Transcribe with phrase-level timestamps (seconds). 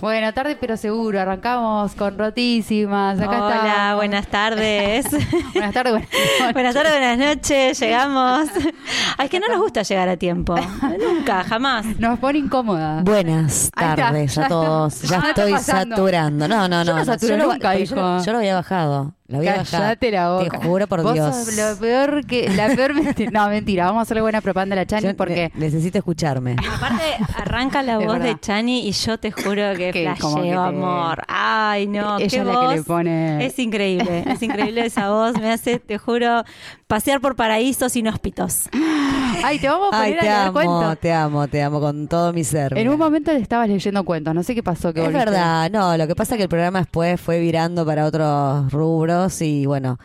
[0.00, 1.20] Bueno, tarde pero seguro.
[1.20, 3.18] Arrancamos con rotísimas.
[3.20, 3.96] Acá Hola, estamos.
[3.96, 5.06] buenas tardes.
[5.54, 6.52] Buenas tardes, buenas noches.
[6.52, 7.80] buenas tardes, buenas noches.
[7.80, 8.48] Llegamos.
[9.18, 10.54] Ay, es que no nos gusta llegar a tiempo.
[10.56, 11.86] Nunca, jamás.
[11.98, 13.02] Nos pone incómoda.
[13.02, 15.02] Buenas tardes a todos.
[15.02, 16.46] Ya estoy saturando.
[16.48, 16.98] No, no, Yo no.
[16.98, 17.94] no saturo yo lo- nunca, hijo.
[17.96, 19.14] lo- yo lo había bajado.
[19.32, 19.82] Había bajado.
[19.82, 20.58] Cállate la boca.
[20.58, 21.34] Te juro por Vos Dios.
[21.34, 22.48] sos lo peor que.
[22.50, 23.30] La peor mentira.
[23.32, 23.86] No, mentira.
[23.86, 25.50] Vamos a hacerle buena propaganda a la Chani Yo porque.
[25.54, 26.56] ne- necesito escucharme.
[26.74, 27.02] Aparte,
[27.36, 28.26] arranca la Es voz verdad.
[28.34, 31.22] de Chani y yo te juro que Que como que flasheo te- amor.
[31.28, 32.18] Ay, no.
[32.18, 32.86] Ella qué es la que le voz.
[32.86, 34.24] pone- Es increíble.
[34.26, 35.34] Es increíble esa voz.
[35.40, 36.44] Me hace, te juro,
[36.86, 38.68] pasear por paraísos inhóspitos.
[39.44, 40.98] Ay, te vamos a Ay, poner te a leer amo, cuentos.
[41.00, 42.76] te amo, te amo con todo mi ser.
[42.78, 44.34] En un momento le estabas leyendo cuentos.
[44.34, 44.92] No sé qué pasó.
[44.92, 45.30] Que Es volviste.
[45.30, 49.15] verdad, no, lo que pasa es que el programa después fue virando para otros rubros
[49.40, 49.98] y bueno.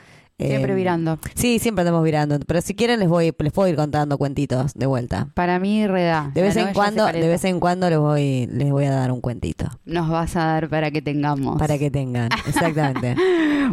[0.47, 1.19] Siempre eh, virando.
[1.35, 4.85] Sí, siempre andamos virando, pero si quieren les voy les puedo ir contando cuentitos de
[4.85, 5.27] vuelta.
[5.33, 6.31] Para mí, reda.
[6.33, 9.21] De vez en cuando, de vez en cuando les voy les voy a dar un
[9.21, 11.57] cuentito Nos vas a dar para que tengamos.
[11.57, 13.15] para que tengan, exactamente.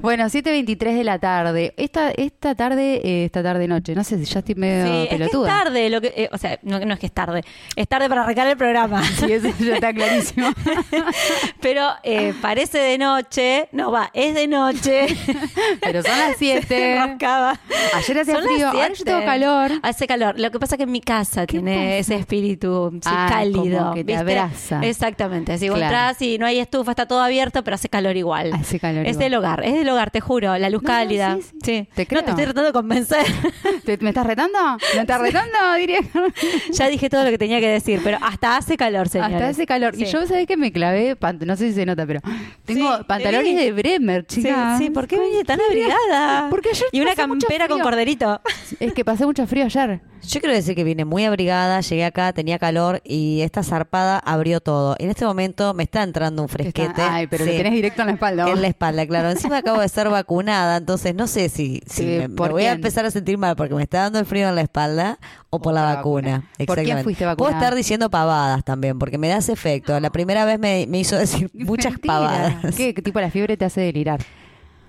[0.03, 1.75] Bueno, 7.23 de la tarde.
[1.77, 5.09] Esta, esta tarde, eh, esta tarde noche, no sé si ya estoy medio Sí, es
[5.09, 5.47] que es pelotuda.
[5.49, 5.91] tarde.
[5.91, 7.43] Lo que, eh, o sea, no, no es que es tarde.
[7.75, 9.03] Es tarde para arrancar el programa.
[9.19, 10.49] Sí, eso ya está clarísimo.
[11.61, 13.69] Pero eh, parece de noche.
[13.73, 15.07] No, va, es de noche.
[15.81, 16.58] Pero son las 7.
[16.71, 17.59] Enroscaba.
[17.95, 19.11] Ayer hacía Son las frío, ahora yo siete.
[19.13, 19.71] tengo calor.
[19.83, 20.39] Hace calor.
[20.39, 23.79] Lo que pasa es que en mi casa tiene ese espíritu sí, Ah, cálido.
[23.79, 24.17] como que te ¿viste?
[24.21, 24.81] abraza.
[24.83, 25.57] Exactamente.
[25.59, 25.95] Si vos Claro.
[25.97, 28.53] entras y no hay estufa, está todo abierto, pero hace calor igual.
[28.53, 29.19] Hace calor Es igual.
[29.25, 30.57] del hogar, es del hogar, te juro.
[30.59, 31.37] La luz No, no, cálida.
[31.41, 31.89] sí, sí.
[31.95, 33.25] Te No, te estoy tratando de convencer.
[33.85, 34.59] ¿Te- ¿Me estás retando?
[34.95, 35.59] ¿Me estás retando?
[35.79, 36.01] Diría.
[36.73, 39.35] ya dije todo lo que tenía que decir, pero hasta hace calor, señores.
[39.35, 39.95] Hasta hace calor.
[39.95, 40.13] Y Sí.
[40.13, 41.17] yo, ¿sabés que me clavé?
[41.19, 42.21] Pant- No sé si se nota, pero
[42.65, 43.55] tengo Sí, te pantalones vi.
[43.57, 44.79] de Bremer, Sí, chicas.
[44.79, 46.48] sí, ¿por qué venís tan abrigada?
[46.51, 47.85] Porque ayer Y una pasé mucho campera con frío.
[47.85, 48.41] corderito.
[48.81, 50.01] Es que pasé mucho frío ayer.
[50.27, 54.61] Yo quiero decir que vine muy abrigada, llegué acá, tenía calor y esta zarpada abrió
[54.61, 54.97] todo.
[54.99, 57.01] En este momento me está entrando un fresquete.
[57.03, 58.45] Ay, pero Sí, lo tenés directo en la espalda.
[58.47, 58.55] vos.
[58.55, 59.31] En la espalda, claro.
[59.31, 62.63] Encima acabo de ser vacunada, entonces no sé si, si Sí, me, me ¿por voy
[62.65, 62.75] a quién?
[62.79, 65.19] empezar a sentir mal porque me está dando el frío en la espalda
[65.51, 66.31] o por la, vacuna.
[66.31, 66.39] vacuna.
[66.41, 66.69] ¿Por quién
[66.99, 67.05] Exactamente.
[67.05, 67.59] fuiste Puedo vacunada?
[67.59, 69.99] estar diciendo pavadas también porque me da ese efecto.
[70.01, 72.15] La primera vez me, me hizo decir muchas Mentira.
[72.15, 72.77] pavadas.
[72.77, 74.21] ¿Qué, qué tipo la fiebre te hace delirar?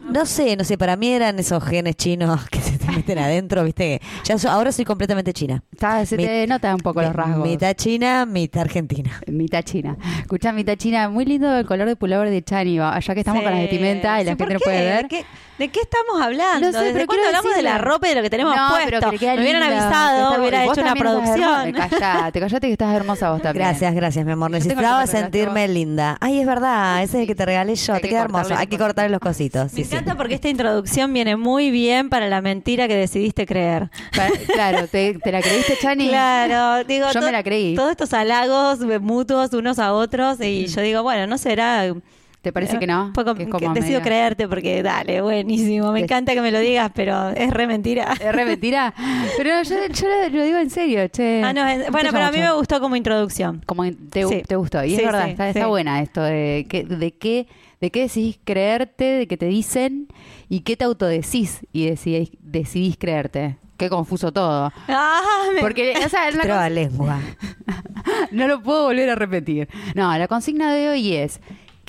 [0.02, 3.64] No sé, no sé, para mí eran esos genes chinos que se te meten adentro,
[3.64, 5.64] viste que ya so- ahora soy completamente china.
[5.72, 7.48] Está- se Mi- te nota un poco los rasgos.
[7.48, 9.22] Mitad china, mitad argentina.
[9.28, 9.98] Mitad china.
[10.22, 11.10] Escucha, mitad china.
[11.10, 12.76] Muy lindo el color de pullover de Chani.
[12.76, 13.44] Ya que estamos Sí.
[13.46, 15.04] con las vestimentas y la Sí, gente ¿por no puede ver.
[15.04, 15.26] ¿De qué,
[15.58, 16.68] de qué estamos hablando?
[16.68, 18.68] No sé, ¿Desde pero cuándo hablamos de la ropa y de lo que tenemos no,
[18.70, 18.86] puesto?
[18.90, 21.72] pero Me hubieran avisado, está hubiera hecho una producción.
[21.72, 23.66] Callate, callate que estás hermosa vos también.
[23.66, 24.52] Gracias, gracias, mi amor.
[24.52, 26.18] Necesitaba sentirme linda.
[26.22, 27.94] Ay, es verdad, ese es el que te regalé yo.
[27.94, 28.56] Hay te que queda hermoso.
[28.56, 29.72] Hay que cortarle los cositos.
[29.74, 29.94] Me Sí, sí.
[29.96, 33.90] encanta porque esta introducción viene muy bien para la mentira que decidiste creer.
[34.54, 36.10] Claro, ¿te, te la creíste, Chani?
[36.10, 37.76] Claro, digo, Yo me la creí.
[37.76, 41.94] Todos estos halagos mutuos unos a otros y yo digo, bueno, no será.
[42.42, 43.12] ¿Te parece que no?
[43.14, 45.92] Fue como- Que es que como decido medio- creerte porque dale, buenísimo.
[45.92, 48.14] Me encanta que me lo digas, pero es re mentira.
[48.22, 48.94] ¿Es re mentira?
[49.38, 51.42] Pero yo, yo lo, lo digo en serio, che.
[51.44, 53.62] Ah, no, es- ¿Cómo bueno, pero a mí me gustó como introducción.
[53.66, 54.42] Como te, Sí.
[54.48, 54.84] te gustó.
[54.86, 55.60] Y Sí, es verdad, sí, está, sí.
[55.60, 57.48] está buena esto de, que, de qué
[57.82, 60.08] de qué decidís creerte, de qué te dicen
[60.50, 63.56] y qué te autodecís y decidís, decidís creerte.
[63.78, 64.72] Qué confuso todo.
[64.90, 65.22] Ah,
[65.54, 67.20] me- Porque, o sea, la Traba lengua.
[68.32, 69.70] no lo puedo volver a repetir.
[69.96, 71.40] No, la consigna de hoy es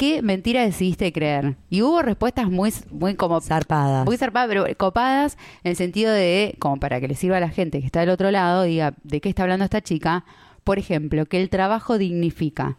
[0.00, 1.56] ¿qué mentira decidiste creer?
[1.69, 4.06] Y hubo respuestas muy, muy como Zarpadas.
[4.06, 7.50] muy zarpadas, pero copadas en el sentido de, como para que le sirva a la
[7.50, 10.25] gente que está del otro lado, diga, ¿de qué está hablando esta chica?
[10.65, 12.78] Por ejemplo, que el trabajo dignifica.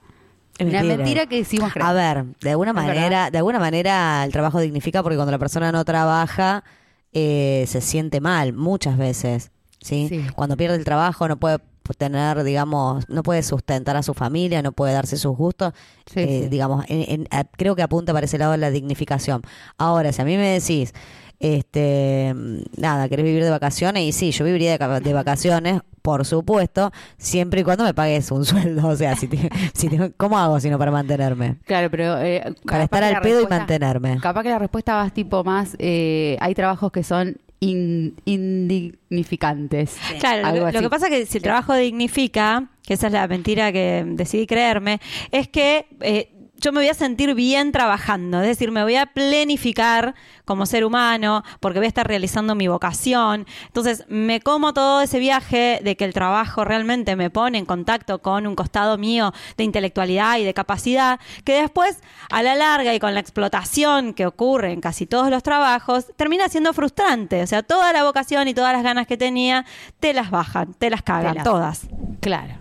[0.57, 0.97] Es Una mentira.
[0.97, 1.85] mentira que decimos creer.
[1.87, 3.31] A ver, de alguna manera, verdad.
[3.31, 6.63] de alguna manera el trabajo dignifica porque cuando la persona no trabaja
[7.13, 10.07] eh, se siente mal muchas veces, ¿sí?
[10.09, 10.25] Sí.
[10.35, 11.59] Cuando pierde el trabajo no puede
[11.97, 15.73] tener, digamos, no puede sustentar a su familia, no puede darse sus gustos,
[16.05, 16.49] Sí, eh, sí.
[16.49, 19.41] digamos, en- en- a- creo que apunta para ese lado de la dignificación.
[19.77, 20.93] Ahora, si a mí me decís,
[21.39, 22.33] este,
[22.77, 26.91] nada, querés vivir de vacaciones y sí, yo viviría de, ca- de vacaciones, por supuesto,
[27.17, 30.59] siempre y cuando me pagues un sueldo, o sea, si, te- si te- ¿cómo hago
[30.59, 31.57] sino para mantenerme?
[31.65, 32.17] Claro, pero...
[32.19, 34.19] eh, Para estar al pedo y mantenerme.
[34.21, 35.75] Capaz que la respuesta va tipo más...
[35.79, 39.97] eh, hay trabajos que son in- indignificantes.
[40.19, 43.71] Claro, lo que pasa es que si el trabajo dignifica, que esa es la mentira
[43.71, 44.99] que decidí creerme,
[45.31, 46.30] es que eh,
[46.61, 50.13] yo me voy a sentir bien trabajando, es decir, me voy a planificar
[50.45, 53.47] como ser humano porque voy a estar realizando mi vocación.
[53.67, 58.21] Entonces, me como todo ese viaje de que el trabajo realmente me pone en contacto
[58.21, 61.99] con un costado mío de intelectualidad y de capacidad, que después,
[62.29, 66.47] a la larga y con la explotación que ocurre en casi todos los trabajos, termina
[66.47, 67.41] siendo frustrante.
[67.41, 69.65] O sea, toda la vocación y todas las ganas que tenía,
[69.99, 71.81] te las bajan, te las cagan, Te las- todas.
[72.19, 72.60] Claro.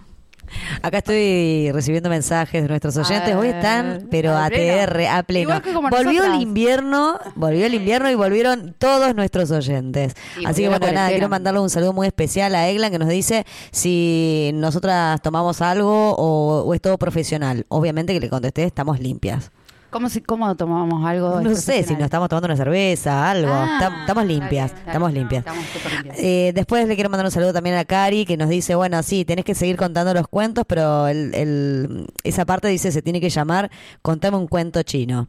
[0.83, 3.35] Acá estoy recibiendo mensajes de nuestros oyentes.
[3.35, 4.87] Hoy están, pero a a pleno.
[4.87, 5.43] TR, a pleno.
[5.43, 10.15] Igual que como volvió el invierno, volvió el invierno y volvieron todos nuestros oyentes.
[10.37, 13.09] Sí, Así que bueno, nada, quiero mandarle un saludo muy especial a Eglan que nos
[13.09, 17.67] dice si nosotras tomamos algo o, o es todo profesional.
[17.69, 19.51] Obviamente que le contesté, estamos limpias.
[19.91, 21.41] ¿Cómo, si- ¿Cómo tomamos algo?
[21.41, 23.53] No sé si nos estamos tomando una cerveza, algo.
[23.53, 25.21] Ah, Tam- estamos está limpias, bien, está estamos bien.
[25.23, 25.41] limpias.
[25.47, 26.17] Estamos súper limpias.
[26.21, 29.25] Eh, después le quiero mandar un saludo también a Cari que nos dice, bueno, sí,
[29.25, 33.31] tenés que seguir contando los cuentos, pero el, el- esa parte dice se tiene que
[33.31, 33.71] llamar
[34.03, 35.29] Contame un cuento chino.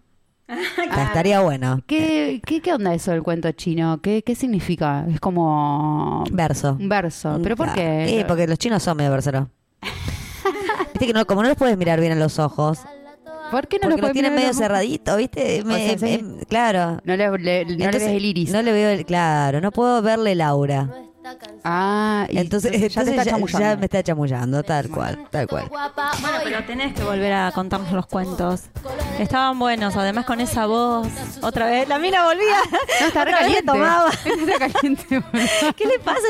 [0.94, 1.80] Sea, estaría bueno.
[1.88, 4.02] ¿Qué, qué, ¿Qué onda eso del cuento chino?
[4.02, 5.06] ¿Qué, qué significa?
[5.10, 6.76] Es como Verso.
[6.78, 7.40] un verso.
[7.42, 8.20] ¿Pero por Ah, qué?
[8.20, 9.48] eh, porque los chinos son medio verseros.
[10.94, 12.80] Viste que no, como no los puedes mirar bien a los ojos,
[13.52, 14.56] ¿Por qué no porque lo los tienen medio mirar?
[14.64, 15.64] cerraditos, ¿viste?
[15.64, 16.26] Me- sea, sí.
[16.48, 17.00] claro.
[17.04, 18.50] No le, le- no le Entonces, ves el iris.
[18.52, 20.90] No le veo el, claro, no puedo verle el aura.
[21.64, 23.60] Ah, y Entonces, ya te entonces está ya, chamullando.
[23.70, 25.68] ya me está chamullando, tal cual, tal cual.
[25.70, 28.64] Bueno, pero tenés que volver a contarnos los cuentos.
[29.20, 31.08] Estaban buenos, además con esa voz.
[31.42, 32.58] Otra vez, la mina volvía.
[33.02, 33.64] No, está re caliente.
[33.64, 34.10] tomaba.
[34.26, 35.24] Está caliente.
[35.76, 36.22] ¿Qué le pasa?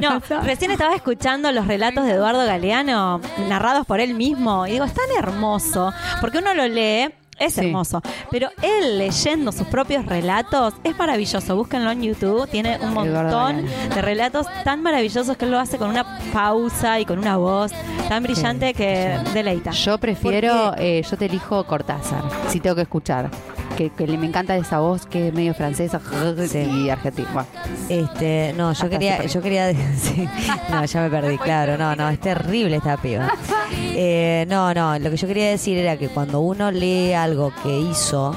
[0.00, 4.84] No, recién estaba escuchando los relatos de Eduardo Galeano, narrados por él mismo, y digo,
[4.84, 7.08] es tan hermoso, porque uno lo lee,
[7.40, 7.62] es Sí.
[7.66, 8.00] hermoso,
[8.30, 11.56] pero él leyendo sus propios relatos es maravilloso.
[11.56, 15.90] Búsquenlo en YouTube, tiene un montón de relatos tan maravillosos que él lo hace con
[15.90, 17.72] una pausa y con una voz
[18.08, 19.70] tan brillante que deleita.
[19.72, 23.30] Yo prefiero, eh, yo te elijo Cortázar, si tengo que escuchar.
[23.80, 26.02] Que, que le- me encanta esa voz que es medio francesa
[26.54, 27.28] y argentina.
[27.32, 27.48] Bueno,
[27.88, 30.28] Este, no, yo Hasta quería, yo quería decir,
[30.70, 33.32] no, ya me perdí, claro, no, no, es terrible esta piba.
[33.72, 37.78] Eh, no, no, lo que yo quería decir era que cuando uno lee algo que
[37.78, 38.36] hizo,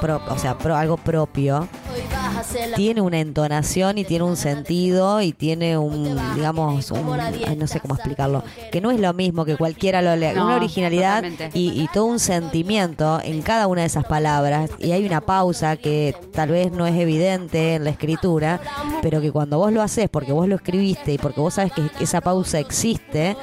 [0.00, 1.68] pro- o sea, pro- algo propio,
[2.76, 7.80] tiene una entonación y tiene un sentido y tiene un, digamos, un, ay, no sé
[7.80, 11.80] cómo explicarlo, que no es lo mismo que cualquiera lo lea, No, una originalidad y,
[11.80, 14.70] y todo un sentimiento en cada una de esas palabras.
[14.78, 18.60] Y hay una pausa que tal vez no es evidente en la escritura,
[19.02, 21.90] pero que cuando vos lo haces porque vos lo escribiste y porque vos sabes que
[22.00, 23.36] esa pausa existe,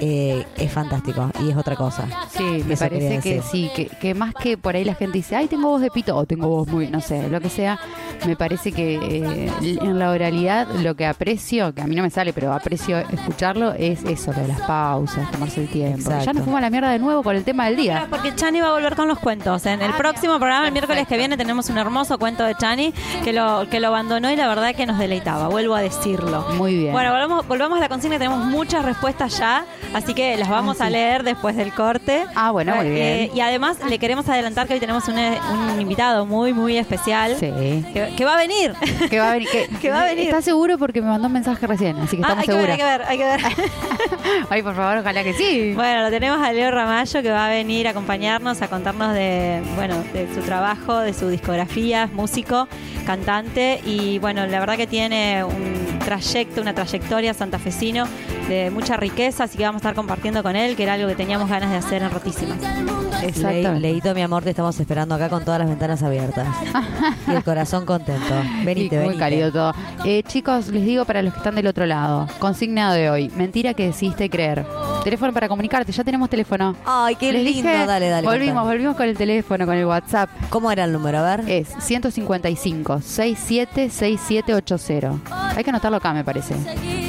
[0.00, 2.08] eh, es fantástico y es otra cosa.
[2.36, 5.36] sí, me Eso parece que sí, que, que más que por ahí la gente dice,
[5.36, 7.78] ay, tengo voz de pito, o tengo voz muy, no sé, lo que sea,
[8.26, 12.08] me parece que eh, en la oralidad lo que aprecio, que a mí no me
[12.10, 16.10] sale, pero aprecio escucharlo, es eso, lo de las pausas, tomarse el tiempo.
[16.10, 18.06] Ya nos fuimos a la mierda de nuevo con el tema del día.
[18.08, 19.66] Porque Chani va a volver con los cuentos.
[19.66, 22.92] En el próximo programa, el miércoles que viene, tenemos un hermoso cuento de Chani
[23.22, 25.48] que lo, que lo abandonó y la verdad que nos deleitaba.
[25.48, 26.46] Vuelvo a decirlo.
[26.56, 26.92] Muy bien.
[26.92, 28.16] Bueno, volvamos, volvamos a la consigna.
[28.18, 29.64] Tenemos muchas respuestas ya,
[29.94, 32.24] así que las vamos Ah, a leer después del corte.
[32.34, 32.90] Ah, bueno, muy Eh,
[33.26, 33.36] bien.
[33.36, 37.50] y además le queremos adelantar que hoy tenemos un, un invitado muy, muy especial Sí.
[37.92, 38.74] que, que va a venir.
[39.08, 39.48] Que va a venir.
[39.50, 40.26] Que, Que va a venir.
[40.26, 40.78] ¿Estás seguro?
[40.78, 43.08] Porque me mandó un mensaje recién, así que Ah, estamos hay que ver, seguros.
[43.08, 43.70] hay que ver, hay que ver.
[44.50, 45.72] Ay, por favor, ojalá que sí.
[45.74, 49.62] Bueno, lo tenemos a Leo Ramallo que va a venir a acompañarnos, a contarnos de,
[49.76, 52.68] bueno, de su trabajo, de su discografía, es músico,
[53.06, 58.06] cantante y bueno, la verdad que tiene un trayecto, una trayectoria santafesino
[58.48, 61.14] de mucha riqueza, así que vamos a estar compartiendo con él, que era algo que
[61.14, 62.58] teníamos ganas de hacer en Rotísimas.
[62.60, 63.80] Le- Exactamente.
[63.80, 66.48] Leito, mi amor, te estamos esperando acá con todas las ventanas abiertas
[67.28, 68.19] y el corazón contento.
[68.64, 69.18] Venite, Sí, muy venite.
[69.18, 69.74] cálido todo.
[70.04, 73.74] Eh, chicos, les digo para los que están del otro lado, consigna de hoy, mentira
[73.74, 74.64] que decidiste creer.
[75.04, 76.76] Teléfono para comunicarte, ya tenemos teléfono.
[76.84, 77.68] Ay, qué Les lindo.
[77.70, 78.26] dije, dale, dale.
[78.26, 78.68] Volvimos, contame.
[78.70, 80.28] volvimos con el teléfono, con el WhatsApp.
[80.50, 81.18] ¿Cómo era el número?
[81.18, 81.48] A ver.
[81.48, 85.20] Es 155 676780.
[85.56, 86.54] Hay que anotarlo acá, me parece.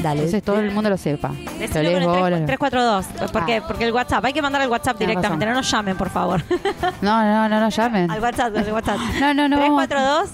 [0.01, 0.21] Dale.
[0.21, 1.29] Entonces todo el mundo lo sepa.
[1.29, 3.63] Lo Decilo lees con el lo- 342, porque, Ah.
[3.67, 5.53] porque el WhatsApp, hay que mandar el WhatsApp directamente, razón.
[5.55, 6.43] no nos llamen, por favor.
[7.01, 8.09] No, no, no, no llamen.
[8.09, 8.97] al WhatsApp, al WhatsApp.
[9.19, 9.59] No, no, no.
[9.59, 10.29] vamos- 342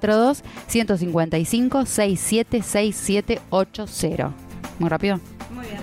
[0.00, 4.32] 0342 155 676780.
[4.78, 5.33] Muy rápido.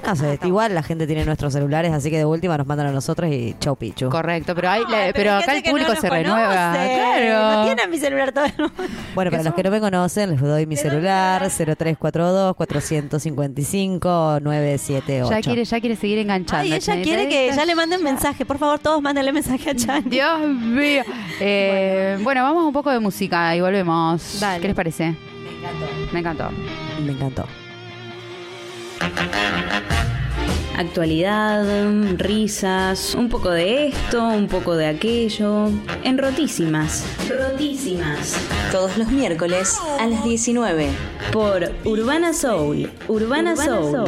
[0.05, 2.91] No sé, igual la gente tiene nuestros celulares, así que de última nos mandan a
[2.91, 4.09] nosotros y chau pichu.
[4.09, 6.73] Correcto, pero, hay, la- Ay, pero hay acá el gente que público nos se renueva.
[6.73, 7.51] Claro.
[7.59, 8.73] No tienen mi celular todo el mundo.
[9.15, 15.29] Bueno, para los que no me conocen, les doy mi celular 0342 455 978.
[15.29, 16.63] Ya quiere, ya quiere seguir enganchando.
[16.63, 17.03] Ay, ella Chanita.
[17.03, 18.45] quiere que ya le manden mensaje.
[18.45, 20.03] Por favor, todos mándenle mensaje a Chan.
[20.09, 21.03] Dios mío.
[21.39, 22.43] Eh, bueno.
[22.43, 24.39] vamos un poco de música y volvemos.
[24.39, 24.61] Dale.
[24.61, 25.15] ¿Qué les parece?
[26.11, 26.49] Me encantó.
[27.05, 27.45] Me encantó.
[30.77, 31.63] Actualidad,
[32.17, 35.69] risas, un poco de esto, un poco de aquello.
[36.03, 37.05] En Rotísimas.
[37.29, 38.35] Rotísimas.
[38.71, 40.89] Todos los miércoles a las 19.
[41.31, 42.89] Por Urbana Soul.
[43.07, 44.07] Urbana, Soul.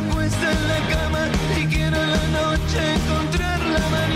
[0.00, 1.28] me acuesta en la cama
[1.60, 4.13] y quiero en la noche encontrar la manera.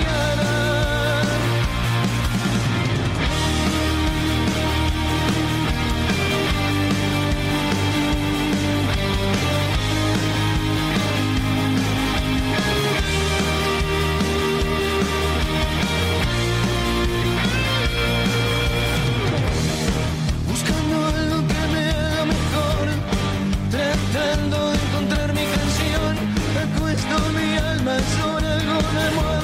[29.11, 29.38] I'm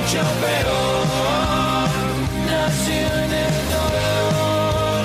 [0.00, 1.88] mucho peor.
[2.46, 5.02] Nació en el dolor,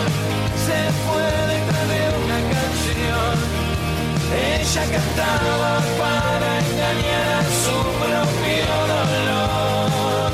[0.66, 3.36] se fue detrás de una canción.
[4.60, 10.32] Ella cantaba para engañar su propio dolor.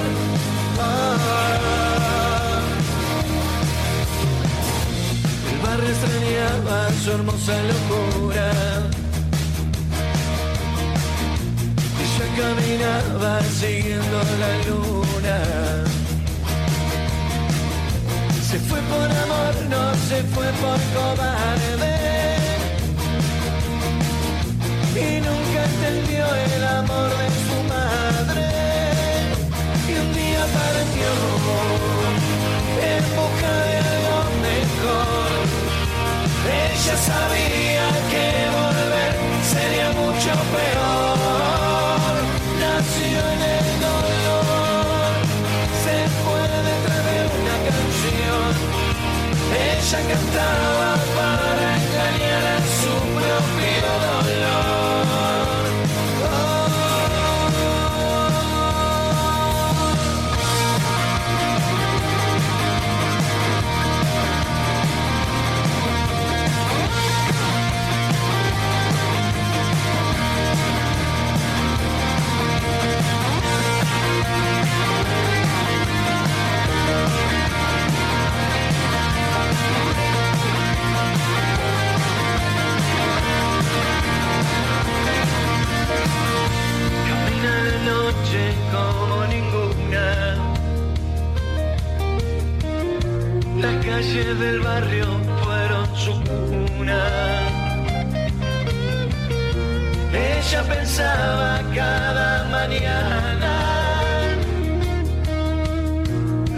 [5.51, 8.70] El barrio extrañaba su hermosa locura
[12.41, 15.37] caminaba siguiendo la luna.
[18.49, 21.95] Se fue por amor, no se fue por cobarde.
[25.05, 26.23] Y nunca entendió
[26.55, 28.47] el amor de su madre.
[29.89, 31.11] Y un día partió
[32.91, 34.17] en busca de algo
[34.49, 35.31] mejor.
[36.63, 38.25] Ella sabía que
[38.59, 39.13] volver
[39.53, 41.10] sería mucho peor.
[49.93, 50.90] ella cantaba.
[93.61, 95.05] Las calles del barrio
[95.43, 97.03] fueron su cuna.
[100.11, 103.53] Ella pensaba cada mañana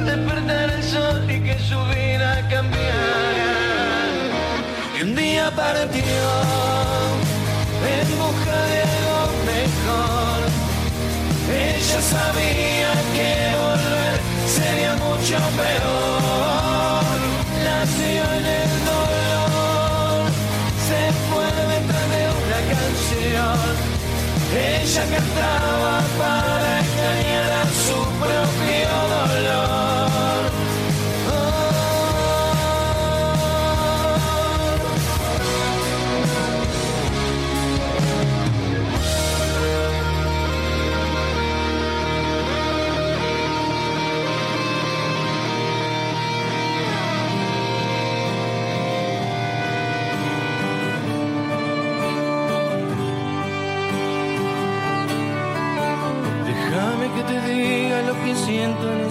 [0.05, 3.51] despertar el sol y que su vida cambiara.
[4.97, 6.29] Y un día partió
[7.95, 9.19] en busca de algo
[9.51, 10.39] mejor.
[11.51, 13.29] Ella sabía que
[13.61, 16.22] volver sería mucho peor.
[24.55, 28.42] Ella cantaba para engañar a su propio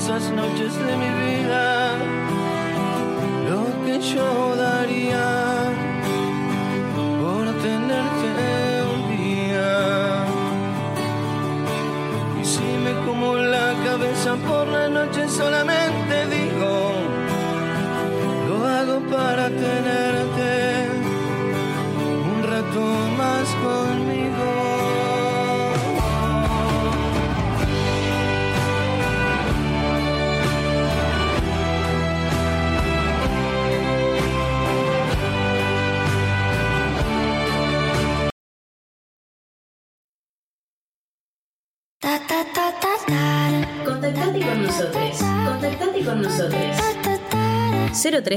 [0.05, 1.41] esas noches de mi vida,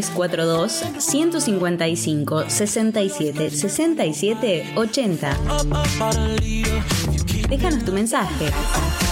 [0.02, 5.38] 0342 155 67 67 80.
[7.50, 9.05] Déjanos tu mensaje.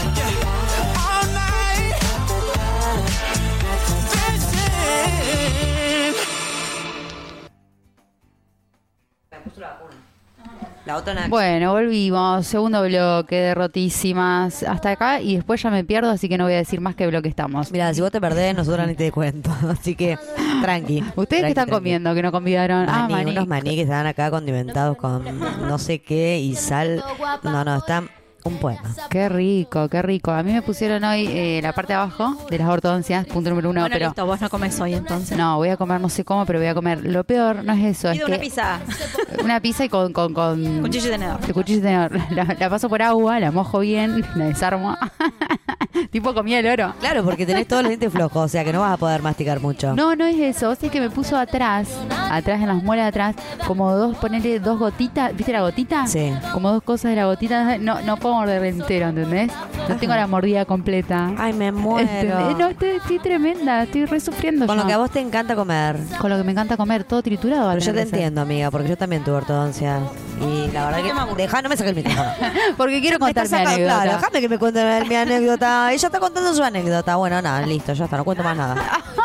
[10.93, 11.27] La otra nada.
[11.27, 12.45] Bueno, volvimos.
[12.45, 14.61] Segundo bloque de rotísimas.
[14.61, 17.07] Hasta acá y después ya me pierdo, así que no voy a decir más que
[17.07, 17.71] bloque estamos.
[17.71, 19.49] Mira, si vos te perdés, nosotros ni te cuento.
[19.71, 20.19] Así que,
[20.61, 20.99] tranqui.
[21.15, 21.71] ¿Ustedes tranqui, qué están tranqui.
[21.71, 22.87] comiendo que no convidaron?
[22.87, 23.31] Ah, Maní, maní.
[23.31, 25.23] unos maní que estaban acá condimentados con
[25.67, 27.03] no sé qué y sal.
[27.41, 28.07] No, no, están
[28.45, 28.81] un poema.
[29.09, 30.31] Qué rico, qué rico.
[30.31, 33.69] A mí me pusieron hoy eh, la parte de abajo de las ortodoncias, punto número
[33.69, 35.37] uno, bueno, pero listo, vos no comes hoy entonces.
[35.37, 37.05] no, voy a comer no sé cómo, pero voy a comer.
[37.05, 38.79] Lo peor no es eso, es Pido que una pizza,
[39.43, 41.39] una pizza y con con, con cuchillo y tenedor.
[41.39, 42.11] de cuchillo y tenedor.
[42.31, 44.97] La, la paso por agua, la mojo bien, la desarmo.
[46.11, 46.93] tipo comía el oro.
[46.99, 49.59] Claro, porque tenés todos los dientes flojos, o sea que no vas a poder masticar
[49.59, 49.95] mucho.
[49.95, 50.69] No, no es eso.
[50.69, 51.89] O sea, que me puso atrás,
[52.29, 53.35] atrás en las muelas de atrás,
[53.67, 55.35] como dos, ponerle dos gotitas.
[55.35, 56.07] ¿Viste la gotita?
[56.07, 56.33] Sí.
[56.51, 57.77] Como dos cosas de la gotita.
[57.77, 59.51] No, no puedo morder entero, ¿entendés?
[59.89, 61.31] No tengo la mordida completa.
[61.37, 62.09] Ay, me muero.
[62.09, 62.57] ¿Entendés?
[62.57, 64.81] No, estoy, estoy tremenda, estoy re sufriendo Con yo.
[64.83, 65.97] lo que a vos te encanta comer.
[66.19, 67.69] Con lo que me encanta comer, todo triturado.
[67.69, 69.99] Pero yo te entiendo, amiga, porque yo también tuve ortodoncia.
[70.41, 71.33] Y la verdad que.
[71.35, 72.29] Dejá, no me saques el micrófono.
[72.77, 74.01] Porque quiero contar mi anécdota.
[74.01, 75.93] Claro, déjame que me cuente mi anécdota.
[75.93, 77.15] Ella está contando su anécdota.
[77.15, 78.75] Bueno, nada, listo, ya está, no cuento más nada.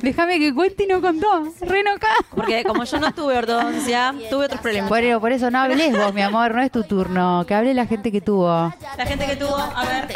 [0.00, 1.44] Déjame que cuente y no contó.
[1.60, 4.88] Re no ca- Porque como yo no tuve ortodoncia, tuve otros problemas.
[4.88, 7.44] Por, por eso no hables vos, mi amor, no es tu turno.
[7.46, 8.72] Que hable la gente que tuvo.
[8.96, 10.08] La gente que tuvo, a ver,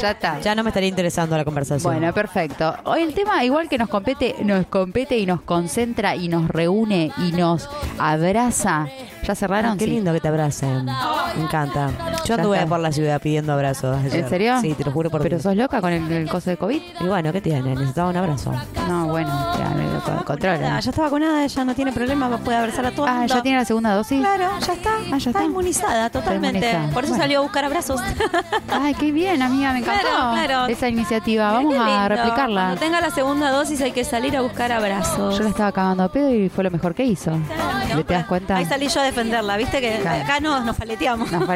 [0.00, 0.40] Ya está.
[0.40, 1.92] Ya no me estaría interesando la conversación.
[1.92, 2.74] Bueno, perfecto.
[2.84, 7.12] Hoy el tema, igual que nos compete, nos compete y nos concentra y nos reúne
[7.18, 7.68] y nos
[7.98, 8.86] abraza.
[9.22, 9.72] ¿Ya cerraron?
[9.72, 9.90] Ah, qué Sí.
[9.92, 10.84] lindo que te abracen.
[10.84, 11.90] Me encanta.
[12.24, 12.68] Yo anduve está.
[12.68, 13.96] por la ciudad pidiendo abrazos.
[14.04, 14.16] ayer.
[14.24, 14.60] ¿En serio?
[14.60, 16.82] Sí, te lo juro por ¿Pero sos loca con el, el coso de COVID?
[17.00, 17.70] Y bueno, ¿qué tiene?
[17.74, 18.52] Necesitaba un abrazo.
[18.88, 20.76] No, bueno, ya, me lo co- controla.
[20.76, 23.34] Ah, ya está vacunada, ya no tiene problema, puede abrazar a todo Ah, mundo.
[23.34, 24.20] ¿ya tiene la segunda dosis?
[24.20, 24.90] Claro, ya está.
[24.90, 25.44] Ah, ya está, está.
[25.44, 26.58] inmunizada totalmente.
[26.58, 26.92] inmunizada.
[26.92, 27.22] Por eso Bueno.
[27.24, 28.00] salió a buscar abrazos.
[28.70, 30.66] Ay, qué bien, amiga, me encantó Claro, claro.
[30.66, 31.52] esa iniciativa.
[31.52, 32.60] Vamos a replicarla.
[32.62, 35.36] Cuando tenga la segunda dosis hay que salir a buscar abrazos.
[35.38, 37.30] Yo la estaba cagando a pedo y fue lo mejor que hizo.
[37.30, 38.56] Claro, ¿Le te das cuenta?
[38.56, 40.24] Ahí salí yo a defenderla, viste que Claro.
[40.24, 41.30] acá nos, nos paleteamos.
[41.30, 41.46] Nos.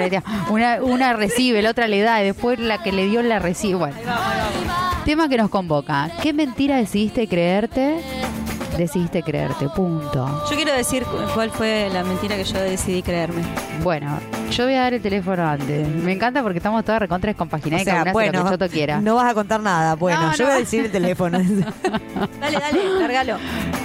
[0.50, 3.74] Una, una recibe, la otra le da, y después la que le dio la recibe.
[3.78, 3.96] Bueno,
[5.04, 6.10] tema que nos convoca.
[6.22, 8.00] ¿Qué mentira decidiste creerte?
[8.76, 10.44] Decidiste creerte, punto.
[10.50, 13.42] Yo quiero decir cu- cuál fue la mentira que yo decidí creerme.
[13.82, 14.18] Bueno,
[14.50, 15.88] Yo voy a dar el teléfono antes.
[15.88, 18.58] Me encanta porque estamos todas recontra descompaginadas O y cada sea, una hace bueno, lo
[18.58, 19.00] que yo quiera.
[19.00, 19.94] no vas a contar nada.
[19.96, 20.50] Bueno, No, yo no.
[20.50, 21.38] voy a decir el teléfono.
[22.40, 23.36] Dale, dale, largalo.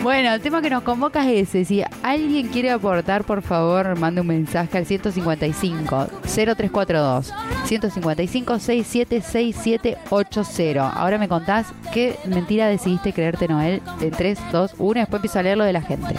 [0.04, 1.66] Bueno, el tema que nos convoca es ese.
[1.66, 7.34] Si alguien quiere aportar, por favor, mande un mensaje al 155 0342
[7.66, 10.94] 155 676780.
[10.96, 15.00] Ahora me contás qué mentira decidiste creerte, Noel, en 3, 2, 1.
[15.02, 16.16] Después empiezo a leer lo de la gente.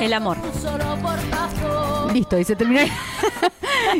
[0.00, 0.36] El amor.
[2.12, 2.80] Listo, y se terminó.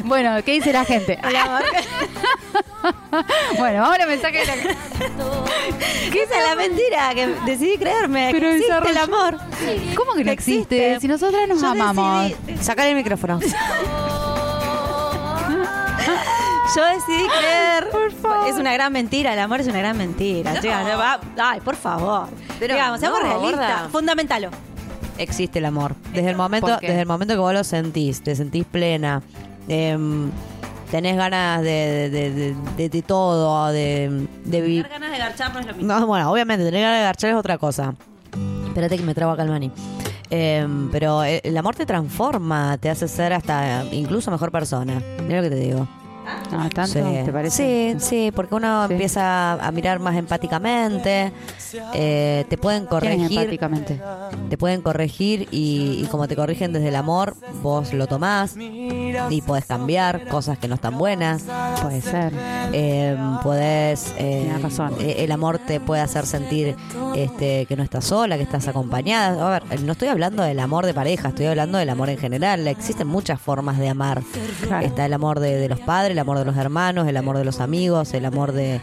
[0.05, 1.19] bueno, ¿qué dice la gente?
[1.23, 1.63] El amor.
[3.59, 4.75] bueno, vamos a los mensajes de la gente.
[6.13, 7.15] ¿Qué es la mentira?
[7.15, 8.29] Que decidí creerme.
[8.33, 9.39] Pero que existe el amor.
[9.97, 10.93] ¿Cómo que no existe?
[10.93, 11.01] existe.
[11.01, 12.31] Si nosotras nos Yo amamos.
[12.47, 13.41] decidí- Sacar el micrófono.
[16.75, 17.89] Yo decidí creer.
[18.49, 20.61] Es una gran mentira, el amor es una gran mentira.
[20.61, 22.29] chicas, no va- Ay, por favor.
[22.59, 23.53] Pero Digamos, seamos no, realistas.
[23.81, 23.89] gorda.
[23.91, 24.49] Fundamentalo.
[25.19, 25.95] Existe el amor.
[26.13, 26.89] Desde el momento, ¿Por qué?
[26.89, 29.23] desde el momento que vos lo sentís, te sentís plena,
[29.69, 30.31] em,
[30.91, 35.53] tenés ganas de, de, de- de- de todo, de, de vi- Tener ganas de garchar
[35.55, 35.95] no es lo mismo.
[36.01, 37.95] No, bueno, obviamente, tener ganas de garchar es otra cosa.
[38.67, 39.71] Espérate que me trabo acá el mani.
[40.31, 45.01] Em, pero el el amor te transforma, te hace ser hasta incluso mejor persona.
[45.23, 45.87] Mira lo que te digo.
[46.27, 46.93] Ah, ¿tanto?
[46.93, 47.01] Sí.
[47.25, 47.97] ¿Te parece?
[47.99, 48.93] Sí, sí, porque uno Sí.
[48.93, 51.33] empieza a mirar más empáticamente,
[51.95, 54.01] eh, te pueden ¿Quién es corregir, empáticamente?
[54.49, 59.43] te pueden corregir y, y como te corrigen desde el amor, vos lo tomás y
[59.43, 61.43] podés cambiar cosas que no están buenas.
[61.83, 62.33] Puede ser.
[62.73, 64.95] Eh, podés eh, Tienes razón.
[65.01, 66.77] eh, el amor te puede hacer sentir
[67.15, 70.85] este que no estás sola que estás acompañada a ver no estoy hablando del amor
[70.87, 74.23] de pareja estoy hablando del amor en general existen muchas formas de amar
[74.67, 74.85] Claro.
[74.87, 77.45] está el amor de, de los padres el amor de los hermanos el amor de
[77.45, 78.81] los amigos el amor de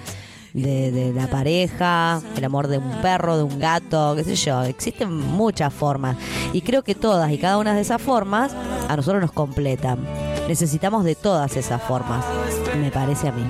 [0.54, 4.64] de, de la pareja, el amor de un perro, de un gato, qué sé yo.
[4.64, 6.18] Existen muchas formas.
[6.54, 8.52] Y creo que todas y cada una de esas formas
[8.88, 10.00] a nosotros nos completan.
[10.48, 12.26] Necesitamos de todas esas formas,
[12.78, 13.44] me parece a mí.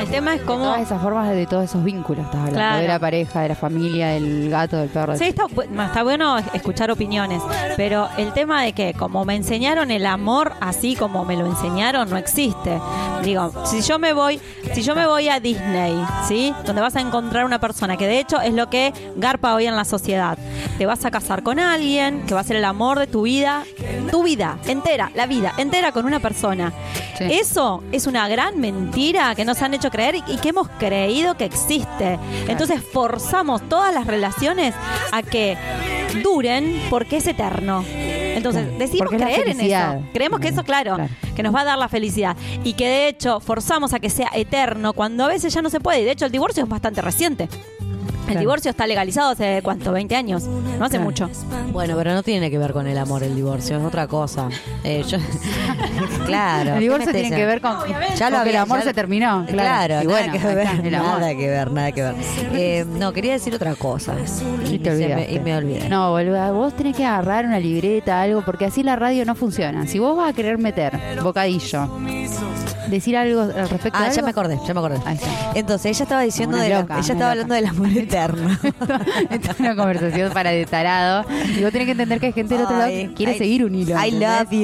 [0.00, 0.64] El tema es cómo.
[0.64, 2.58] Todas esas formas de todos esos vínculos, estás hablando.
[2.58, 2.80] Claro.
[2.80, 5.18] De la pareja, de la familia, del gato, del perro.
[5.18, 5.44] Sí, está,
[5.84, 7.42] está bueno escuchar opiniones,
[7.76, 12.08] pero el tema de que como me enseñaron el amor así como me lo enseñaron
[12.08, 12.80] no existe.
[13.22, 14.40] Digo, si yo me voy,
[14.72, 15.94] si yo me voy a Disney,
[16.26, 16.54] ¿sí?
[16.64, 19.76] Donde vas a encontrar una persona que de hecho es lo que garpa hoy en
[19.76, 20.38] la sociedad.
[20.78, 23.64] Te vas a casar con alguien que va a ser el amor de tu vida,
[24.10, 26.72] tu vida entera, la vida entera con una persona.
[27.18, 27.24] Sí.
[27.30, 31.36] Eso es una gran mentira que nos han hecho creer y, y que hemos creído
[31.36, 32.18] que existe.
[32.48, 34.74] Entonces forzamos todas las relaciones
[35.12, 35.56] a que
[36.22, 37.84] duren porque es eterno.
[38.36, 38.66] Entonces
[38.98, 39.96] porque es la creer en felicidad.
[39.98, 40.06] eso.
[40.12, 41.10] Creemos que eso, claro, Claro.
[41.34, 42.36] que nos va a dar la felicidad.
[42.64, 45.80] Y que de hecho forzamos a que sea eterno cuando a veces ya no se
[45.80, 46.00] puede.
[46.00, 47.48] Y de hecho el divorcio es bastante reciente.
[48.24, 48.40] El Claro.
[48.40, 50.44] divorcio está legalizado hace cuánto, 20 años.
[50.44, 51.04] No hace Claro.
[51.04, 51.28] mucho.
[51.72, 54.48] Bueno, pero no tiene que ver con el amor el divorcio, es otra cosa.
[54.82, 55.18] Eh, yo-
[56.26, 56.70] claro.
[56.70, 57.72] El ¿qué divorcio tiene que ver con,
[58.16, 59.44] Ya lo con que el había- amor ya se terminó.
[59.46, 61.20] Claro, Claro, y nada bueno, que ahí ver, está, el amor.
[61.20, 62.14] nada que ver, nada que ver.
[62.54, 64.14] Eh, no, quería decir otra cosa.
[64.70, 65.32] Y Y, te se me, olvidaste.
[65.34, 65.88] y me olvidé.
[65.88, 69.86] No, boluda, vos tenés que agarrar una libreta, algo, porque así la radio no funciona.
[69.86, 71.88] Si vos vas a querer meter bocadillo,
[72.88, 74.98] decir algo al respecto de Ah, ya algo, me acordé, ya me acordé.
[75.06, 75.28] Ahí está.
[75.54, 77.42] Entonces ella estaba diciendo de la- loca, ella una estaba loca.
[77.44, 78.58] hablando del amor eterno.
[79.30, 81.24] Esta es una conversación para de tarado.
[81.56, 83.38] Y vos tenés que entender que hay gente del otro lado que Ay, quiere I-
[83.38, 83.96] seguir un hilo.
[84.02, 84.28] I ¿entendés?
[84.38, 84.60] love you.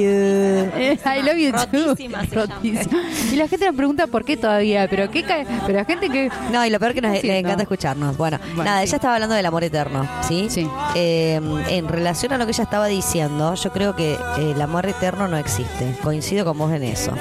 [0.81, 1.87] Eh, I love you too.
[1.89, 2.55] Rotísima se llama.
[2.55, 2.99] Rotísima.
[3.31, 6.29] Y la gente nos pregunta por qué todavía, pero qué ca- pero la gente que
[6.51, 7.39] No, y lo peor que nos, le Haciendo.
[7.39, 8.17] encanta escucharnos.
[8.17, 8.87] Bueno, Bueno, nada, sí.
[8.87, 10.47] ella estaba hablando del amor eterno, ¿sí?
[10.49, 10.67] Sí.
[10.95, 14.85] Eh, en relación a lo que ella estaba diciendo, yo creo que eh, el amor
[14.85, 15.95] eterno no existe.
[16.03, 17.13] Coincido con vos en eso.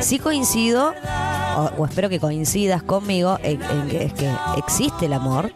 [0.00, 0.94] Sí coincido,
[1.76, 5.52] o, espero que coincidas conmigo, en, que es que existe el amor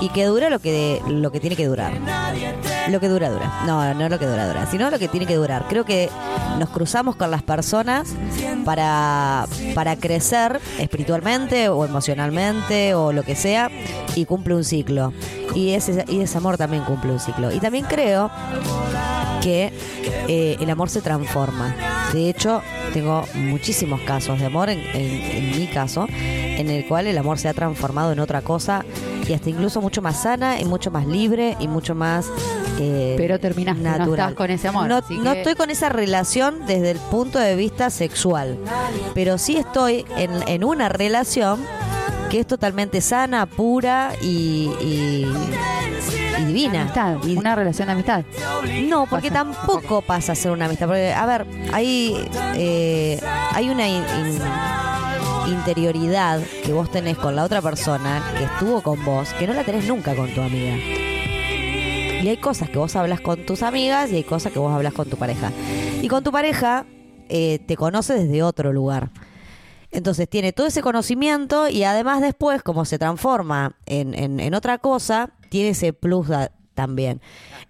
[0.00, 1.92] y que dura lo que, lo que tiene que durar.
[2.88, 3.62] Lo que dura, dura.
[3.66, 5.66] No, no lo que dura, dura, sino lo que tiene que durar.
[5.68, 6.08] Creo que
[6.58, 8.08] nos cruzamos con las personas
[8.64, 13.70] para, para crecer espiritualmente o emocionalmente o lo que sea
[14.14, 15.12] y cumple un ciclo.
[15.54, 17.52] Y ese, y ese amor también cumple un ciclo.
[17.52, 18.30] Y también creo
[19.40, 19.72] que
[20.28, 21.74] eh, el amor se transforma.
[22.12, 22.62] De hecho,
[22.92, 23.24] tengo
[23.68, 25.20] muchísimos casos de amor, en, en-
[25.52, 28.82] en mi caso, en el cual el amor se ha transformado en otra cosa
[29.28, 32.30] y hasta incluso mucho más sana y mucho más libre y mucho más
[32.80, 34.18] eh, Pero terminaste, no natural.
[34.30, 37.56] estás con ese amor, No, no que- estoy con esa relación desde el punto de
[37.56, 38.56] vista sexual,
[39.12, 41.60] pero sí estoy en, en una relación
[42.30, 45.26] que es totalmente sana, pura y, y-
[46.40, 46.82] y divina.
[46.82, 48.24] amistad, Y- una relación de amistad.
[48.84, 50.86] no, porque Pasa, tampoco pasa a ser una amistad.
[50.86, 52.16] Porque, a ver, hay,
[52.56, 53.20] eh,
[53.54, 59.02] hay una in- in- interioridad que vos tenés con la otra persona que estuvo con
[59.04, 60.76] vos, que no la tenés nunca con tu amiga.
[62.22, 64.92] Y hay cosas que vos hablas con tus amigas y hay cosas que vos hablas
[64.92, 65.52] con tu pareja.
[66.02, 66.84] Y con tu pareja
[67.28, 69.10] eh, te conoce desde otro lugar.
[69.90, 74.78] Entonces tiene todo ese conocimiento y además después, como se transforma en, en- en otra
[74.78, 76.28] cosa, tiene ese plus
[76.74, 77.20] también.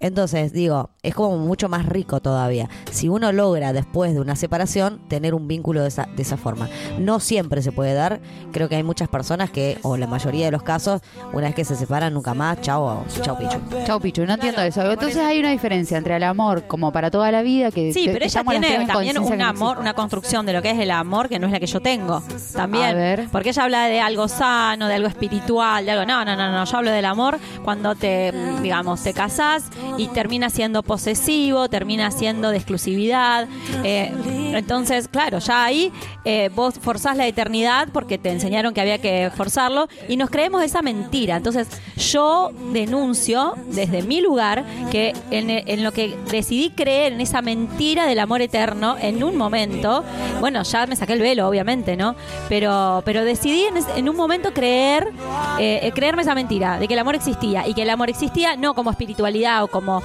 [0.01, 2.69] Entonces, digo, es como mucho más rico todavía.
[2.91, 6.69] Si uno logra después de una separación tener un vínculo de esa, de esa forma.
[6.99, 8.21] No siempre se puede dar.
[8.53, 11.01] Creo que hay muchas personas que, o la mayoría de los casos,
[11.33, 13.59] una vez que se separan, nunca más, chao, chao pichu.
[13.87, 14.83] Chau, Pichu, no entiendo eso.
[14.91, 18.13] Entonces hay una diferencia entre el amor como para toda la vida que Sí, que-
[18.13, 21.29] pero que ella tiene también un amor, una construcción de lo que es el amor
[21.29, 22.23] que no es la que yo tengo.
[22.55, 22.85] También.
[22.85, 23.29] A ver.
[23.33, 26.05] Porque ella habla de algo sano, de algo espiritual, de algo.
[26.07, 26.65] No, no, no, no.
[26.65, 29.65] Yo hablo del amor cuando te, digamos, te casás
[29.97, 33.47] y termina siendo posesivo, termina siendo de exclusividad.
[33.85, 34.13] Eh,
[34.53, 35.93] entonces, claro, ya ahí
[36.25, 40.61] eh, vos forzás la eternidad porque te enseñaron que había que forzarlo y nos creemos
[40.65, 41.37] esa mentira.
[41.37, 48.07] Entonces, yo denuncio desde mi lugar que en, lo que decidí creer en esa mentira
[48.07, 50.03] del amor eterno en un momento,
[50.41, 52.17] bueno, ya me saqué el velo, obviamente, ¿no?
[52.49, 55.13] Pero, pero decidí en, un momento creer,
[55.61, 58.75] eh, creerme esa mentira, de que el amor existía y que el amor existía no
[58.75, 60.03] como espiritualidad o como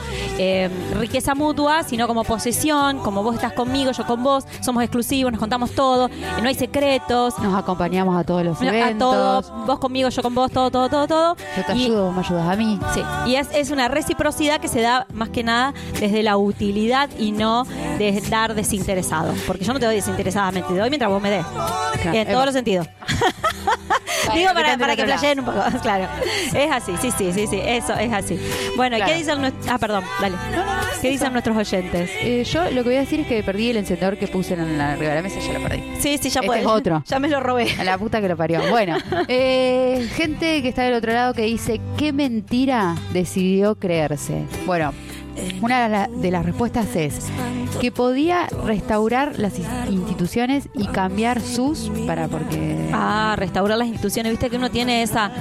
[1.00, 5.40] riqueza mutua, sino como posesión, como vos estás conmigo, yo con vos, somos exclusivos, nos
[5.40, 7.38] contamos todo, eh, no hay secretos.
[7.40, 9.48] Nos acompañamos a todos los A eventos.
[9.48, 11.36] todo, vos conmigo, yo con vos, todo, todo, todo, todo.
[11.58, 12.80] Yo te Y- ayudo, vos me ayudas a mí.
[12.94, 17.10] Sí, y es, es una reciprocidad que se da más que nada desde la utilidad
[17.18, 17.66] y no
[17.98, 19.34] de dar desinteresado.
[19.48, 21.46] Porque yo no te doy desinteresadamente, te doy mientras vos me des.
[22.02, 22.88] Claro, en todos los sentidos.
[24.34, 26.08] Digo para, para que flashen un poco, claro.
[26.54, 28.40] Es así, sí, sí, sí, sí, eso es así.
[28.78, 29.12] Bueno, ¿y Claro.
[29.12, 29.68] qué dicen nuestros...
[29.70, 30.36] Ah, perdón, dale.
[31.02, 32.10] ¿Qué dicen nuestros oyentes?
[32.21, 34.78] Eh, yo lo que voy a decir es que perdí el encendedor que puse en
[34.78, 35.84] la, arriba de la mesa, ya lo perdí.
[35.99, 36.63] Sí, sí, ya Este puedes.
[36.63, 37.04] es otro.
[37.06, 37.67] Ya me lo robé.
[37.78, 38.62] A la puta que lo parió.
[38.69, 38.97] Bueno,
[39.28, 44.43] eh, gente que está del otro lado que dice, ¿qué mentira decidió creerse?
[44.65, 44.93] Bueno,
[45.62, 47.28] una de, la- de las respuestas es
[47.82, 49.54] que podía restaurar las
[49.89, 54.32] instituciones y cambiar sus para porque Ah, restaurar las instituciones.
[54.32, 55.32] Viste que uno tiene esa...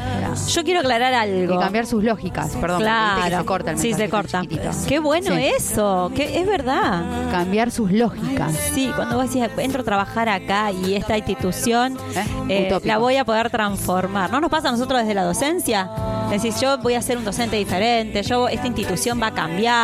[0.49, 1.55] Yo quiero aclarar algo.
[1.55, 3.23] y cambiar sus lógicas, perdón, Claro.
[3.31, 4.43] que se corta el sí, se corta.
[4.89, 5.45] Qué bueno Sí.
[5.57, 6.11] eso.
[6.15, 7.31] Que es verdad.
[7.31, 8.53] Cambiar sus lógicas.
[8.75, 11.99] Sí, cuando vos decís, entro a trabajar acá y esta institución
[12.49, 12.69] ¿Eh?
[12.71, 14.31] eh, la voy a poder transformar.
[14.31, 15.91] ¿No nos pasa a nosotros desde la docencia?
[16.31, 19.82] Decís, yo voy a ser un docente diferente, yo esta institución va a cambiar.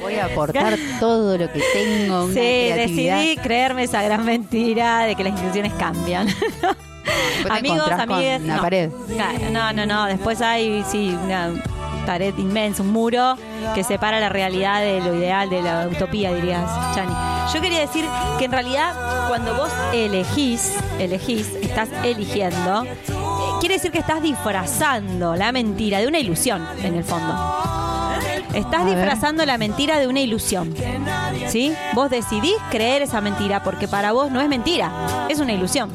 [0.00, 5.14] Voy a aportar todo lo que tengo, una Sí, decidí creerme esa gran mentira de
[5.14, 6.26] que las instituciones cambian.
[7.42, 8.62] Te Amigos, amigues, la no.
[8.62, 8.90] pared.
[9.50, 10.06] No, no, no.
[10.06, 11.50] Después hay, sí, una
[12.06, 13.36] pared inmensa, un muro
[13.74, 17.12] que separa la realidad de lo ideal, de la utopía, dirías, Chani.
[17.52, 18.04] Yo quería decir
[18.38, 18.94] que en realidad
[19.28, 22.96] cuando vos elegís, elegís, estás eligiendo, eh,
[23.60, 27.59] quiere decir que estás disfrazando la mentira de una ilusión, en el fondo.
[28.54, 28.96] Estás A ver.
[28.96, 30.74] disfrazando la mentira de una ilusión.
[31.48, 31.72] ¿Sí?
[31.94, 35.90] Vos decidís creer esa mentira porque para vos no es mentira, es una ilusión.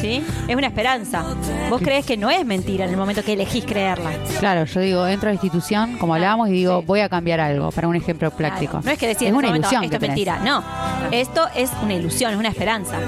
[0.00, 0.22] ¿Sí?
[0.48, 1.24] Es una esperanza.
[1.68, 4.10] Vos crees que no es mentira en el momento que elegís creerla.
[4.38, 7.70] Claro, yo digo, entro a la institución, como hablábamos, y digo, voy a cambiar algo,
[7.70, 8.72] para un ejemplo práctico.
[8.72, 8.86] Claro.
[8.86, 10.40] No es que decís es en una momento, ilusión esto es mentira.
[10.44, 10.64] No.
[11.10, 12.98] Esto es una ilusión, es una esperanza.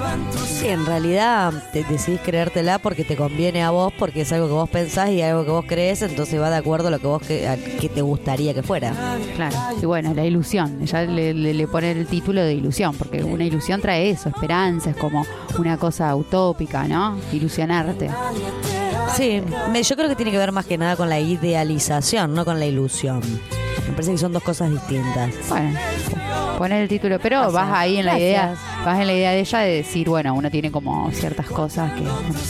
[0.45, 4.53] Sí, en realidad te decidís creértela porque te conviene a vos, porque es algo que
[4.53, 7.23] vos pensás y algo que vos crees, entonces va de acuerdo a lo que vos
[7.23, 8.93] que, a que te gustaría que fuera.
[9.37, 9.57] Claro.
[9.81, 10.79] Y bueno, la ilusión.
[10.83, 14.91] Ella le, le, le pone el título de ilusión, porque una ilusión trae eso, esperanza,
[14.91, 15.25] es como
[15.59, 17.17] una cosa utópica, ¿no?
[17.33, 18.11] Ilusionarte.
[19.17, 22.45] Sí, me- yo creo que tiene que ver más que nada con la idealización, no
[22.45, 23.21] con la ilusión.
[23.89, 25.31] Me parece que son dos cosas distintas.
[25.49, 25.79] Bueno,
[26.57, 27.53] poner el título, pero Gracias.
[27.53, 28.29] vas ahí en la Gracias.
[28.31, 31.93] idea, vas en la idea de ella de decir, bueno, uno tiene como ciertas cosas
[31.93, 32.03] que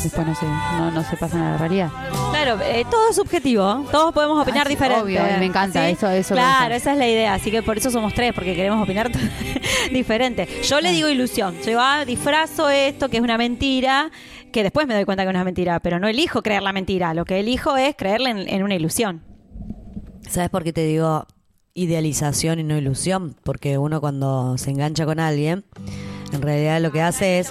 [0.03, 1.91] después no se, no, no se pasan a la realidad.
[2.31, 3.85] Claro, eh, todo es subjetivo.
[3.91, 5.03] Todos podemos opinar Ah, sí, diferente.
[5.03, 7.35] obvio, me encanta, eso- eso Claro, esa es la idea.
[7.35, 9.11] Así que por eso somos tres, porque queremos opinar
[9.93, 10.47] diferente.
[10.65, 11.55] Yo le digo ilusión.
[11.67, 14.11] Yo ah, disfrazo esto, que es una mentira,
[14.53, 17.15] que después me doy cuenta que no es mentira, pero no elijo creer la mentira.
[17.15, 19.23] Lo que elijo es creerle en, en una ilusión.
[20.29, 21.27] ¿Sabes por qué te digo
[21.75, 23.37] idealización y no ilusión?
[23.43, 25.65] Porque uno cuando se engancha con alguien,
[26.33, 27.51] en realidad lo que hace es...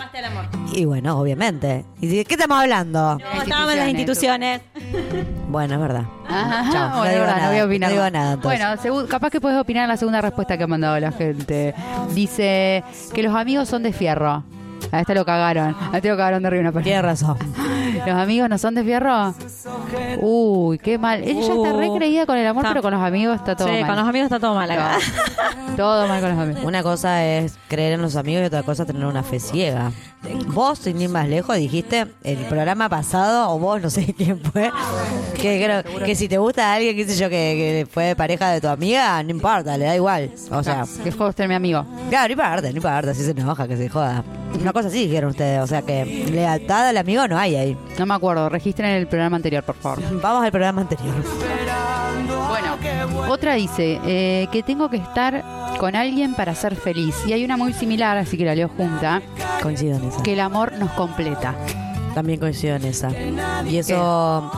[0.74, 1.86] Y bueno, obviamente.
[2.00, 3.18] ¿Y de qué estamos hablando?
[3.20, 4.62] No, estábamos en las instituciones.
[5.50, 6.06] Bueno, es verdad.
[6.28, 7.90] Ajá, Chao, no bueno, digo verdad, nada, no voy a opinar.
[7.90, 8.92] no digo nada, entonces.
[8.92, 11.76] Bueno, capaz que puedes opinar en la segunda respuesta que ha mandado la gente.
[12.14, 14.44] Dice que los amigos son de fierro.
[14.92, 15.76] A este lo cagaron.
[15.92, 17.38] A este lo cagaron de arriba una Tienes razón.
[18.06, 19.34] ¿Los amigos no son de fierro?
[20.20, 21.22] Uy, qué mal.
[21.24, 21.80] Ella ya está Uh.
[21.80, 23.88] re creída con el amor, Está- pero con los amigos está todo sí, mal.
[23.88, 24.98] con los amigos está todo mal acá.
[25.78, 26.64] Todo mal con los amigos.
[26.64, 29.92] Una cosa es creer en los amigos y otra cosa es tener una fe ciega.
[30.48, 34.72] Vos, sin ir más lejos, dijiste el programa pasado, o vos, no sé quién fue,
[35.36, 38.62] que, creo, que si te gusta alguien, qué sé yo, que, que fue pareja de
[38.62, 40.30] tu amiga, no importa, le da igual.
[40.52, 41.86] O sea, Que fue usted mi amigo.
[42.10, 44.24] claro, no importa, no importa, si se enoja, que se joda.
[44.60, 47.78] Una cosa así dijeron ustedes, o sea que lealtad al amigo no hay ahí.
[47.98, 50.00] No me acuerdo, registren el programa anterior, por favor.
[50.22, 51.16] Vamos al programa anterior.
[52.52, 52.78] Bueno,
[53.30, 55.42] otra dice eh, que tengo que estar
[55.80, 57.16] con alguien para ser feliz.
[57.26, 59.22] Y hay una muy similar, así que la leo junta,
[59.64, 60.22] Coincido en esa.
[60.22, 61.56] que el amor nos completa.
[62.14, 63.12] También coincido en esa.
[63.66, 64.52] Y eso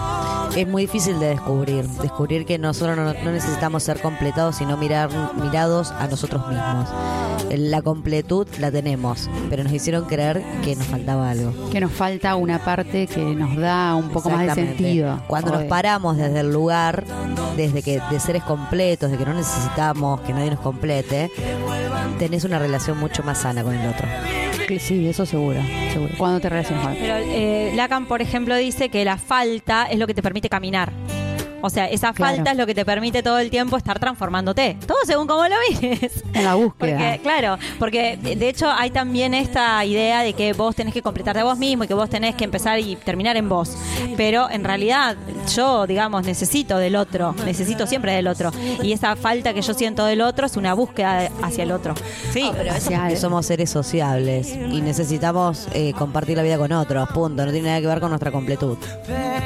[0.56, 1.88] es muy difícil de descubrir.
[1.88, 6.90] Descubrir que nosotros no, no necesitamos ser completados, sino mirar mirados a nosotros mismos.
[7.50, 11.70] La completud la tenemos, pero nos hicieron creer que nos faltaba algo.
[11.70, 15.22] Que nos falta una parte que nos da un poco más de sentido.
[15.28, 17.04] Cuando nos paramos desde el lugar,
[17.56, 21.32] desde que de seres completos, de que no necesitamos que nadie nos complete,
[22.18, 24.08] tenés una relación mucho más sana con el otro.
[24.80, 26.14] Sí, eso seguro, seguro.
[26.18, 30.08] Cuando te relacionas con Pero eh, Lacan, por ejemplo, dice que la falta es lo
[30.08, 30.92] que te permite caminar.
[31.66, 32.36] O sea, esa Claro.
[32.36, 34.78] falta es lo que te permite todo el tiempo estar transformándote.
[34.86, 36.24] Todo según cómo lo mires.
[36.34, 36.98] en la búsqueda.
[36.98, 41.40] Porque, claro, porque de hecho hay también esta idea de que vos tenés que completarte
[41.40, 43.78] a vos mismo y que vos tenés que empezar y terminar en vos.
[44.18, 45.16] Pero en realidad
[45.56, 48.52] yo, digamos, necesito del otro, necesito siempre del otro.
[48.82, 51.94] Y esa falta que yo siento del otro es una búsqueda hacia el otro.
[52.32, 57.46] Sí, Hacia- Que somos seres sociables y necesitamos eh, compartir la vida con otros, punto.
[57.46, 58.78] No tiene nada que ver con nuestra completud.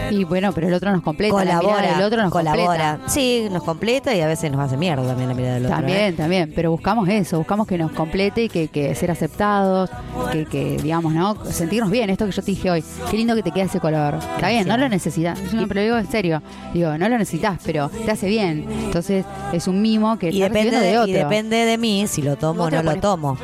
[0.09, 1.35] Y bueno, pero el otro nos completa.
[1.35, 2.91] la mirada colabora, del otro nos colabora.
[2.93, 2.99] completa.
[3.09, 5.75] Sí, nos completa y a veces nos hace mierda también la mirada del otro.
[5.77, 6.13] También, ¿eh?
[6.13, 9.89] también, pero buscamos eso, buscamos que nos complete y que, que ser aceptados,
[10.31, 11.35] que, que digamos, ¿no?
[11.45, 14.15] Sentirnos bien, esto que yo te dije hoy, qué lindo que te queda ese color.
[14.35, 16.41] Está bien, no lo necesitas, yo siempre lo digo en serio,
[16.73, 18.65] digo, no lo necesitas, pero te hace bien.
[18.85, 21.13] Entonces es un mimo que Y depende, de y otro.
[21.13, 23.37] depende de mí si lo tomo o no lo tomo.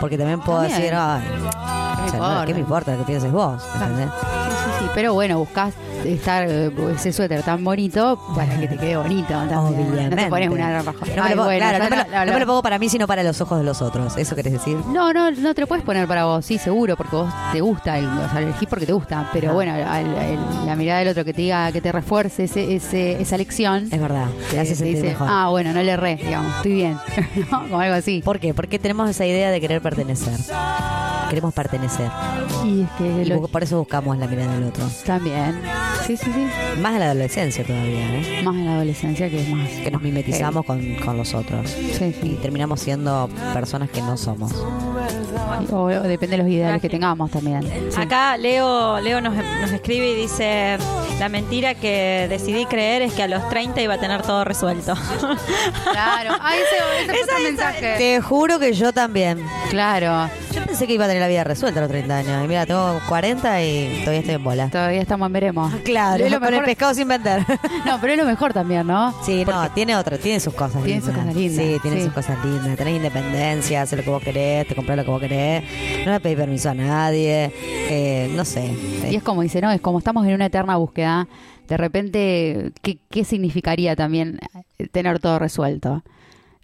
[0.00, 0.80] Porque también puedo También.
[0.80, 2.46] decir, ay, ¿Qué me o sea, no, importa?
[2.46, 3.62] ¿qué me importa lo que pienses vos?
[3.74, 4.06] ¿entendés?
[4.06, 5.74] Sí, sí, sí, pero bueno, buscas
[6.14, 9.28] estar eh, ese suéter tan bonito para que te quede bonito.
[9.28, 9.58] también.
[9.58, 10.16] Obviamente.
[10.16, 10.92] No te pones una ropa.
[10.92, 12.40] No me, Ay, lo, pongo- bueno, claro, ya no me lo- la- la- no me
[12.40, 14.16] lo pongo para mí, sino para los ojos de los otros.
[14.16, 14.76] ¿Eso querés decir?
[14.92, 17.98] No, no, no te lo puedes poner para vos, sí, seguro, porque vos te gusta,
[17.98, 19.54] el, o sea, elegís porque te gusta, pero Ajá.
[19.54, 23.20] bueno, al- el- la mirada del otro que te diga, que te refuerce ese, ese,
[23.20, 25.28] esa lección, Es verdad, te hace sentir dice, mejor.
[25.30, 26.96] ah, bueno, no le erré, digamos, estoy bien,
[27.50, 28.22] como algo así.
[28.24, 28.54] ¿Por qué?
[28.54, 30.34] Porque tenemos esa idea de querer pertenecer.
[31.28, 32.10] Queremos pertenecer.
[32.64, 34.84] Y es que Y lo- por eso buscamos la mirada del otro.
[35.06, 35.60] también,
[36.06, 36.46] sí, sí, sí,
[36.80, 38.42] Más en la adolescencia todavía, ¿eh?
[38.44, 39.68] más en la adolescencia que es más.
[39.68, 41.70] Que nos mimetizamos con, con los otros.
[41.70, 42.38] Sí, Y sí.
[42.40, 44.52] terminamos siendo personas que no somos.
[45.70, 47.62] O, o depende de los ideales que tengamos también.
[47.62, 48.00] Sí.
[48.00, 50.78] Acá Leo, Leo nos, nos escribe y dice,
[51.18, 54.94] la mentira que decidí creer es que a los 30 iba a tener todo resuelto.
[55.92, 57.94] Claro, ah, ese, ese fue otro mensaje.
[57.98, 59.42] Te juro que yo también.
[59.70, 62.44] Claro, Yo pensé que iba a tener la vida resuelta a los 30 años.
[62.44, 64.68] Y mira, tengo 40 y todavía estoy en bola.
[64.70, 65.74] todavía estamos en veremos.
[65.84, 67.44] Claro, Es lo con el pescado sin vender.
[67.86, 69.14] No, pero es lo mejor también, ¿no?
[69.24, 71.04] Sí, no, tiene otra, tiene sus cosas Tiene lindas.
[71.06, 72.04] sus cosas lindas, Sí, tiene sí.
[72.04, 72.76] sus cosas lindas.
[72.76, 75.64] Tenés independencia, haces lo que vos querés, te comprás lo que vos querés.
[76.06, 77.52] No le pedís permiso a nadie.
[77.90, 78.70] Eh, no sé.
[79.10, 79.70] Y es como dice, ¿no?
[79.70, 81.28] Es como estamos en una eterna búsqueda.
[81.68, 84.38] De repente, ¿qué, qué significaría también
[84.92, 86.02] tener todo resuelto?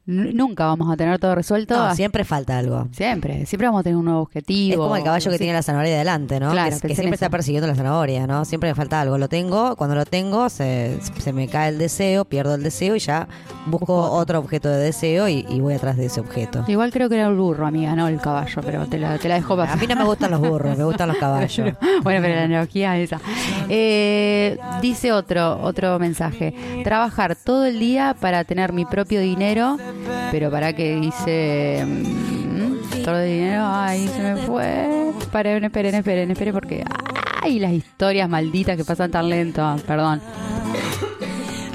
[0.07, 1.75] Nunca vamos a tener todo resuelto.
[1.77, 2.89] No, siempre falta algo.
[2.93, 3.47] siempre.
[3.47, 4.73] Siempre vamos a tener un nuevo objetivo.
[4.75, 5.45] Es como el caballo que Sí.
[5.45, 6.51] tiene la zanahoria delante, ¿no?
[6.51, 8.45] Claro, que, que siempre está persiguiendo la zanahoria, ¿no?
[8.45, 9.17] Siempre me falta algo.
[9.17, 12.99] Lo tengo, cuando lo tengo, se, se me cae el deseo, pierdo el deseo y
[12.99, 13.29] ya
[13.67, 16.65] busco otro objeto de deseo y, y voy atrás de ese objeto.
[16.69, 19.37] Igual creo que era el burro, amiga, no el caballo, pero te la, te la
[19.37, 19.79] dejo A pasar.
[19.81, 21.73] mí no me gustan los burros, me gustan los caballos.
[22.03, 23.21] bueno, pero la analogía es esa.
[23.71, 26.55] Eh, dice otro, otro mensaje.
[26.85, 29.79] Trabajar todo el día para tener mi propio dinero,
[30.31, 31.85] pero para que dice...
[31.87, 35.11] mm, todo el dinero, ay, se me fue.
[35.21, 36.85] Esperen, esperen, esperen, esperen, porque...
[37.43, 39.77] Ay, las historias malditas que pasan tan lento.
[39.87, 40.21] Perdón.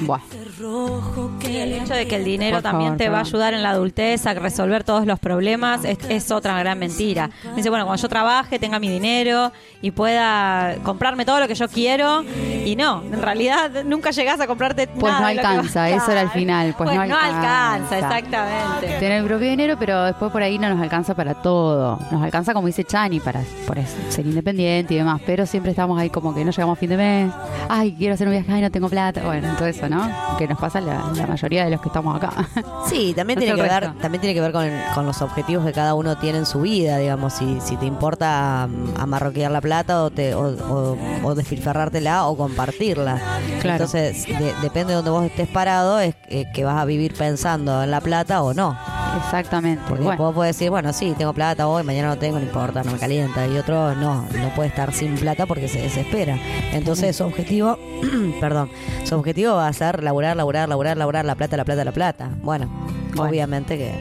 [0.02, 0.39] Buah.
[0.60, 3.70] El hecho de que el dinero Por también favor, te va a ayudar en la
[3.72, 7.30] adultez a resolver todos los problemas es, es otra gran mentira.
[7.56, 9.52] Dice, bueno, cuando yo trabaje, tenga mi dinero
[9.82, 12.24] y pueda comprarme todo lo que yo quiero.
[12.66, 15.82] Y no, en realidad nunca llegás a comprarte Pues nada no de lo que alcanza,
[15.82, 18.00] vas- eso era el final, pues no alcanza, alcanza.
[18.00, 18.88] exactamente.
[19.00, 22.00] Tener el propio dinero, pero después por ahí no nos alcanza para todo.
[22.12, 25.22] Nos alcanza, como dice Chani, para por eso, ser independiente y demás.
[25.26, 27.32] Pero siempre estamos ahí como que no llegamos a fin de mes.
[27.70, 29.22] Ay, quiero hacer un viaje, ay, no tengo plata.
[29.24, 30.10] Bueno, todo eso, ¿no?
[30.38, 32.32] Que nos pasa a la, la mayoría de los que estamos acá.
[32.90, 35.72] Sí, también No tiene que ver, también tiene que ver con, con los objetivos que
[35.74, 40.04] cada uno tiene en su vida, digamos, si, si te importa mm, amarroquear la plata
[40.04, 43.20] o, te, o, o, o despilfarrártela o compartirla.
[43.62, 43.84] Claro.
[43.84, 47.84] Entonces, de- depende de donde vos estés parado, es eh, que vas a vivir pensando
[47.84, 48.76] en la plata o no.
[49.24, 49.82] Exactamente.
[49.88, 52.84] Porque Bueno, vos podés decir, bueno, sí, tengo plata hoy, mañana no tengo, no importa,
[52.84, 53.46] no me calienta.
[53.48, 56.38] Y otro no, no puede estar sin plata porque se desespera.
[56.72, 57.78] Entonces su objetivo,
[58.40, 58.70] perdón,
[59.04, 62.30] su objetivo va a ser laburar, laburar, laburar, laburar, la plata, la plata, la plata.
[62.42, 62.68] Bueno,
[63.16, 63.30] Bueno.
[63.30, 63.92] obviamente que...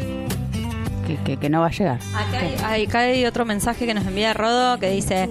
[1.06, 1.98] que, que- que no va a llegar.
[2.14, 5.26] Acá hay, hay- acá hay otro mensaje que nos envía Rodo que dice: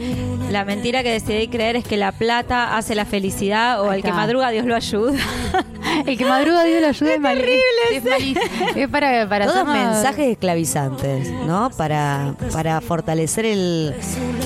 [0.52, 4.12] La mentira que decidí creer es que la plata hace la felicidad o el que
[4.12, 5.20] madruga Dios lo ayuda.
[6.06, 7.60] El que madruga Dios lo ayuda es, terrible.
[7.92, 8.42] Es, malísimo.
[8.76, 11.72] Es para, para Todos mensajes esclavizantes, ¿no?
[11.76, 13.96] Para, para fortalecer el,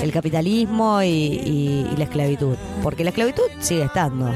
[0.02, 2.56] el capitalismo y, y- y la esclavitud.
[2.82, 4.30] Porque la esclavitud sigue estando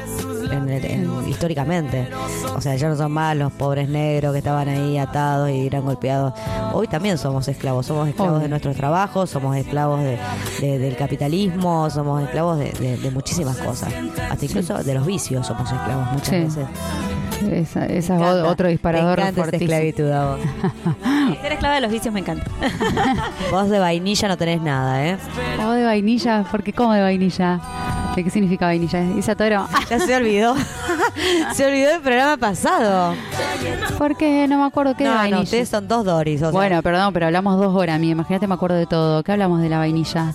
[0.53, 2.09] en el- en- históricamente.
[2.55, 5.85] O sea, ya no son más los pobres negros que estaban ahí atados y eran
[5.85, 6.33] golpeados.
[6.73, 7.87] Hoy también somos esclavos.
[7.87, 10.19] Somos esclavos de nuestros trabajos, somos esclavos de-
[10.61, 13.93] de- del capitalismo, somos esclavos de, de- de muchísimas cosas.
[14.31, 16.37] Hasta incluso de los vicios somos esclavos muchas Sí.
[16.39, 16.67] veces.
[17.53, 18.49] Esa, esa es encanta.
[18.49, 20.41] otro disparador Me encanta esclavitud a vos.
[21.43, 22.47] Ser esclava de los vicios me encanta.
[23.51, 25.19] Vos de vainilla no tenés nada, ¿eh?
[25.63, 27.61] O de vainilla, porque ¿cómo de vainilla?
[28.17, 29.01] ¿De qué significa vainilla?
[29.19, 29.69] ¿Esa toro?
[29.91, 30.55] Ya se olvidó.
[31.55, 33.15] se olvidó del programa pasado.
[33.99, 35.37] porque no me acuerdo qué de No, vainilla.
[35.37, 36.41] no, ustedes son dos Doris.
[36.41, 38.01] o sea, Bueno, perdón, pero hablamos dos horas.
[38.01, 39.23] Mi, imagínate, me acuerdo de todo.
[39.23, 40.33] ¿Qué hablamos de la vainilla?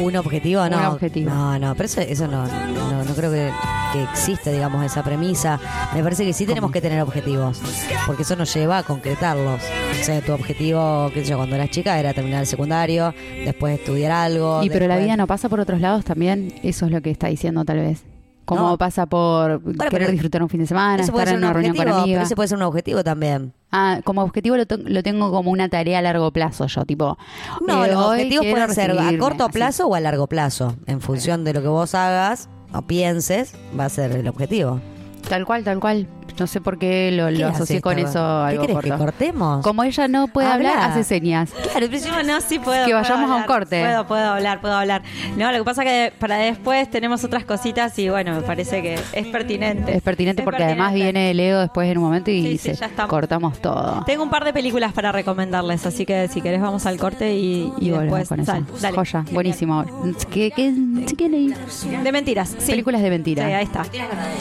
[0.00, 0.68] ¿Un objetivo?
[0.68, 0.78] No.
[0.78, 1.30] Un objetivo.
[1.30, 3.50] No, no, pero eso, eso no, no, no creo que,
[3.92, 5.58] que existe, digamos, esa premisa.
[5.94, 7.60] Me parece que sí tenemos que tener objetivos,
[8.06, 9.62] porque eso nos lleva a concretarlos.
[10.00, 13.14] O sea, tu objetivo, qué sé yo, cuando eras chica era terminar el secundario,
[13.44, 14.62] después estudiar algo.
[14.62, 16.52] Y pero la vida no pasa por otros lados también.
[16.62, 18.02] Eso es lo que está diciendo tal vez.
[18.44, 18.78] Como No.
[18.78, 21.96] pasa por querer disfrutar un fin de semana, estar en un una reunión con objetivo,
[21.96, 22.24] pero amigas.
[22.26, 23.52] ese puede ser un objetivo también.
[23.70, 27.18] Ah, como objetivo lo, lo tengo como una tarea a largo plazo yo, tipo...
[27.66, 29.52] No, eh, los hoy objetivos pueden ser a corto así.
[29.52, 30.74] plazo o a largo plazo.
[30.86, 34.80] En función de lo que vos hagas o pienses, va a ser el objetivo.
[35.28, 36.08] Tal cual, tal cual.
[36.38, 38.90] No sé por qué lo, ¿Qué lo haces, asocié con eso ¿Qué algo querés, que
[38.98, 39.62] cortemos?
[39.64, 40.70] Como ella no puede Habla.
[40.70, 41.50] hablar, hace señas.
[41.50, 42.84] Claro, pero yo no, sí puedo.
[42.86, 43.80] Que puedo vayamos a un corte.
[43.82, 45.02] Puedo, puedo hablar, puedo hablar.
[45.36, 48.94] No, lo que pasa que para después tenemos otras cositas y bueno, me parece que
[49.12, 49.96] es pertinente.
[49.96, 52.74] Es pertinente Es porque además viene Leo después en un momento y Sí, sí, dice,
[52.96, 54.04] ya cortamos todo.
[54.06, 57.72] Tengo un par de películas para recomendarles, así que si querés vamos al corte y,
[57.78, 58.52] Y después con eso.
[58.80, 58.96] dale.
[58.96, 59.84] Joya, buenísimo.
[60.30, 60.72] ¿Qué, qué,
[61.16, 61.54] qué leí?
[62.02, 62.70] De mentiras, sí.
[62.70, 63.46] Películas de mentira.
[63.46, 63.84] Sí, ahí está.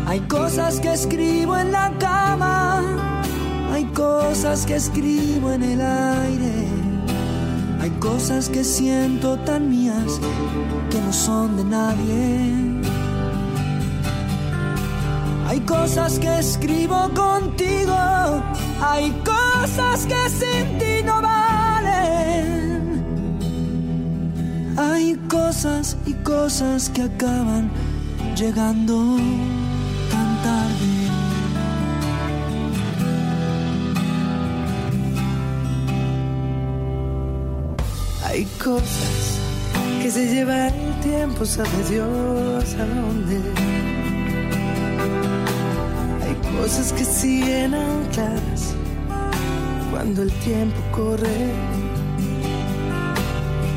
[0.06, 2.82] Hay cosas que escribo en la cama,
[3.72, 6.68] hay cosas que escribo en el aire,
[7.82, 10.20] Hay cosas que siento tan mías
[10.90, 12.84] que no son de nadie.
[15.48, 17.98] Hay cosas que escribo contigo,
[18.82, 23.04] hay cosas que sin ti no valen.
[24.78, 27.70] Hay cosas y cosas que acaban
[28.36, 29.18] llegando
[38.34, 39.38] Hay cosas
[40.02, 43.40] que se lleva el tiempo, sabe Dios a dónde.
[46.24, 48.74] Hay cosas que siguen ancladas
[49.92, 51.52] cuando el tiempo corre.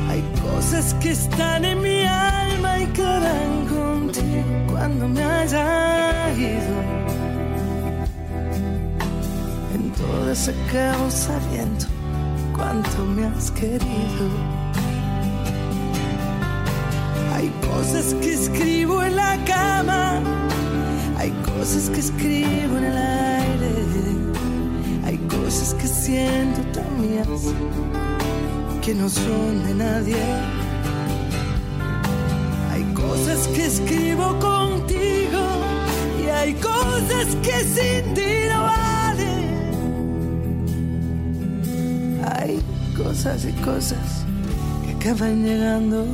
[0.09, 6.77] Hay cosas que están en mi alma y quedarán contigo cuando me haya ido.
[9.75, 11.96] En toda esa causa viento
[12.57, 14.25] cuánto me has querido.
[17.33, 20.21] Hay cosas que escribo en la cama,
[21.17, 23.73] hay cosas que escribo en el aire,
[25.05, 26.87] hay cosas que siento tan
[28.87, 30.15] que no son de nadie.
[32.71, 35.43] Hay cosas que escribo contigo
[36.23, 38.46] y hay cosas que sin ti
[43.17, 44.25] cosas y cosas
[44.85, 46.05] que acaban llegando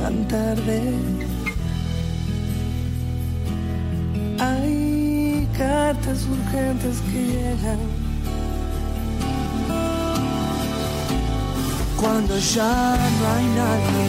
[0.00, 0.80] tan tarde.
[4.40, 7.78] Hay cartas urgentes que llegan
[12.00, 14.04] cuando ya no hay nadie.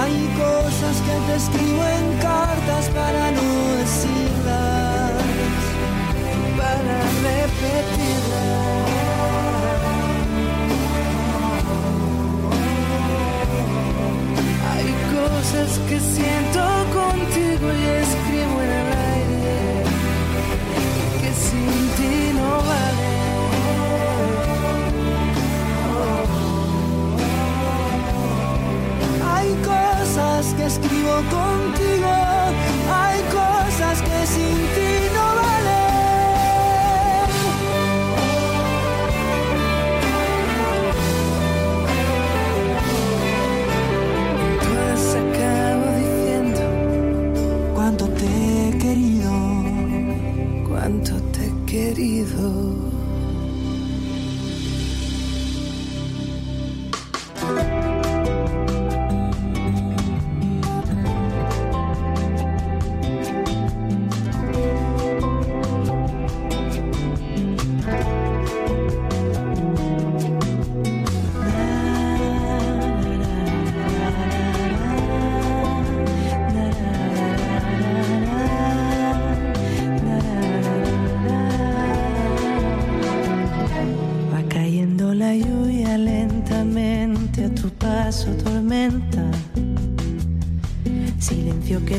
[0.00, 3.48] Hay cosas que te escribo en cartas para no
[3.78, 4.27] decirlas
[14.70, 16.62] Hay cosas que siento
[16.94, 19.84] contigo y escribo en el aire
[21.20, 23.10] que sin ti no vale.
[29.34, 32.12] Hay cosas que escribo contigo,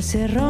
[0.09, 0.48] Silencio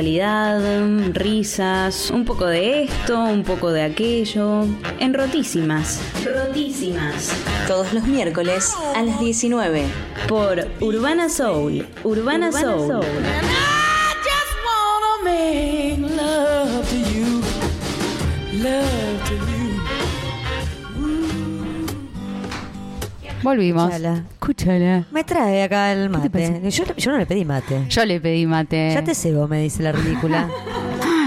[0.00, 4.64] Actualidad, risas, un poco de esto, un poco de aquello.
[4.98, 6.00] En Rotísimas.
[6.24, 7.30] Rotísimas.
[7.68, 9.84] Todos los miércoles a las 19.
[10.26, 11.86] Por Urbana Soul.
[12.02, 12.92] Urbana, Soul.
[12.92, 13.04] And
[13.44, 17.42] I just wanna make love to you,
[18.62, 19.82] love to you.
[23.42, 23.92] Volvimos.
[23.92, 24.29] Escuchala.
[24.60, 25.04] Escúchala.
[25.10, 26.70] Me trae acá el te mate.
[26.70, 27.86] Yo, yo no le pedí mate.
[27.88, 28.90] Yo le pedí mate.
[28.92, 30.48] Ya te cebo, me dice la ridícula.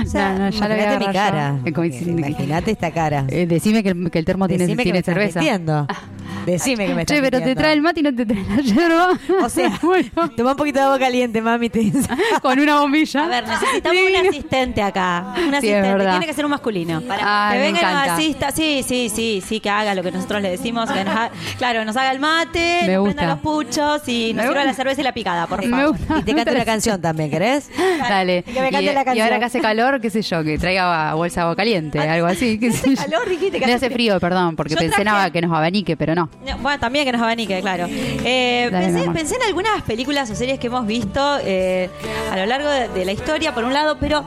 [0.04, 1.60] O sea, No, no, ya lo voy a imagínate mi cara.
[1.64, 3.26] Eh, Imagínate esta cara.
[3.30, 5.40] Eh, decime que el, que el termo tiene, que tiene me cerveza.
[6.46, 7.62] Decime que me estás Che, pero te mintiendo.
[7.62, 9.10] trae el mate y no te trae la yerba.
[9.44, 11.70] O sea, Bueno, toma un poquito de agua caliente, mami.
[11.70, 12.08] Te dice.
[12.42, 13.26] con una bombilla.
[13.26, 14.30] A ver, necesitamos un Divino.
[14.30, 15.26] asistente acá.
[15.30, 15.82] Un Sí, es asistente.
[15.94, 16.12] verdad.
[16.12, 17.02] Tiene que ser un masculino.
[17.02, 18.16] Para Ay, que me venga y nos encanta.
[18.16, 18.52] asista.
[18.52, 20.90] Sí, sí, sí, sí, que haga lo que nosotros le decimos.
[20.92, 23.16] que nos ha- claro, nos haga el mate, Me nos gusta.
[23.16, 24.64] prenda los puchos y nos Me sirva gusta.
[24.66, 25.98] la cerveza y la picada, por Me favor.
[25.98, 26.20] gusta.
[26.20, 27.70] Y te canta una canción también, ¿querés?
[28.00, 28.44] Dale.
[28.44, 29.26] Que me cante y, la y canción.
[29.26, 32.60] ahora que hace calor, qué sé yo, que traiga bolsa de agua caliente, algo así.
[32.60, 33.02] qué sé yo.
[33.04, 35.96] calor, dijiste que hace hace frío, perdón, porque Yo pensé traje- nada que nos abanique,
[35.98, 36.30] pero no.
[36.46, 37.86] No, Bueno, también que nos abanique, claro.
[37.90, 41.90] Eh, Dale, pensé, en algunas películas o series que hemos visto eh,
[42.32, 44.24] a lo largo de, de la historia, por un lado, pero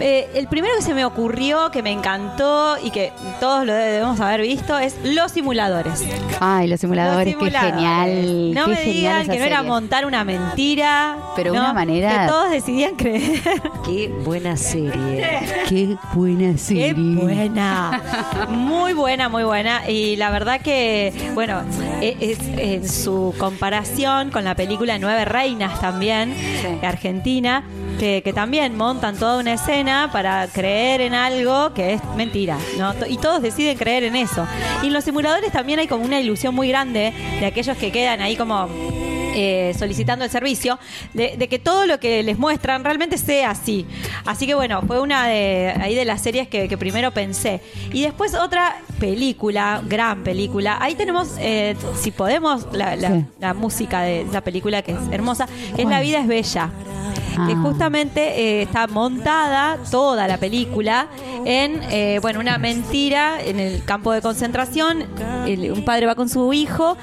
[0.00, 4.20] eh, el primero que se me ocurrió, que me encantó y que todos lo debemos
[4.20, 6.04] haber visto, es Los Simuladores.
[6.40, 8.54] Ay, los simuladores, Los qué genial.
[8.54, 9.68] No qué me genial digan que no era serie.
[9.70, 11.16] montar una mentira.
[11.36, 11.60] Pero ¿no?
[11.60, 13.40] una manera- Que todos decidían creer.
[13.84, 15.40] Qué buena serie.
[15.68, 16.94] Qué buena serie.
[16.94, 18.00] Qué buena.
[18.48, 19.88] Muy buena, muy buena.
[19.88, 21.62] Y la verdad que, bueno,
[22.02, 26.34] e- es, en su comparación con la película Nueve Reinas también,
[26.80, 27.62] de Argentina,
[28.00, 32.58] que, que también montan toda una escena para creer en algo que es mentira.
[32.76, 32.92] ¿no?
[33.08, 34.48] Y todos deciden creer en eso.
[34.82, 38.20] Y en los simuladores también hay como una ilusión muy grande de aquellos que quedan
[38.20, 38.68] ahí como
[39.40, 40.78] eh, solicitando el servicio,
[41.14, 43.86] de, de que todo lo que les muestran realmente sea así.
[44.24, 47.60] Así que bueno, fue una de ahí de las series que, que primero pensé.
[47.92, 50.78] Y después otra película, gran película.
[50.80, 53.24] Ahí tenemos, eh, si podemos, la, la- Sí.
[53.40, 56.70] la música de esa película que es hermosa, que es La vida es bella.
[57.46, 57.60] Que Ah.
[57.62, 61.06] justamente eh, está montada toda la película
[61.44, 65.04] en eh, bueno una mentira en el campo de concentración.
[65.46, 66.96] El- un padre va con su hijo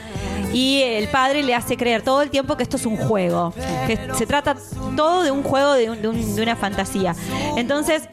[0.56, 3.54] y el padre le hace creer todo el tiempo que esto es un juego.
[3.88, 4.56] Que se trata
[4.96, 7.14] todo de un juego, de, un- de un- de una fantasía.
[7.58, 8.08] Entonces,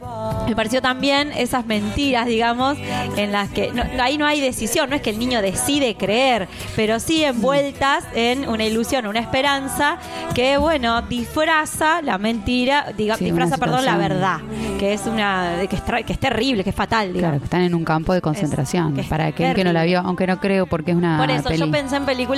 [0.47, 2.77] me pareció también esas mentiras, digamos,
[3.15, 6.49] en las que no- ahí no hay decisión, no es que el niño decide creer,
[6.75, 9.97] pero sí envueltas en una ilusión, una esperanza
[10.35, 14.39] que, bueno, disfraza la mentira, diga, Sí, disfraza, perdón, la verdad,
[14.79, 17.73] que es una que es, que es terrible, que es fatal, Claro, que están en
[17.73, 18.99] un campo de concentración.
[18.99, 21.43] es para aquel que no la vio, aunque no creo porque es una Por eso
[21.49, 21.59] peli.
[21.59, 22.32] yo pensé en películas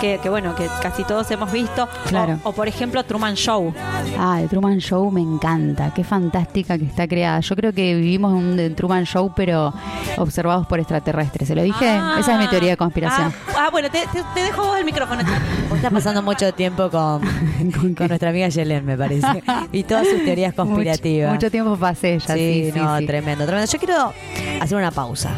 [0.00, 1.88] que, que, bueno, que casi todos hemos visto.
[2.08, 2.38] Claro.
[2.44, 3.72] O, o, por ejemplo Truman Show.
[4.18, 5.92] Ah, el Truman Show me encanta.
[5.94, 7.40] Qué fantástica que está creada.
[7.40, 9.72] Yo creo que vivimos un Truman Show, pero
[10.16, 11.48] observados por extraterrestres.
[11.48, 11.88] ¿Se lo dije?
[11.88, 13.32] Ah, Esa es mi teoría de conspiración.
[13.48, 15.22] Ah, ah, bueno, te, te- te dejo vos el micrófono.
[15.68, 17.20] Vos estás pasando mucho tiempo con,
[17.96, 19.42] con nuestra amiga Yelén, me parece.
[19.72, 21.30] Y todas sus teorías conspirativas.
[21.30, 22.34] Mucho, mucho tiempo pasé ya.
[22.34, 23.06] Sí, Sí, sí, no, sí.
[23.06, 23.70] tremendo, tremendo.
[23.70, 24.12] Yo quiero
[24.60, 25.30] hacer una pausa.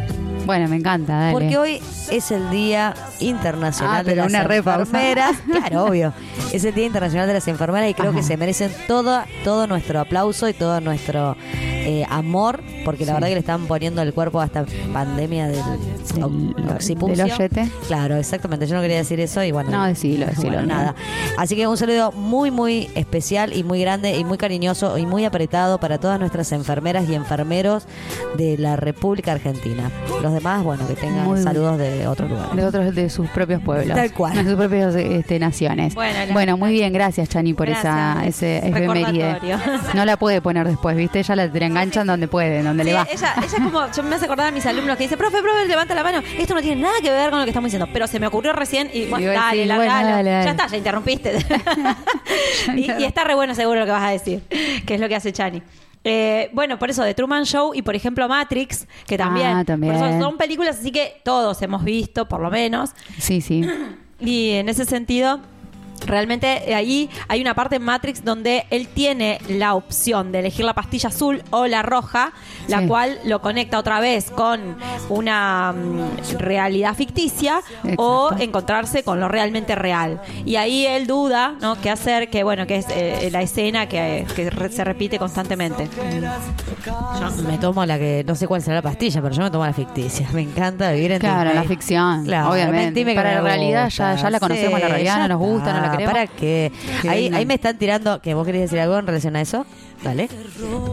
[0.45, 1.33] Bueno, me encanta, dale.
[1.33, 1.81] Porque hoy
[2.11, 4.43] es el Día Internacional Ah, de las una.
[4.43, 5.37] Enfermeras.
[5.47, 6.13] Claro, obvio.
[6.53, 8.19] Es el Día Internacional de las Enfermeras y creo Ajá.
[8.19, 13.29] que se merecen todo, todo nuestro aplauso y todo nuestro eh, amor, porque la verdad
[13.29, 16.23] que le están poniendo el cuerpo a esta pandemia del, Del-.
[17.87, 18.67] Claro, exactamente.
[18.67, 19.71] Yo no quería decir eso y bueno.
[19.71, 20.75] No, decilo, decilo, bueno, no.
[20.75, 20.95] nada.
[21.39, 25.25] Así que un saludo muy, muy especial y muy grande y muy cariñoso y muy
[25.25, 27.85] apretado para todas nuestras enfermeras y enfermeros
[28.37, 29.91] de la República Argentina.
[30.23, 32.51] Los demás, bueno, que tengan Muy- saludos de otro lugar.
[32.55, 33.97] de otros de sus propios pueblos.
[33.97, 34.35] Tal cual.
[34.37, 35.95] De sus propias este, naciones.
[35.95, 38.37] Bueno, la- muy bien, gracias Chani por esa Gracias.
[38.43, 39.39] ese efeméride.
[39.95, 41.21] No la puede poner después, ¿viste?
[41.21, 43.07] Ella la, la enganchan donde puede, donde le Sí, va.
[43.11, 45.67] Ella, ella es como, yo me hace acordar a mis alumnos que dice, profe, profe,
[45.67, 46.23] levanta la mano.
[46.39, 48.53] Esto no tiene nada que ver con lo que estamos diciendo, pero se me ocurrió
[48.53, 50.45] recién y bueno, Digo, dale, sí, bueno, dale, dale.
[50.45, 51.39] Ya está, ya interrumpiste.
[52.77, 54.43] y, y está re bueno seguro lo que vas a decir,
[54.87, 55.63] que es lo que hace Chani.
[56.05, 59.95] Eh, bueno, por eso, de Truman Show y por ejemplo Matrix, que también, Ah, también.
[59.99, 62.91] por eso son películas así que todos hemos visto, por lo menos.
[63.19, 63.65] Sí, sí.
[64.21, 65.41] Y en ese sentido,
[66.07, 70.65] realmente eh, ahí hay una parte en Matrix donde él tiene la opción de elegir
[70.65, 72.33] la pastilla azul o la roja,
[72.69, 72.87] la Sí.
[72.87, 74.77] cual lo conecta otra vez con
[75.09, 77.61] una mm, realidad ficticia
[77.97, 80.21] o encontrarse con lo realmente real.
[80.45, 81.81] Y ahí él duda, ¿no?
[81.81, 82.31] ¿Qué hacer?
[82.31, 85.89] Que bueno, que es eh, la escena que, que re- se repite constantemente.
[86.85, 89.65] Yo me tomo la que, no sé cuál será la pastilla, pero yo me tomo
[89.67, 90.29] la ficticia.
[90.33, 93.03] Me encanta vivir en Claro, la ficción, Claro, obviamente.
[93.15, 95.92] Para la realidad ya- ya la conocemos, la realidad ya no nos gusta, no la
[95.99, 96.73] ¿Para qué?
[97.03, 99.67] Que Ahí, ahí me están tirando, que vos querés decir algo en relación a eso.
[100.03, 100.29] Dale.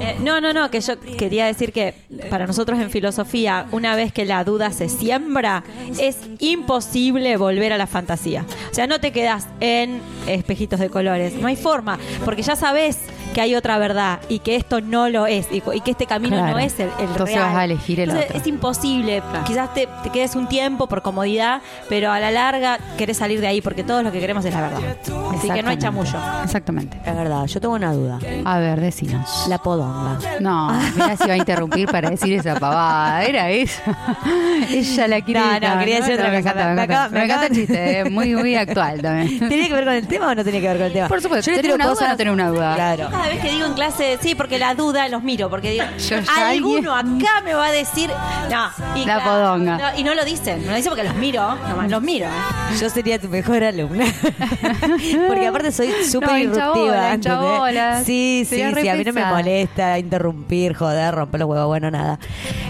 [0.02, 1.96] Eh, no, no, no, que yo quería decir que
[2.30, 5.64] para nosotros en filosofía, una vez que la duda se siembra,
[6.00, 8.46] es imposible volver a la fantasía.
[8.72, 13.00] O sea, no te quedas en espejitos de colores, no hay forma, porque ya sabes
[13.34, 16.38] que hay otra verdad y que esto no lo es y, y que este camino
[16.38, 16.54] Claro.
[16.54, 17.48] no es el, el Entonces real.
[17.50, 18.42] vas a elegir el Entonces, otro.
[18.42, 23.18] Es imposible, quizás te, te quedes un tiempo por comodidad, pero a la larga querés
[23.18, 24.80] salir de ahí porque todos lo que queremos es la verdad.
[25.36, 26.18] Así que no hay chamullo.
[26.44, 26.98] Exactamente.
[27.06, 28.20] Es verdad, yo tengo una duda.
[28.46, 29.46] A ver, decinos.
[29.48, 30.18] La podonga.
[30.40, 33.24] No, mira si va a interrumpir para decir esa pavada.
[33.24, 33.82] Era eso.
[34.70, 35.40] Ella la quiere.
[35.40, 36.52] No, no, quería decir otra me cosa.
[36.52, 36.84] encanta, me
[37.24, 37.40] encanta.
[37.40, 39.48] me el chiste, eh, muy, muy actual también.
[39.50, 41.08] ¿Tiene que ver con el tema o no tiene que ver con el tema?
[41.08, 42.76] Por supuesto, Yo le ¿tenés tiro una duda o no tenés una duda?
[42.76, 43.10] Claro.
[43.20, 45.84] Cada vez que digo en clase, sí, porque la duda los miro, porque digo,
[46.38, 48.10] alguno acá me va a decir,
[48.50, 49.78] no, y La podonga.
[49.78, 52.28] no, y no lo dicen, no lo dicen porque los miro, nomás los miro.
[52.28, 52.78] ¿eh?
[52.80, 54.06] Yo sería tu mejor alumna.
[55.28, 56.74] Porque aparte soy súper No.
[58.06, 58.88] Sí, sí, sí.
[58.88, 61.68] A mí no me molesta interrumpir, joder, romper los huevos.
[61.68, 62.20] Bueno, nada.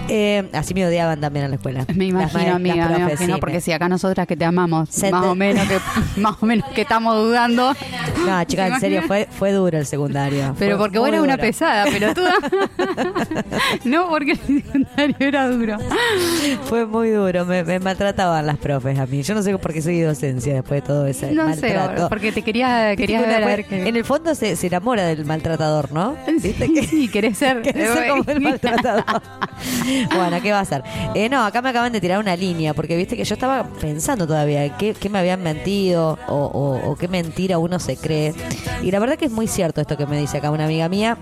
[0.07, 1.85] Eh, así me odiaban también en la escuela.
[1.93, 4.35] Me imagino, ma- amiga, las me profes, imagino, sí, porque me- si acá nosotras que
[4.35, 5.79] te amamos, más o menos que
[6.21, 7.73] más o menos que estamos dudando.
[8.25, 10.38] No, chicas, en ¿Te serio, fue, fue duro el secundario.
[10.57, 12.33] Pero Fue porque vos eras una pesada, pelotuda.
[13.85, 15.77] no porque el secundario era duro.
[16.65, 19.21] Fue muy duro, me, me maltrataban las profes a mí.
[19.23, 22.09] Yo no sé por qué seguí docencia después de todo ese No sé, maltrato.
[22.09, 23.87] porque te quería, querías ver a una- ver que...
[23.87, 26.15] En el fondo se, se enamora del maltratador, ¿no?
[26.41, 27.61] ¿Viste Sí, que- sí, querés ser.
[27.69, 29.03] Querés ser como el maltratador.
[30.15, 30.83] bueno, ¿qué va a hacer?
[31.15, 34.27] Eh, no, acá me acaban de tirar una línea, porque viste que yo estaba pensando
[34.27, 38.33] todavía qué, qué me habían mentido o, o- o qué mentira uno se cree.
[38.83, 41.17] Y la verdad que es muy cierto esto que me dice acá una amiga mía,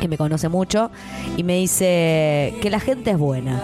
[0.00, 0.90] que me conoce mucho,
[1.36, 3.60] y me dice que la gente es buena.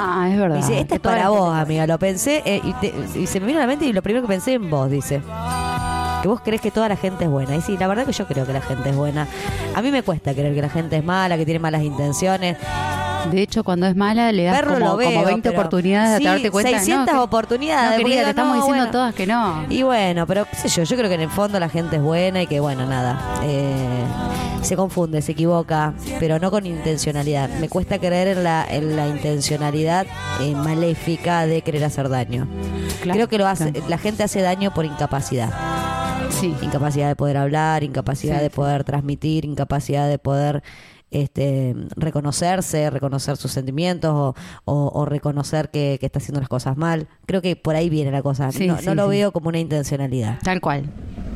[0.00, 0.56] Ah, es verdad.
[0.56, 1.86] Dice, esta es para vos, amiga.
[1.86, 4.26] Lo pensé eh, y, te- y se me vino a la mente y lo primero
[4.26, 5.20] que pensé en vos, dice.
[6.22, 7.54] Que vos crees que toda la gente es buena.
[7.54, 9.28] Y sí, la verdad que yo creo que la gente es buena.
[9.76, 12.56] A mí me cuesta creer que la gente es mala, que tiene malas intenciones.
[13.30, 16.30] De hecho, cuando es mala, le das como, veo, como 20 pero- oportunidades sí, de
[16.30, 16.70] darte cuenta.
[16.70, 17.98] 600 no, oportunidades.
[17.98, 18.92] No, querida, te estamos no, diciendo bueno.
[18.92, 19.64] todas que no.
[19.68, 22.02] Y bueno, pero qué sé yo, yo creo que en el fondo la gente es
[22.02, 24.04] buena y que bueno, nada, eh,
[24.62, 27.48] se confunde, se equivoca, pero no con intencionalidad.
[27.60, 30.06] Me cuesta creer en la, en la intencionalidad
[30.40, 32.46] eh, maléfica de querer hacer daño.
[33.02, 33.88] Claro, creo que lo hace, claro.
[33.88, 35.50] la gente hace daño por incapacidad.
[36.30, 36.54] Sí.
[36.62, 40.62] Incapacidad de poder hablar, incapacidad Sí, de poder transmitir, incapacidad de poder
[41.10, 44.34] este, reconocerse, reconocer sus sentimientos o,
[44.64, 47.08] o- o reconocer que, que está haciendo las cosas mal.
[47.26, 48.50] Creo que por ahí viene la cosa.
[48.52, 49.10] Sí, no sí, no lo sí.
[49.10, 50.38] veo como una intencionalidad.
[50.42, 50.84] Tal cual.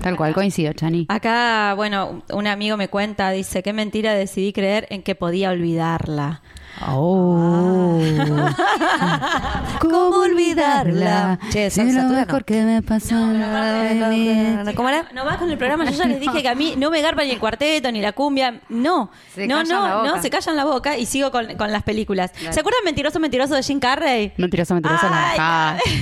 [0.02, 1.06] Tal cual, coincido, Chani.
[1.08, 6.42] Acá, bueno, un amigo me cuenta, dice, qué mentira decidí creer en que podía olvidarla.
[6.80, 8.00] Oh.
[9.80, 11.38] ¿Cómo olvidarla?
[11.50, 12.44] Che, Sansa, lo mejor no.
[12.44, 14.72] que me pasó en la vida.
[14.74, 15.06] ¿Cómo era?
[15.12, 17.22] No vas con el programa, yo ya les dije que a mí no me garpa
[17.24, 18.60] ni el cuarteto ni la cumbia.
[18.68, 20.08] No, Se no, callan la no, boca.
[20.16, 22.32] no, se callan la boca y sigo con, con las películas.
[22.34, 24.32] ¿Se acuerdan Mentiroso, Mentiroso de Jim Carrey?
[24.36, 25.38] Mentiroso, mentiroso, la Ay.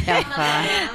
[0.06, 0.26] La.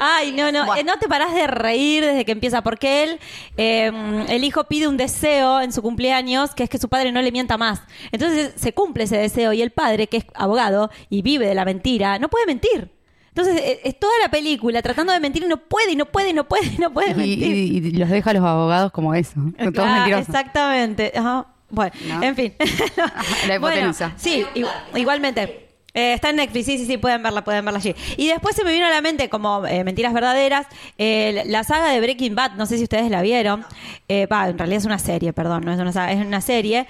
[0.00, 3.20] Ay, no, no, eh, no te parás de reír desde que empieza, porque él,
[3.56, 3.92] eh,
[4.28, 7.30] el hijo pide un deseo en su cumpleaños, que es que su padre no le
[7.32, 7.82] mienta más.
[8.12, 11.64] Entonces se cumple ese deseo y el padre, que es abogado y vive de la
[11.64, 12.90] mentira, no puede mentir.
[13.28, 16.30] Entonces eh, es toda la película tratando de mentir y no puede, y no puede,
[16.30, 17.42] y no puede, y no puede mentir.
[17.42, 19.34] y- y los deja a los abogados como eso.
[19.74, 20.28] Todos mentirosos.
[20.28, 21.12] Exactamente.
[21.14, 21.46] Ajá.
[21.68, 22.22] Bueno, ¿No?
[22.22, 22.54] en fin.
[23.48, 24.12] La Bueno, hipotenusa.
[24.16, 25.65] sí, igu- igualmente.
[25.96, 27.94] Eh, está en Netflix, sí, sí, sí, pueden verla, pueden verla allí.
[28.18, 30.66] Y después se me vino a la mente, como eh, Mentiras Verdaderas,
[30.98, 33.64] eh, la saga de Breaking Bad, no sé si ustedes la vieron.
[34.08, 36.86] Eh, va, en realidad es una serie, perdón, no es una saga, es una serie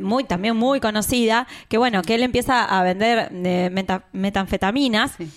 [0.00, 5.30] muy también muy conocida, que bueno, que él empieza a vender meta- metanfetaminas, Sí.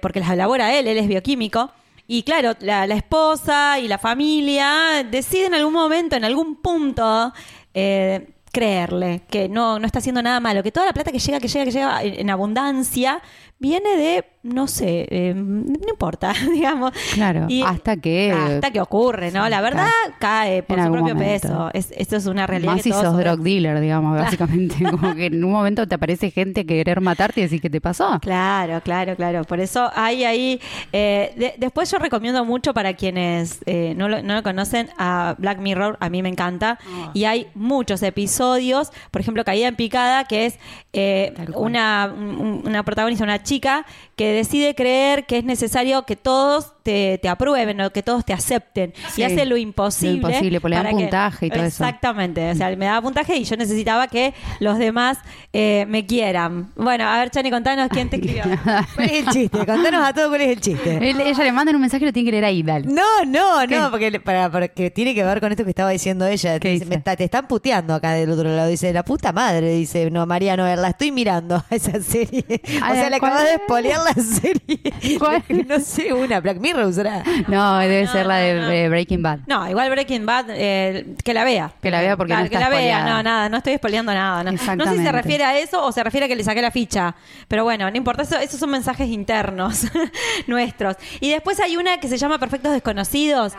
[0.00, 1.70] porque las elabora él, él es bioquímico.
[2.06, 7.32] Y claro, la, la esposa y la familia deciden en algún momento, en algún punto,
[7.74, 11.40] eh, creerle que no, no está haciendo nada malo, que toda la plata que llega,
[11.40, 13.22] que llega, que llega en, abundancia,
[13.58, 16.92] viene de, no sé, eh, no importa, digamos.
[17.14, 19.48] Claro, hasta que- Hasta que ocurre, ¿no?
[19.48, 19.88] La verdad
[20.18, 21.48] cae por su propio momento.
[21.48, 21.70] peso.
[21.74, 24.76] Es, esto es una realidad Más que si sos drug dealer, digamos, básicamente.
[24.90, 28.18] Como que en un momento te aparece gente querer matarte y decir qué te pasó.
[28.20, 29.44] Claro, claro, claro.
[29.44, 30.60] Por eso hay ahí.
[30.92, 35.34] eh, de- después yo recomiendo mucho para quienes eh, no, lo, no lo conocen a
[35.38, 35.96] Black Mirror.
[36.00, 36.78] A mí me encanta.
[36.86, 37.10] Ah.
[37.14, 38.90] Y hay muchos episodios.
[39.10, 40.58] Por ejemplo, Caída en Picada, que es
[40.92, 43.84] eh, una, un- una protagonista, una chica
[44.16, 48.32] que decide creer que es necesario que todos te, te aprueben o que todos te
[48.32, 48.94] acepten.
[49.12, 49.20] Sí.
[49.20, 50.12] Y hace lo imposible.
[50.22, 51.84] Lo imposible, pues le dan que- puntaje y todo eso.
[51.84, 52.50] Exactamente.
[52.50, 55.18] O sea, me daba puntaje y yo necesitaba que los demás
[55.52, 56.70] eh, me quieran.
[56.76, 58.42] Bueno, a ver, Chani, contanos quién te escribió.
[58.94, 59.58] ¿Cuál es el chiste?
[59.66, 60.96] Contanos a todos cuál es el chiste.
[61.10, 62.86] Él- ella le manda un mensaje y lo tiene que leer ahí, dale.
[62.86, 63.76] No, no, ¿Qué?
[63.76, 66.58] no, porque, para, porque tiene que ver con esto que estaba diciendo ella.
[66.58, 66.88] ¿Qué Dice, dice?
[66.88, 68.68] me está- te están puteando acá del otro lado.
[68.70, 69.72] Dice, la puta madre.
[69.74, 72.44] Dice, no, Mariano, a ver, la estoy mirando a esa serie.
[72.48, 73.60] O sea, le ¿cuál acabas de es?
[73.60, 75.18] espolear la serie.
[75.18, 75.44] ¿Cuál?
[75.68, 76.40] no sé, una.
[76.40, 76.77] Black Mirror
[77.48, 78.70] No, debe ser la de no, no.
[78.70, 79.38] eh, Breaking Bad.
[79.46, 81.72] No, igual Breaking Bad, eh, que la vea.
[81.82, 83.16] Que la vea porque no Claro, está que la vea, spoileada.
[83.16, 84.44] no, nada, no estoy spoileando nada.
[84.44, 86.62] No, no sé si se refiere a eso o se refiere a que le saqué
[86.62, 87.14] la ficha.
[87.48, 89.86] Pero bueno, no importa, eso- esos son mensajes internos
[90.46, 90.96] nuestros.
[91.20, 93.54] Y después hay una que se llama Perfectos Desconocidos.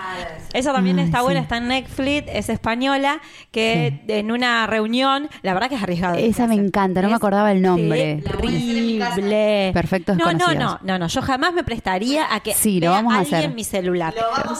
[0.53, 1.23] Esa también está sí.
[1.23, 3.19] buena, está en Netflix, es española,
[3.51, 6.15] que en una reunión, la verdad que es arriesgado.
[6.17, 8.21] Esa me encanta, no me acordaba el nombre.
[8.23, 9.71] Terrible.
[9.73, 10.79] Perfectos no, no, Desconocidos.
[10.83, 13.53] no, no, no, yo jamás me prestaría a que Sí, lo vea vamos a hacer.
[13.53, 14.13] mi celular.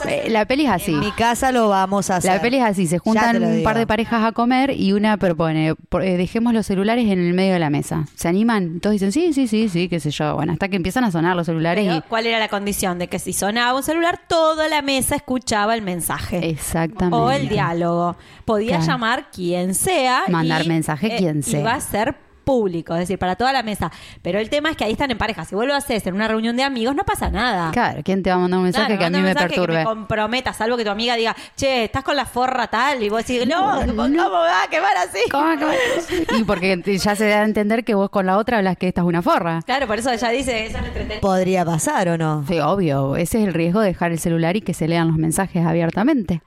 [0.06, 0.94] Eh, La peli es así.
[0.94, 2.34] En mi casa lo vamos a hacer.
[2.34, 5.70] La peli es así, se juntan un par de parejas a comer y una propone,
[5.70, 8.06] eh, dejemos los celulares en el medio de la mesa.
[8.16, 8.80] ¿Se animan?
[8.80, 10.36] Todos dicen, sí, sí, sí, sí, qué sé yo.
[10.36, 12.02] Bueno, hasta que empiezan a sonar los celulares Pero, y...
[12.02, 13.00] ¿Cuál era la condición?
[13.00, 16.50] De que si sonaba un celular, toda la mesa escuchaba el mensaje.
[16.50, 17.16] Exactamente.
[17.16, 18.16] O el diálogo.
[18.46, 18.86] Podía Claro.
[18.94, 20.24] llamar quien sea.
[20.30, 21.60] Mandar y, mensaje quien sea.
[21.60, 22.16] Y va a ser
[22.50, 23.92] público, es decir, para toda la mesa.
[24.24, 25.46] Pero el tema es que ahí están en pareja.
[25.46, 27.70] Si vos lo haces en una reunión de amigos, no pasa nada.
[27.70, 29.74] Claro, ¿quién te va a mandar un mensaje Claro, que a mí un me perturbe?
[29.74, 33.10] Que me comprometa, salvo que tu amiga diga, che, estás con la forra tal, y
[33.10, 35.20] vos decís, no, ¿cómo va a quemar así?
[35.30, 36.40] ¿Cómo, cómo?
[36.40, 39.02] Y porque ya se da a entender que vos con la otra hablas que esta
[39.02, 39.62] es una forra.
[39.64, 41.22] Claro, por eso ella dice, eso es entretenido.
[41.22, 42.44] ¿Podría pasar o no?
[42.48, 43.16] Sí, obvio.
[43.16, 46.42] Ese es el riesgo de dejar el celular y que se lean los mensajes abiertamente.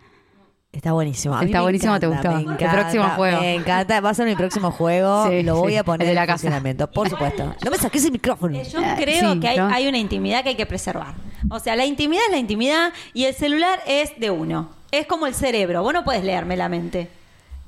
[0.72, 1.34] Está buenísimo.
[1.34, 2.48] A mí Está me buenísimo, ¿te encanta, gustó?
[2.48, 3.40] me El próximo juego.
[3.42, 4.00] Me encanta.
[4.00, 5.26] Va a ser mi próximo juego.
[5.30, 6.38] Sí, lo voy sí, a poner el de la en casa.
[6.38, 7.54] funcionamiento, por supuesto.
[7.62, 8.56] No me saques el micrófono.
[8.58, 9.68] Eh, Yo creo sí, que hay, ¿no?
[9.68, 11.14] hay una intimidad que hay que preservar.
[11.50, 14.70] O sea, la intimidad es la intimidad y el celular es de uno.
[14.90, 15.82] Es como el cerebro.
[15.82, 17.08] Vos no puedes leerme la mente.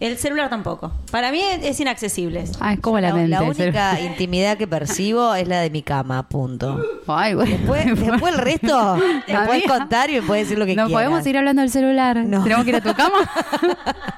[0.01, 0.93] El celular tampoco.
[1.13, 2.41] Para mí es, es inaccesible.
[2.41, 3.29] Es como la, La, mente.
[3.31, 6.81] la única intimidad que percibo es la de mi cama, punto.
[7.07, 7.53] Ay, bueno.
[7.57, 8.97] Después, después el resto
[9.29, 11.05] me puedes contar y me puedes decir lo que ¿No quieras.
[11.05, 12.17] podemos ir hablando del celular?
[12.25, 12.43] No.
[12.43, 13.19] ¿Tenemos que ir a tu cama?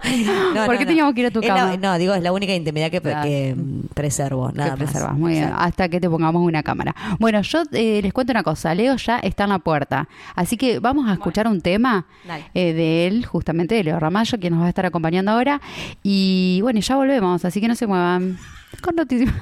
[0.55, 0.89] No, ¿Por no, qué no.
[0.89, 1.77] teníamos que ir a tu Es la- cama?
[1.77, 3.23] no, digo, es la única intimidad que, Claro.
[3.23, 3.57] que,
[3.93, 4.91] preservo, nada que más.
[4.91, 5.53] preservas, muy bien.
[5.57, 6.95] Hasta que te pongamos una cámara.
[7.19, 8.75] Bueno, yo eh, les cuento una cosa.
[8.75, 10.09] Leo ya está en la puerta.
[10.35, 12.07] Así que vamos a escuchar un tema
[12.55, 15.61] eh, de él, justamente de Leo Ramallo, quien nos va a estar acompañando ahora.
[16.03, 18.39] Y bueno, ya volvemos, así que no se muevan.
[18.83, 19.33] Con noticias.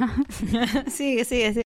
[0.89, 1.65] sigue, sigue, sigue.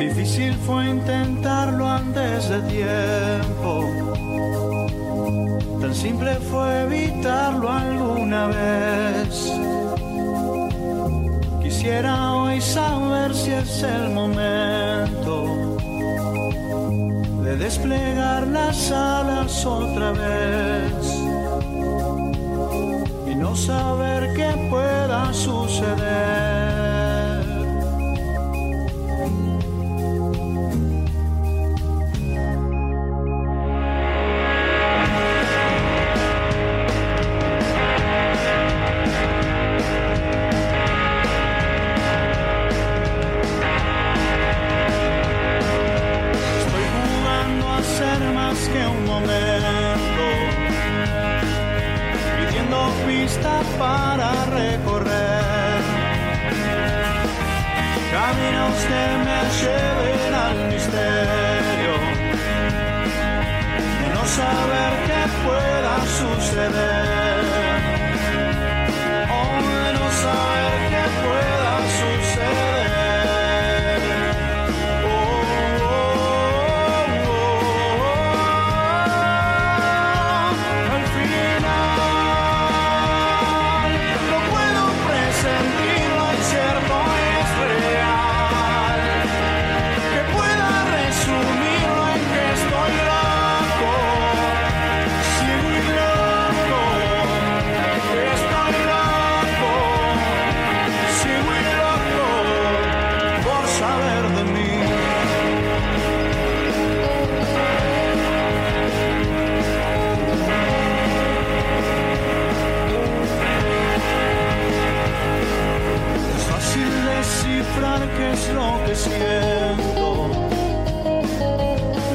[0.00, 3.09] Difícil fue intentarlo antes de tiempo.
[13.80, 15.76] Es el momento
[17.42, 20.92] de desplegar las alas otra vez
[23.30, 26.09] y no saber qué pueda suceder.
[58.80, 61.94] Este me lleven al misterio
[64.00, 67.19] de no saber qué pueda suceder.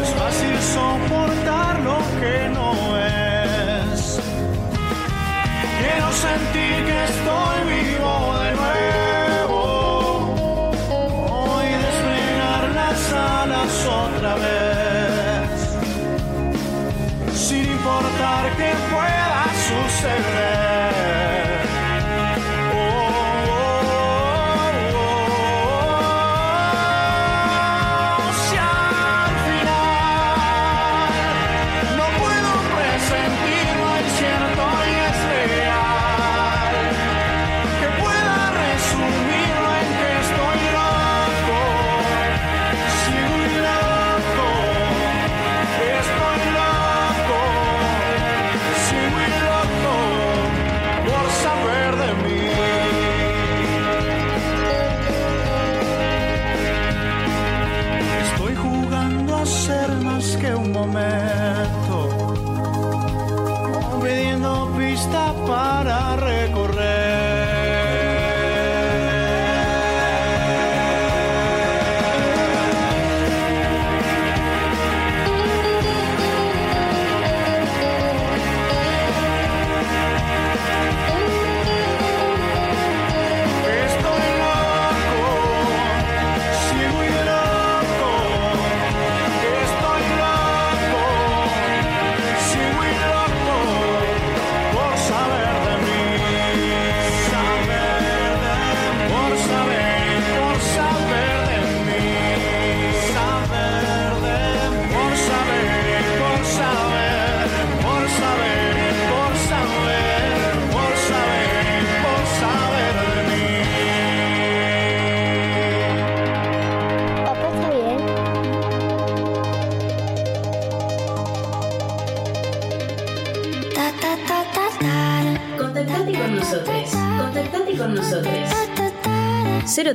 [0.03, 4.19] es fácil soportar lo que no es.
[5.79, 9.61] Quiero sentir que estoy vivo de nuevo.
[11.29, 15.57] Hoy desplegar las alas otra vez.
[17.33, 19.24] Sin importar que pueda.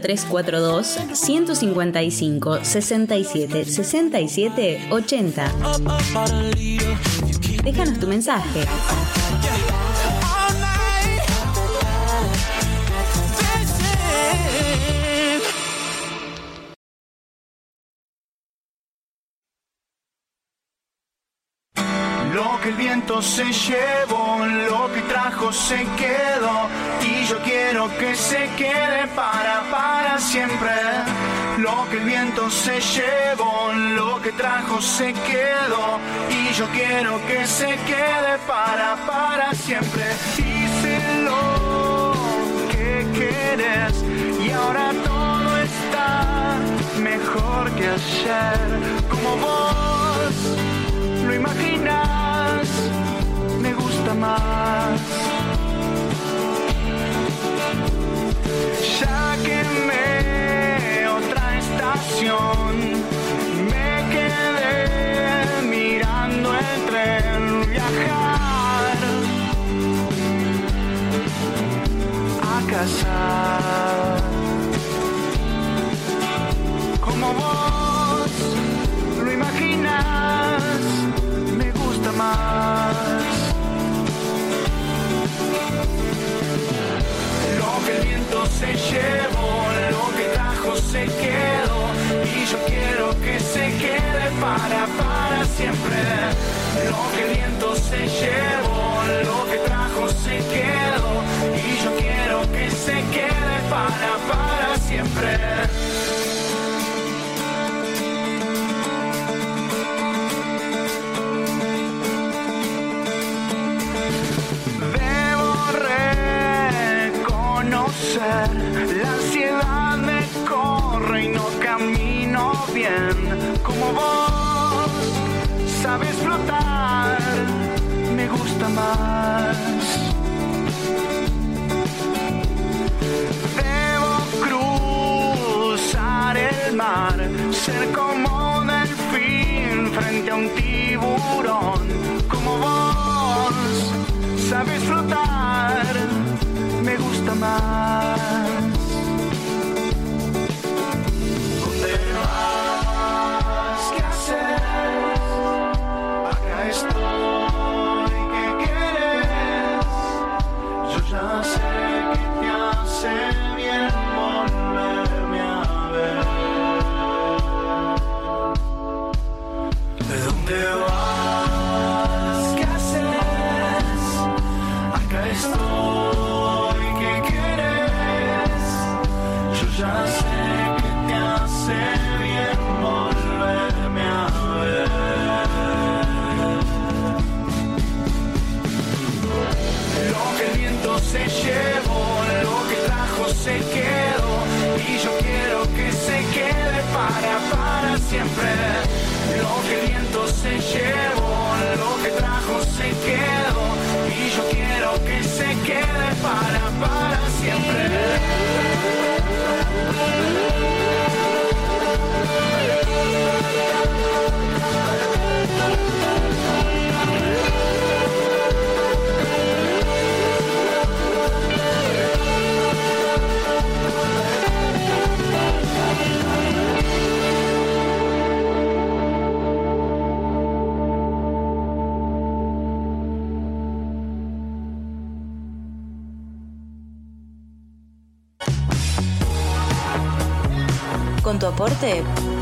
[0.00, 5.52] 0342 155 67 67 80.
[7.64, 8.66] Déjanos tu mensaje.
[34.70, 35.19] consegue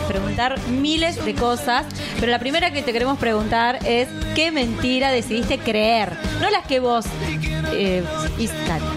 [0.09, 1.87] preguntar miles de cosas,
[2.19, 6.15] pero la primera que te queremos preguntar es ¿qué mentira decidiste creer?
[6.41, 7.05] No las que vos...
[7.73, 8.05] eh,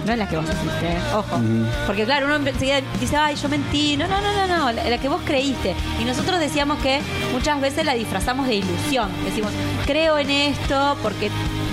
[0.05, 1.39] no las que vos hiciste, eh, ojo.
[1.85, 3.97] Porque claro, uno enseguida dice, ay, yo mentí.
[3.97, 5.75] No, no, no, no, no, la, la que vos creíste.
[5.99, 7.01] Y nosotros decíamos que
[7.33, 9.09] muchas veces la disfrazamos de ilusión.
[9.23, 9.51] Decimos,
[9.85, 11.29] creo en esto porque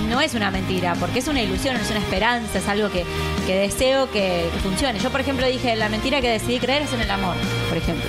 [0.08, 3.04] no es una mentira, porque es una ilusión, es una esperanza, es algo que,
[3.46, 4.98] que deseo que funcione.
[4.98, 7.34] Yo, por ejemplo, dije, la mentira que decidí creer es en el amor,
[7.68, 8.08] por ejemplo.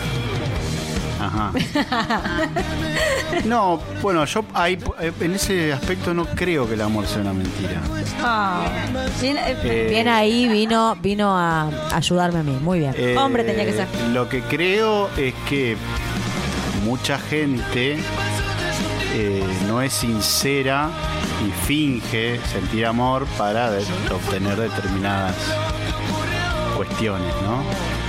[1.19, 1.51] Ajá.
[3.45, 7.31] No, bueno, yo ahí, eh, en ese aspecto no creo que el amor sea una
[7.33, 7.79] mentira.
[8.23, 8.61] Ah,
[9.21, 12.57] bien, eh, Eh, Bien ahí vino, vino a ayudarme a mí.
[12.61, 12.93] Muy bien.
[12.97, 13.87] Eh, Hombre tenía que ser.
[14.11, 15.77] Lo que creo es que
[16.83, 17.99] mucha gente
[19.13, 20.89] eh, no es sincera
[21.47, 25.35] y finge sentir amor para de- obtener determinadas
[26.75, 27.63] cuestiones, ¿no?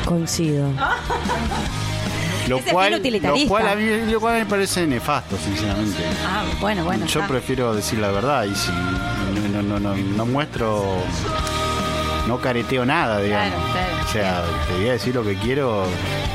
[0.07, 0.69] Coincido.
[2.51, 6.02] Lo cual, lo cual a mí lo cual me parece nefasto, sinceramente.
[6.27, 7.06] ah, bueno, bueno.
[7.06, 7.28] Yo está.
[7.28, 10.85] prefiero decir la verdad y si no, no, no, no, no muestro,
[12.27, 13.52] no careteo nada, digamos.
[13.55, 14.05] Claro, claro.
[14.09, 15.85] O sea, te voy a decir lo que quiero,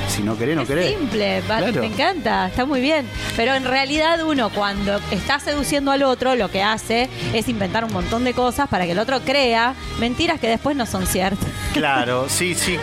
[0.08, 0.98] si no querés, no Es querés.
[0.98, 1.42] simple,
[1.82, 3.06] me encanta, está muy bien.
[3.36, 7.92] Pero en realidad uno cuando está seduciendo al otro, lo que hace es inventar un
[7.92, 11.50] montón de cosas para que el otro crea mentiras que después no son ciertas.
[11.74, 12.78] Claro, sí, sí.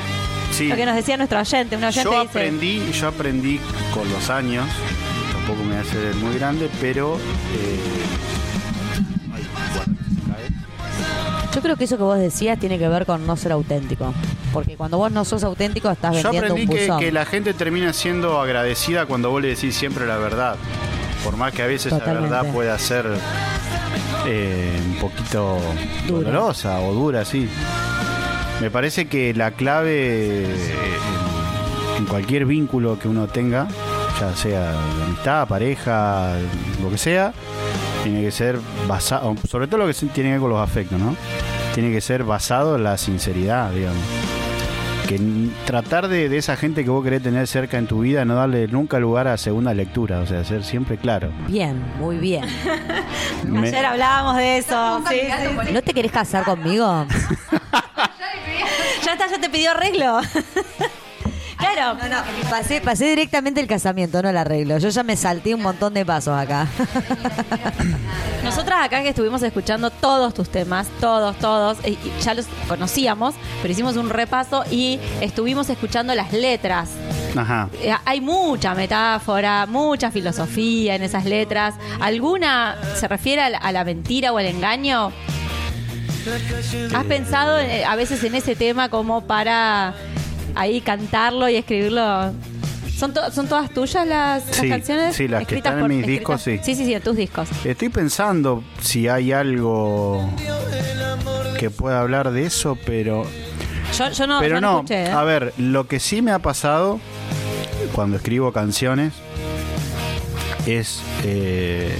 [0.53, 0.69] Sí.
[0.69, 3.61] Lo que nos decía nuestro oyente, un oyente Yo dice, aprendí, yo aprendí
[3.93, 4.67] con los años,
[5.33, 7.81] tampoco me voy a hacer muy grande, pero eh,
[9.35, 9.43] ay,
[9.75, 9.93] bueno.
[11.55, 14.15] Yo creo que eso que vos decías tiene que ver con no ser auténtico.
[14.53, 17.93] Porque cuando vos no sos auténtico estás Yo vendiendo aprendí un que, la gente termina
[17.93, 20.57] siendo agradecida cuando vos le decís siempre la verdad.
[21.25, 22.31] Por más que a veces Totalmente.
[22.31, 23.07] la verdad pueda ser
[24.27, 25.59] eh, un poquito
[26.07, 26.31] Dura.
[26.31, 27.49] dolorosa o dura, sí.
[28.63, 30.75] Me parece que la clave eh,
[31.97, 33.67] en, en cualquier vínculo que uno tenga,
[34.21, 36.35] ya sea de amistad, pareja,
[36.81, 37.33] lo que sea,
[38.05, 41.17] tiene que ser basado, sobre todo lo que tiene que ver con los afectos, ¿no?
[41.75, 44.01] Tiene que ser basado en la sinceridad, digamos
[45.09, 45.19] que
[45.67, 48.69] tratar de, de esa gente que vos querés tener cerca en tu vida, no darle
[48.69, 51.31] nunca lugar a segunda lectura, o sea, ser siempre claro.
[51.49, 52.45] Bien, muy bien.
[53.45, 55.03] Me- Ayer hablábamos de eso.
[55.11, 55.73] Sí, sí.
[55.75, 57.05] ¿No te querés casar conmigo?
[59.43, 60.21] Te pidió arreglo.
[61.59, 61.99] claro.
[62.01, 62.17] No, no,
[62.49, 64.79] pasé, pasé directamente el casamiento, no el arreglo.
[64.79, 66.69] Yo ya me salté un montón de pasos acá.
[68.45, 73.73] Nosotras acá que estuvimos escuchando todos tus temas, todos, todos, y- ya los conocíamos, pero
[73.73, 76.91] hicimos un repaso y estuvimos escuchando las letras.
[77.37, 77.69] Ajá.
[77.83, 81.75] Eh, Hay mucha metáfora, mucha filosofía en esas letras.
[82.01, 85.13] ¿Alguna se refiere a la, a la mentira o al engaño?
[86.95, 89.95] ¿Has pensado eh, a veces en ese tema como para
[90.55, 92.33] ahí cantarlo y escribirlo?
[92.97, 95.17] ¿Son, to- son todas tuyas las, las Sí, canciones?
[95.17, 96.61] sí, las que están en mis escritas- discos, sí.
[96.63, 97.49] Sí, sí, sí, en tus discos.
[97.65, 100.29] Estoy pensando si hay algo
[101.59, 103.25] que pueda hablar de eso, pero
[103.99, 104.77] Yo, yo no, pero yo no, no.
[104.79, 105.05] escuché.
[105.07, 105.11] ¿eh?
[105.11, 107.01] A ver, lo que sí me ha pasado
[107.95, 109.13] cuando escribo canciones
[110.67, 111.93] es, eh,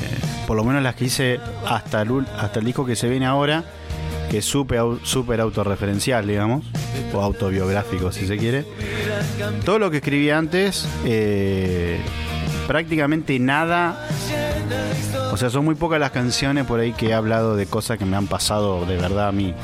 [0.47, 3.65] por lo menos las que hice hasta el, hasta el disco que se viene ahora,
[4.33, 6.65] que es súper au- súper autorreferencial, digamos,
[7.13, 8.65] o autobiográfico si se quiere.
[9.65, 12.01] Todo lo que escribí antes, eh,
[12.67, 14.09] prácticamente nada.
[15.33, 18.05] O sea, son muy pocas las canciones por ahí que he hablado de cosas que
[18.05, 19.55] me han pasado de verdad a mí.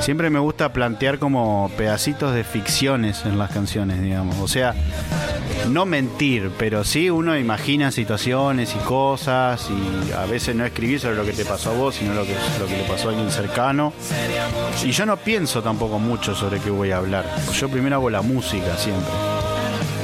[0.00, 4.36] Siempre me gusta plantear como pedacitos de ficciones en las canciones, digamos.
[4.38, 4.74] O sea,
[5.70, 11.16] no mentir, pero sí uno imagina situaciones y cosas y a veces no escribir sobre
[11.16, 13.30] lo que te pasó a vos, sino lo que, lo que le pasó a alguien
[13.30, 13.92] cercano.
[14.84, 17.24] Y yo no pienso tampoco mucho sobre qué voy a hablar.
[17.54, 19.31] Yo primero hago la música siempre.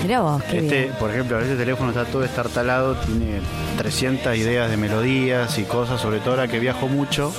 [0.03, 0.95] Mirá vos, qué Este, bien.
[0.99, 3.41] por ejemplo, este teléfono está todo estartalado, tiene
[3.77, 7.33] 300 ideas de melodías y cosas, sobre todo ahora que viajo mucho.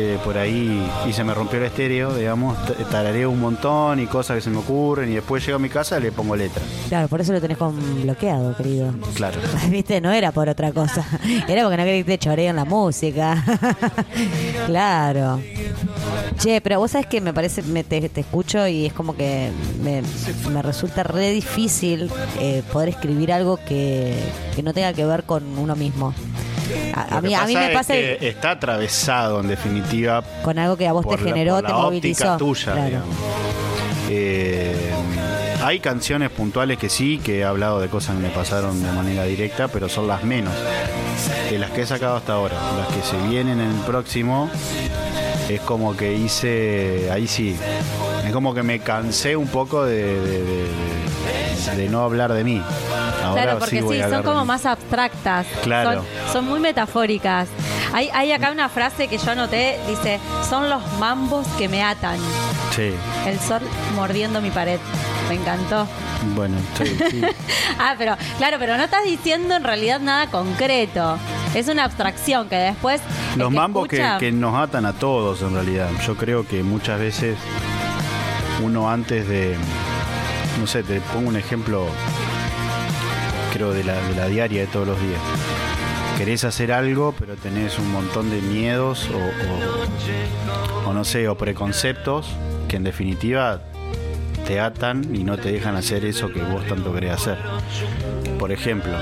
[0.00, 2.56] Eh, por ahí y se me rompió el estéreo, digamos,
[2.90, 5.98] tarareo un montón y cosas que se me ocurren y después llego a mi casa
[5.98, 6.62] y le pongo letra.
[6.88, 8.94] Claro, por eso lo tenés con bloqueado, querido.
[9.14, 9.40] Claro.
[9.70, 11.04] Viste, no era por otra cosa.
[11.48, 13.44] Era porque no quería que te choreen la música.
[14.66, 15.40] claro.
[16.38, 19.50] Che, pero vos sabés que me parece, me te, te escucho y es como que
[19.82, 20.02] me,
[20.52, 24.14] me resulta re difícil eh, poder escribir algo que,
[24.54, 26.14] que no tenga que ver con uno mismo.
[26.94, 30.76] A, mí, a mí pasa me es pasa que está atravesado en definitiva con algo
[30.76, 32.36] que a vos te la- generó, por la te movilizó.
[32.36, 33.02] tuya, Claro.
[34.10, 34.74] Eh,
[35.62, 39.24] hay canciones puntuales que sí, que he hablado de cosas que me pasaron de manera
[39.24, 40.54] directa, pero son las menos.
[41.50, 42.54] De las que he sacado hasta ahora.
[42.78, 44.48] Las que se vienen en el próximo,
[45.48, 47.10] es como que hice.
[47.12, 47.56] Ahí sí.
[48.24, 50.68] Es como que me cansé un poco de, de- de-
[51.74, 52.62] de- de no hablar de mí.
[53.28, 55.46] Ahora Claro, porque voy sí, a son de como más abstractas.
[55.62, 56.04] Claro.
[56.26, 57.48] Son, son muy metafóricas.
[57.92, 62.18] Hay, hay acá una frase que yo anoté, dice, son los mambos que me atan.
[62.74, 62.92] Sí,
[63.26, 63.62] El sol
[63.94, 64.78] mordiendo mi pared.
[65.28, 65.86] Me encantó.
[66.34, 67.22] bueno, sí, sí.
[67.78, 71.18] Ah, pero claro, pero no estás diciendo en realidad nada concreto.
[71.54, 73.00] Es una abstracción que después...
[73.36, 75.88] Los que mambos que nos atan a todos en realidad.
[76.06, 77.36] Yo creo que muchas veces
[78.62, 79.56] uno antes de,
[80.60, 81.86] no sé, te pongo un ejemplo,
[83.58, 85.20] creo de la, de la diaria de todos los días.
[86.16, 91.36] Querés hacer algo, pero tenés un montón de miedos o, o- o no sé, o
[91.36, 92.26] preconceptos
[92.68, 93.60] que en definitiva
[94.46, 97.36] te atan y no te dejan hacer eso que vos tanto querés hacer.
[98.38, 98.92] Por ejemplo,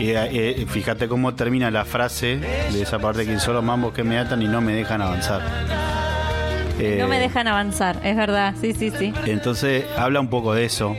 [0.00, 0.28] eh,
[0.58, 2.36] eh, fíjate cómo termina la frase
[2.70, 5.40] de esa parte que son los mambos que me atan y no me dejan avanzar.
[5.40, 8.54] No Eh, me dejan avanzar, es verdad.
[8.60, 9.12] Sí, sí, sí.
[9.26, 10.94] entonces habla un poco de eso.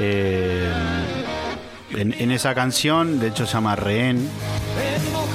[0.00, 0.49] Eh,
[1.96, 4.28] en, en esa canción, de hecho se llama Rehén,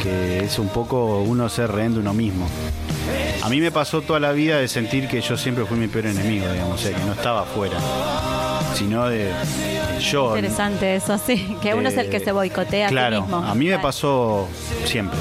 [0.01, 2.47] que es un poco uno ser rehén de uno mismo.
[3.43, 6.07] A mí me pasó toda la vida de sentir que yo siempre fui mi peor
[6.07, 7.77] enemigo, digamos, o sea, que no estaba afuera,
[8.73, 9.33] sino de, de
[10.01, 10.35] yo.
[10.35, 11.55] Interesante eso, sí.
[11.61, 13.37] Que uno es el que se boicotea Claro, a sí mismo.
[13.45, 14.47] a mí me pasó
[14.85, 15.19] siempre.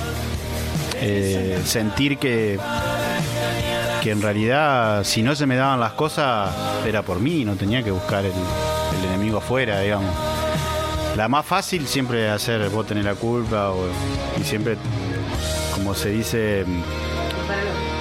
[1.01, 2.59] Eh, sentir que
[4.03, 6.51] que en realidad si no se me daban las cosas
[6.87, 10.11] era por mí, no tenía que buscar el, el enemigo afuera, digamos.
[11.17, 13.87] La más fácil siempre es hacer vos tenés la culpa o-
[14.41, 14.77] y siempre,
[15.75, 16.65] como se dice,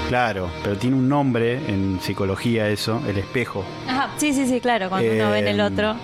[0.09, 3.63] Claro, pero tiene un nombre en psicología eso, el espejo.
[3.87, 5.95] Ajá, sí, sí, sí, claro, cuando uno ve en el Eh, otro.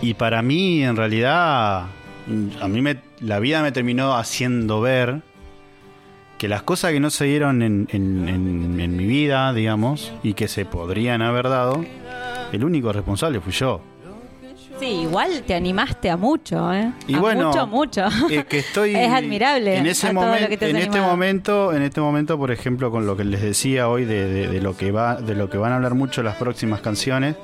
[0.00, 1.86] Y para mí, en realidad,
[2.60, 5.20] a mí me, la vida me terminó haciendo ver
[6.38, 10.32] que las cosas que no se dieron en, en- en- en mi vida, digamos, y
[10.34, 11.84] que se podrían haber dado,
[12.52, 13.82] el único responsable fui yo.
[14.80, 16.90] Sí, igual te animaste a mucho, ¿eh?
[17.06, 18.06] Y a bueno, mucho, mucho.
[18.30, 19.76] Es que estoy es admirable.
[19.76, 21.06] en ese momento en este animado.
[21.06, 24.60] momento en este momento por ejemplo con lo que les decía hoy de, de- de
[24.60, 27.36] lo que va de lo que van a hablar mucho las próximas canciones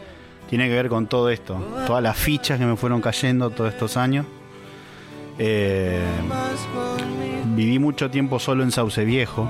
[0.49, 3.97] tiene que ver con todo esto todas las fichas que me fueron cayendo todos estos
[3.97, 4.25] años
[5.39, 6.01] Eh,
[7.55, 9.47] viví mucho tiempo solo en Sauce Viejo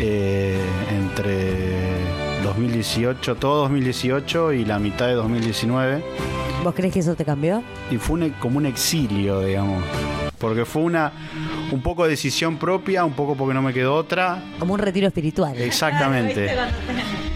[0.00, 0.58] eh,
[0.90, 1.63] entre
[2.68, 6.02] 2018 todo 2018 y la mitad de 2019
[6.62, 7.62] ¿Vos crees que eso te cambió?
[7.90, 9.84] y fue un- como un exilio, digamos.
[10.38, 11.12] Porque fue una
[11.70, 14.42] un poco de decisión propia, un poco porque no me quedó otra.
[14.58, 15.54] Como un retiro espiritual.
[15.60, 16.50] Exactamente.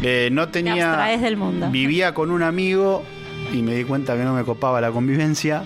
[0.01, 0.91] Eh, no tenía.
[0.93, 1.69] abstraes del mundo.
[1.73, 3.03] Vivía con un amigo
[3.53, 5.65] y me di cuenta que no me copaba la convivencia.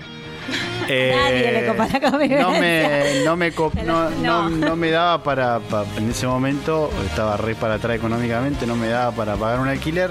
[0.88, 2.40] Eh, Nadie le.
[2.40, 4.48] No me, no me, cop- no, No.
[4.48, 8.76] no- no me daba para, pa- En ese momento estaba re para atrás económicamente, no
[8.76, 10.10] me daba para pagar un alquiler.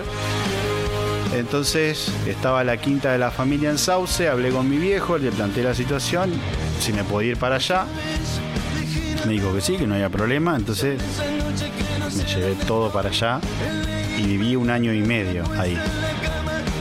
[1.33, 5.63] Entonces estaba la quinta de la familia en Sauce, hablé con mi viejo, le planteé
[5.63, 6.31] la situación,
[6.79, 7.85] si me podía ir para allá.
[9.25, 10.99] Me dijo que sí, que no había problema, entonces
[12.17, 13.39] me llevé todo para allá
[14.17, 15.77] y viví un año y medio ahí.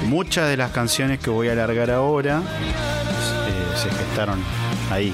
[0.06, 2.42] Muchas de las canciones que voy a alargar ahora
[3.80, 4.38] se gestaron
[4.90, 5.12] ahí.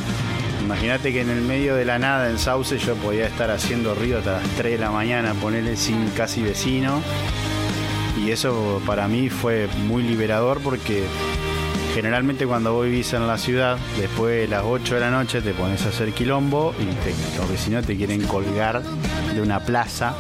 [0.63, 4.19] Imagínate que en el medio de la nada en Sauce yo podía estar haciendo ruido
[4.19, 7.01] hasta las 3 de la mañana, ponerle sin casi vecino.
[8.21, 11.05] Y eso para mí fue muy liberador porque
[11.95, 15.53] generalmente cuando vos vivís en la ciudad, después de las 8 de la noche te
[15.53, 18.83] pones a hacer quilombo y los vecinos te quieren colgar
[19.33, 20.17] de una plaza.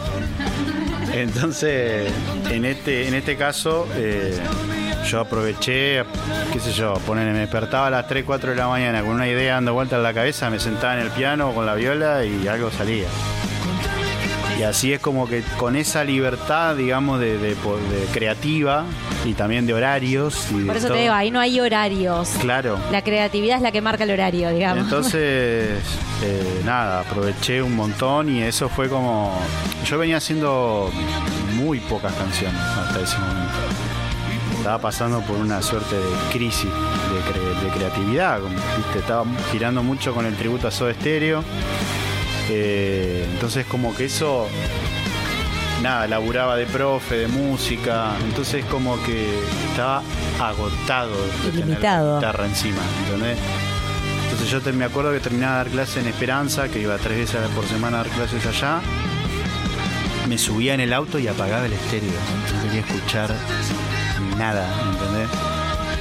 [1.12, 2.12] Entonces,
[2.50, 4.38] en este, en este caso, eh,
[5.06, 6.04] yo aproveché,
[6.52, 9.54] qué sé yo, me despertaba a las 3, 4 de la mañana con una idea
[9.54, 12.70] dando vuelta en la cabeza, me sentaba en el piano con la viola y algo
[12.70, 13.06] salía.
[14.58, 17.54] Y así es como que con esa libertad, digamos, de, de
[18.12, 18.84] creativa
[19.26, 20.50] y también de horarios.
[20.50, 22.30] Y de Por eso te digo, ahí no hay horarios.
[22.40, 22.78] Claro.
[22.90, 24.84] La creatividad es la que marca el horario, digamos.
[24.84, 25.78] Entonces,
[26.22, 29.38] eh, nada, aproveché un montón y eso fue como...
[29.84, 30.90] Yo venía haciendo
[31.54, 33.85] muy pocas canciones hasta ese momento.
[34.66, 38.40] Estaba pasando por una suerte de crisis de, cre- de creatividad.
[38.76, 38.98] ¿viste?
[38.98, 41.44] Estaba girando mucho con el tributo a Soda Stereo.
[42.50, 44.48] Eh, entonces como que eso...
[45.82, 48.10] Nada, laburaba de profe, de música.
[48.24, 49.38] Entonces como que
[49.70, 50.02] estaba
[50.40, 51.14] agotado
[51.44, 53.38] de tener la guitarra encima, ¿entendés?
[54.24, 57.18] Entonces yo te- me acuerdo que terminaba de dar clase en Esperanza, que iba tres
[57.18, 58.80] veces por semana a dar clases allá.
[60.28, 62.10] Me subía en el auto y apagaba el estéreo.
[62.64, 63.30] Quería escuchar
[64.38, 65.28] nada, ¿entendés?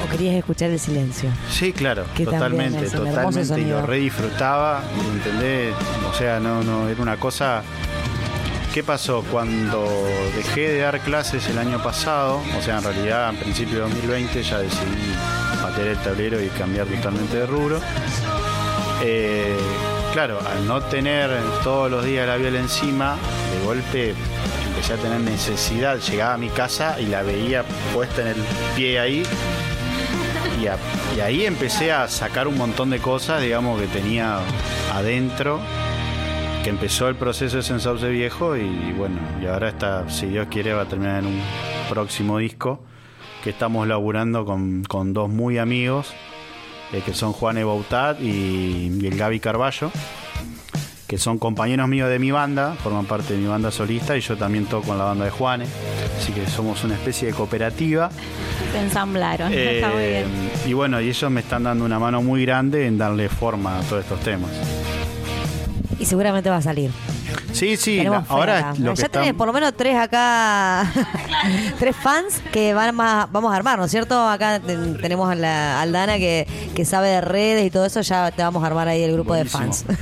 [0.04, 1.30] ¿O querías escuchar el silencio?
[1.50, 3.62] Sí, claro, Que totalmente, totalmente.
[3.62, 4.84] Y lo re disfrutaba,
[5.14, 5.74] ¿entendés?
[6.10, 7.64] O sea, no, no, era una cosa.
[8.74, 9.24] ¿Qué pasó?
[9.32, 9.88] Cuando
[10.36, 14.44] dejé de dar clases el año pasado, o sea, en realidad, en principio de 2020,
[14.44, 15.16] ya decidí
[15.62, 17.80] patear el tablero y cambiar totalmente de rubro.
[19.02, 19.56] Eh,
[20.14, 21.32] claro, al no tener
[21.64, 23.16] todos los días la viola encima,
[23.52, 24.14] de golpe
[24.76, 26.00] empecé a tener necesidad.
[26.00, 28.44] Llegaba a mi casa y la veía puesta en el
[28.76, 29.24] pie ahí
[31.16, 34.40] y, ahí empecé a sacar un montón de cosas, digamos, que tenía
[34.94, 35.60] adentro,
[36.64, 40.48] que empezó el proceso ese en Sauce Viejo y bueno, y ahora está, si Dios
[40.50, 41.42] quiere, va a terminar en un
[41.90, 42.82] próximo disco
[43.44, 46.14] que estamos laburando con, con dos muy amigos,
[46.92, 49.92] eh, que son Juan Eboutat y, y el Gaby Carballo,
[51.08, 54.36] que son compañeros míos de mi banda, forman parte de mi banda solista y yo
[54.38, 55.70] también toco en la banda de Juanes,
[56.18, 58.10] así que somos una especie de cooperativa.
[58.72, 59.54] Se ensamblaron.
[59.54, 60.26] Eh, Está muy bien.
[60.66, 63.82] y bueno, y ellos me están dando una mano muy grande en darle forma a
[63.84, 64.50] todos estos temas.
[66.00, 66.92] Y seguramente va a salir.
[67.56, 70.92] Sí, sí, la- ahora lo que ya están- tenés por lo menos tres acá,
[71.80, 74.28] tres fans que van más, vamos a armar, ¿no es cierto?
[74.28, 76.46] Acá ten- tenemos a la Aldana que,
[76.76, 79.30] que sabe de redes y todo eso, ya te vamos a armar ahí el grupo
[79.30, 79.64] Buenísimo.
[79.64, 79.86] de fans.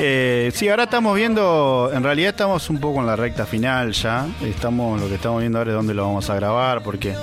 [0.00, 4.26] Eh, sí, ahora estamos viendo, en realidad estamos un poco en la recta final ya.
[4.42, 7.14] Estamos, lo que estamos viendo ahora es dónde lo vamos a grabar, porque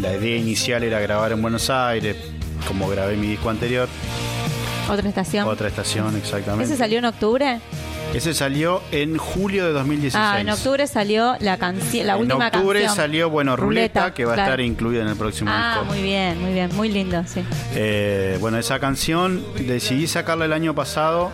[0.00, 2.16] la idea inicial era grabar en Buenos Aires,
[2.66, 3.88] como grabé mi disco anterior,
[4.90, 5.46] Otra estación.
[5.46, 6.64] otra estación exactamente.
[6.64, 7.60] ¿Ese salió en octubre?
[8.14, 10.14] Ese salió en julio de 2016.
[10.16, 12.96] Ah, en octubre salió la canción, la En última octubre canción.
[12.96, 15.94] salió, bueno, Ruleta, Ruleta, que va a estar incluida en el próximo Ah, disco.
[15.94, 17.44] muy bien, muy bien, muy lindo, sí.
[17.74, 21.30] Eh, bueno, esa canción decidí sacarla el año pasado.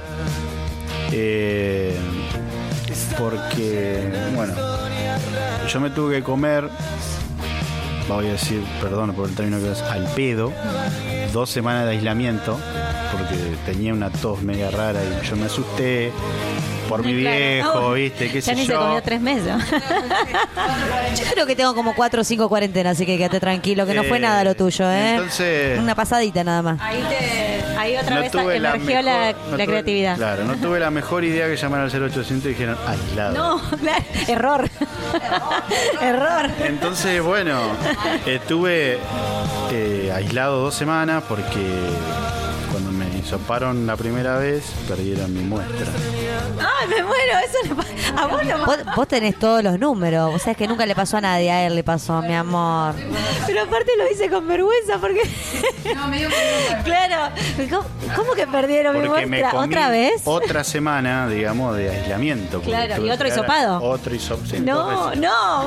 [1.13, 1.95] eh,
[3.19, 4.53] porque, bueno,
[5.69, 6.69] yo me tuve que comer,
[8.15, 10.53] voy a decir, perdón por el término que es, al pedo,
[11.33, 12.59] dos semanas de aislamiento,
[13.13, 16.13] porque tenía una tos media rara y yo me asusté
[16.89, 17.37] por mi Claro.
[17.39, 18.29] viejo, No, ¿viste?
[18.31, 19.55] ¿Qué Ya sé ni se comió tres meses.
[21.19, 24.05] Yo creo que tengo como cuatro o cinco cuarentenas, así que quédate tranquilo, que no
[24.05, 25.15] fue Eh, nada lo tuyo, ¿eh?
[25.15, 26.81] entonces- Una pasadita nada más.
[26.81, 28.43] Ahí, te, ahí otra No vez la
[28.75, 30.17] emergió la, mejor- no la tuve- creatividad.
[30.17, 33.35] Claro, no tuve la mejor idea que llamar al 0800 y dijeron aislado.
[33.35, 34.71] No, claro, error.
[36.01, 36.51] error.
[36.65, 37.61] Entonces, bueno,
[38.27, 38.99] estuve
[39.73, 41.61] eh, aislado dos semanas porque
[43.27, 45.87] me hisoparon la primera vez perdieron mi muestra.
[46.61, 47.33] Ay, me muero.
[47.45, 47.83] Eso no
[48.17, 50.31] a vos no Vos, vos tenés todos los números.
[50.31, 52.95] Vos sabés que nunca le pasó a nadie, a él le pasó, mi amor.
[53.47, 55.23] Pero aparte lo hice con vergüenza porque.
[56.85, 57.35] claro.
[57.69, 57.85] ¿Cómo,
[58.15, 59.51] cómo que perdieron mi Porque me muestra?
[59.51, 60.23] comí ¿Otra vez?
[60.25, 62.61] otra semana, digamos, de aislamiento.
[62.61, 63.83] Claro, ¿y otro hisopado?
[63.83, 64.61] Otro hisopado.
[64.61, 65.67] No, no.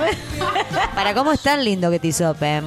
[0.95, 2.65] Para cómo es tan lindo que te hisopen.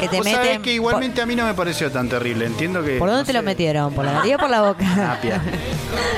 [0.00, 0.62] Que te meten.
[0.62, 2.46] que igualmente a mí no me pareció tan terrible.
[2.46, 2.98] Entiendo que.
[2.98, 3.94] ¿Por, dónde no te lo metieron?
[3.94, 5.12] ¿Por la nariz por la boca?
[5.12, 5.40] Apia.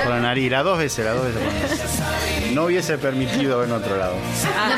[0.04, 2.52] Por la nariz, las dos veces, las dos veces.
[2.52, 4.14] No hubiese permitido en otro lado.
[4.56, 4.76] Ah,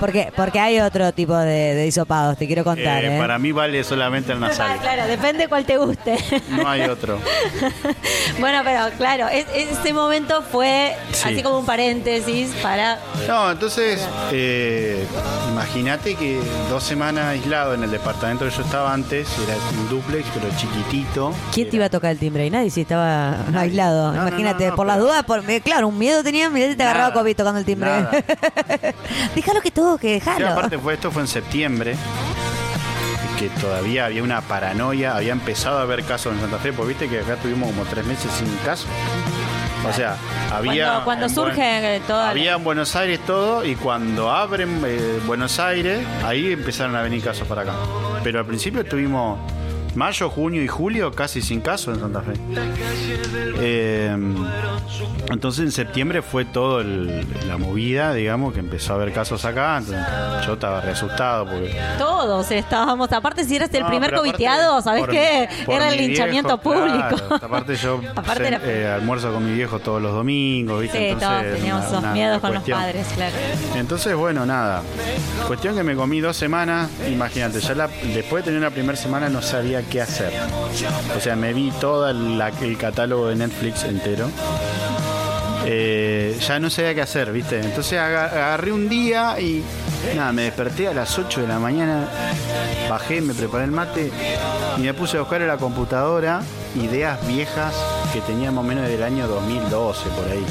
[0.00, 3.18] porque, porque hay otro tipo de, de hisopados, te quiero contar, Eh, ¿eh?
[3.18, 4.78] Para mí vale solamente el Ah, nasal.
[4.82, 6.16] claro, depende cuál te guste.
[6.50, 7.18] No hay otro.
[8.40, 11.22] bueno, pero claro, es- ese momento fue Sí.
[11.28, 12.98] así como un paréntesis para.
[13.26, 15.04] No, entonces, eh,
[15.50, 20.26] imagínate que dos semanas aislado en el departamento que yo estaba antes, era un duplex,
[20.34, 21.32] pero chiquitito.
[21.52, 22.46] ¿Quién te iba a tocar el timbre?
[22.46, 24.12] Y nadie si estaba aislado.
[24.12, 26.82] No, Imagínate, no, no, por las dudas, por, me- claro, un miedo tenía, mirá te
[26.82, 27.90] agarraba COVID tocando el timbre.
[29.34, 30.48] déjalo que toque, Sí, déjalo.
[30.48, 31.96] aparte fue esto fue en septiembre,
[33.38, 37.08] que todavía había una paranoia, había empezado a haber casos en Santa Fe, porque viste
[37.08, 38.86] que acá tuvimos como tres meses sin casos.
[39.88, 40.16] O sea,
[40.52, 40.86] había.
[40.86, 46.04] Cuando- cuando surge, la- Había en Buenos Aires todo, y cuando abren eh, Buenos Aires,
[46.26, 47.72] ahí empezaron a venir casos para acá.
[48.24, 49.38] Pero al principio tuvimos
[49.98, 52.32] mayo, junio y julio casi sin casos en Santa Fe.
[53.60, 54.16] Eh,
[55.30, 59.78] entonces en septiembre fue todo el- la movida, digamos, que empezó a haber casos acá.
[59.78, 61.76] Entonces, yo estaba re asustado porque.
[61.98, 63.12] Todos estábamos.
[63.12, 65.48] Aparte, si eras el No, primer coviteado, ¿sabes por- qué?
[65.66, 67.08] por Era el mi linchamiento viejo, público.
[67.28, 67.34] claro.
[67.44, 70.98] Aparte, yo Aparte se- era- eh, almuerzo con mi viejo todos los domingos, ¿viste?
[70.98, 73.36] Sí, Entonces, todos teníamos una- esos una miedos con los padres, claro.
[73.74, 74.82] Entonces, bueno, nada.
[75.46, 76.88] Cuestión que me comí dos semanas.
[77.10, 80.32] Imagínate, ya la- después de tener la primera semana no sabía qué hacer.
[81.16, 84.30] O sea, me vi todo el, catálogo de Netflix entero.
[85.66, 87.60] Eh, ya no sabía qué hacer, ¿viste?
[87.60, 89.62] Entonces aga- agarré un día y
[90.14, 92.08] nada, me desperté a las 8 de la mañana,
[92.88, 94.10] bajé, me preparé el mate
[94.76, 96.42] y me puse a buscar en la computadora
[96.76, 97.74] ideas viejas
[98.12, 100.44] que tenía más o menos del año 2012 por ahí.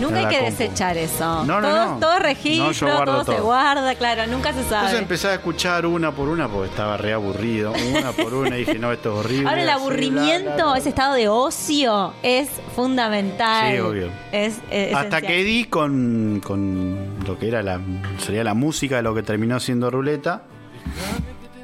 [0.00, 0.50] Nunca hay que compu.
[0.50, 1.44] desechar eso.
[1.44, 1.98] No, no, todo, no.
[2.00, 4.76] todo No, registro, guardo todo, se guarda, claro, nunca se sabe.
[4.76, 7.72] Entonces empecé a escuchar una por una porque estaba re aburrido.
[7.72, 9.48] Una por una y dije, no, esto es horrible.
[9.48, 13.72] Ahora el aburrimiento, ese estado de ocio, es fundamental.
[13.72, 14.08] Sí, obvio.
[14.32, 17.80] Es, eh, Hasta que di con, con lo que era la
[18.18, 20.42] sería la música de lo que terminó siendo ruleta.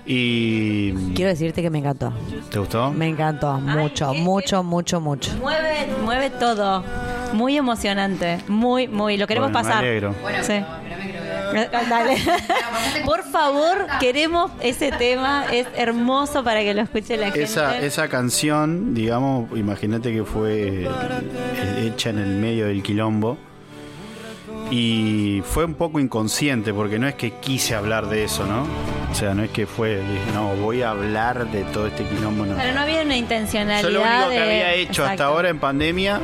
[0.07, 2.13] Y Quiero decirte que me encantó.
[2.51, 2.91] ¿te gustó?
[2.93, 3.59] Me encantó.
[3.61, 5.31] Mucho, mucho, mucho, mucho.
[5.39, 6.83] Mueve, mueve todo.
[7.35, 8.39] Muy emocionante.
[8.49, 9.19] Muy, muy.
[9.19, 9.85] Lo queremos Bueno, me pasar.
[9.85, 10.15] alegro.
[10.43, 10.65] Sí.
[11.91, 12.17] Dale.
[13.05, 15.45] Por favor, queremos ese tema.
[15.53, 17.43] Es hermoso para que lo escuche la gente.
[17.43, 20.89] Esa, esa canción, digamos, imagínate que fue eh,
[21.87, 23.37] hecha en el medio del quilombo.
[24.71, 28.67] Y fue un poco inconsciente, porque no es que quise hablar de eso, ¿no?
[29.11, 32.45] O sea, no es que fue, dije, no, voy a hablar de todo este quilombo,
[32.45, 32.55] no.
[32.57, 33.83] Pero no había una intencionalidad.
[33.83, 36.21] Yo lo único que había hecho hasta ahora en pandemia,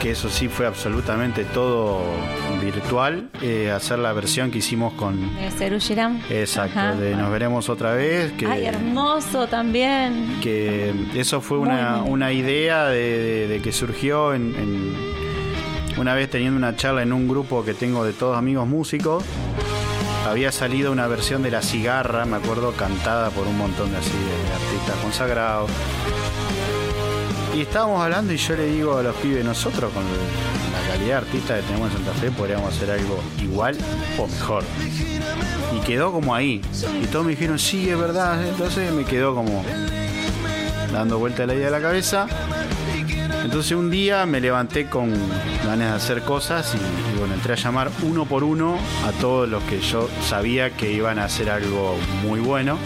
[0.00, 2.00] que eso sí fue absolutamente todo
[2.60, 5.16] virtual, eh, hacer la versión que hicimos con...
[5.78, 6.20] Girán.
[6.28, 6.92] Exacto, Ajá.
[6.96, 8.46] de Nos veremos otra vez, que...
[8.48, 10.38] Ay, hermoso también.
[10.42, 15.16] que eso fue una, una idea de, de- de que surgió en, en-
[15.96, 19.24] una vez teniendo una charla en un grupo que tengo de todos amigos músicos
[20.26, 24.10] había salido una versión de La Cigarra, me acuerdo, cantada por un montón de así
[24.10, 25.70] de artistas consagrados.
[27.54, 31.26] Y estábamos hablando y yo le digo a los pibes, nosotros con la calidad de
[31.26, 33.78] artista que tenemos en Santa Fe podríamos hacer algo igual
[34.18, 34.64] o mejor.
[35.76, 36.60] Y quedó como ahí.
[37.02, 38.44] Y todos me dijeron, sí, es verdad.
[38.46, 39.64] Entonces me quedó como
[40.92, 42.26] dando vuelta la idea de la cabeza.
[43.44, 45.12] Entonces un día me levanté con
[45.64, 46.78] ganas de hacer cosas y,
[47.14, 48.76] y bueno, entré a llamar uno por uno
[49.06, 52.76] a todos los que yo sabía que iban a hacer algo muy bueno.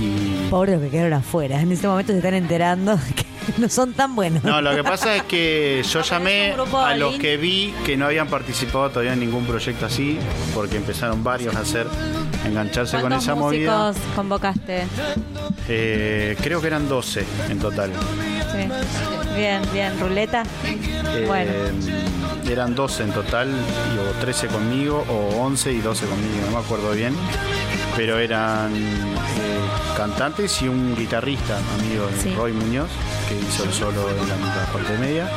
[0.00, 1.60] Y Pobres los que quedaron afuera.
[1.60, 3.24] En este momento se están enterando que
[3.58, 4.44] no son tan buenos.
[4.44, 8.28] No, lo que pasa es que yo llamé a los que vi que no habían
[8.28, 10.18] participado todavía en ningún proyecto así,
[10.54, 11.86] porque empezaron varios a hacer,
[12.44, 13.88] engancharse con ¿Cuántos esa movida.
[13.88, 14.86] músicos convocaste?
[15.68, 17.90] Eh, creo que eran 12 en total.
[18.56, 18.68] Sí.
[19.36, 19.98] Bien, bien.
[20.00, 20.42] ¿Ruleta?
[20.64, 21.52] Eh, Bueno.
[22.50, 26.92] Eran 12 en total, o 13 conmigo, o 11 y 12 conmigo, no me acuerdo
[26.92, 27.12] bien.
[27.96, 32.34] Pero eran eh, cantantes y un guitarrista, amigo de Sí.
[32.36, 32.88] Roy Muñoz,
[33.28, 35.28] que hizo el solo en la mitad parte media.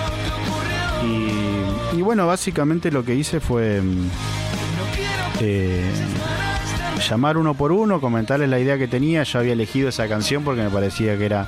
[1.04, 4.10] Y, y bueno, básicamente lo que hice fue mm,
[5.42, 5.92] eh,
[7.10, 9.24] llamar uno por uno, comentarles la idea que tenía.
[9.24, 11.48] Yo había elegido esa canción porque me parecía que era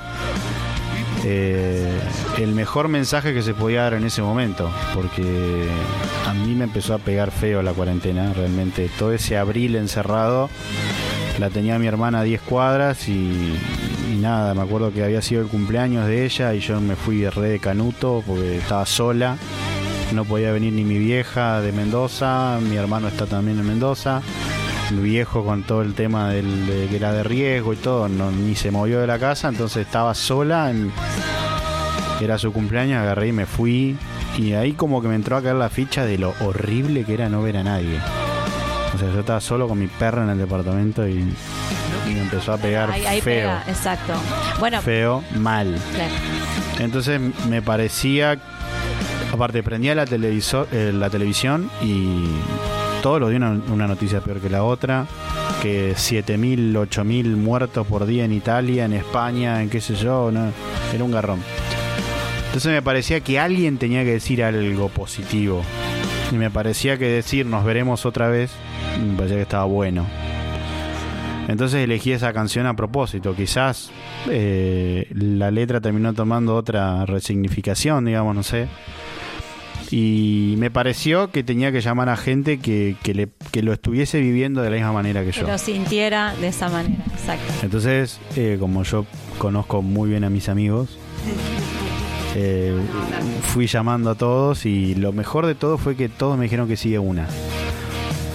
[1.24, 2.00] eh,
[2.38, 5.68] el mejor mensaje que se podía dar en ese momento, porque
[6.26, 10.50] a mí me empezó a pegar feo la cuarentena, realmente todo ese abril encerrado,
[11.38, 13.54] la tenía mi hermana a 10 cuadras y,
[14.12, 17.28] y nada, me acuerdo que había sido el cumpleaños de ella y yo me fui
[17.28, 19.36] re de canuto porque estaba sola,
[20.12, 24.22] no podía venir ni mi vieja de Mendoza, mi hermano está también en Mendoza.
[25.00, 28.54] Viejo con todo el tema del, de que era de riesgo y todo, no, ni
[28.56, 30.92] se movió de la casa, entonces estaba sola, en-
[32.20, 33.96] era su cumpleaños, agarré y me fui.
[34.38, 37.28] Y ahí como que me entró a caer la ficha de lo horrible que era
[37.28, 37.98] no ver a nadie.
[38.94, 41.12] O sea, yo estaba solo con mi perro en el departamento y,
[42.08, 43.34] y me empezó a pegar Ahí, ahí feo.
[43.50, 44.12] pega, exacto.
[44.60, 45.76] Bueno, Feo, mal.
[45.94, 46.12] claro.
[46.78, 48.38] Entonces me parecía,
[49.32, 52.26] aparte prendía la, televisor, eh, la televisión y
[53.02, 55.06] todos los días una, noticia peor que la otra,
[55.60, 60.52] que 7.000, 8.000 muertos por día en Italia, en España, en qué sé yo, no,
[60.94, 61.40] era un garrón.
[62.46, 65.62] Entonces me parecía que alguien tenía que decir algo positivo.
[66.30, 68.52] Y me parecía que decir nos veremos otra vez,
[69.04, 70.06] me parecía que estaba bueno.
[71.48, 73.34] Entonces elegí esa canción a propósito.
[73.34, 73.90] Quizás
[74.30, 78.68] eh, la letra terminó tomando otra resignificación, digamos, no sé.
[79.94, 84.20] Y me pareció que tenía que llamar a gente que, que, le- que lo estuviese
[84.20, 85.46] viviendo de la misma manera que Que yo.
[85.46, 87.52] lo sintiera de esa manera, exacto.
[87.62, 89.04] Entonces, eh, como yo
[89.36, 90.96] conozco muy bien a mis amigos,
[92.36, 92.74] eh,
[93.52, 96.76] fui llamando a todos y lo mejor de todo fue que todos me dijeron que
[96.78, 97.26] sigue una.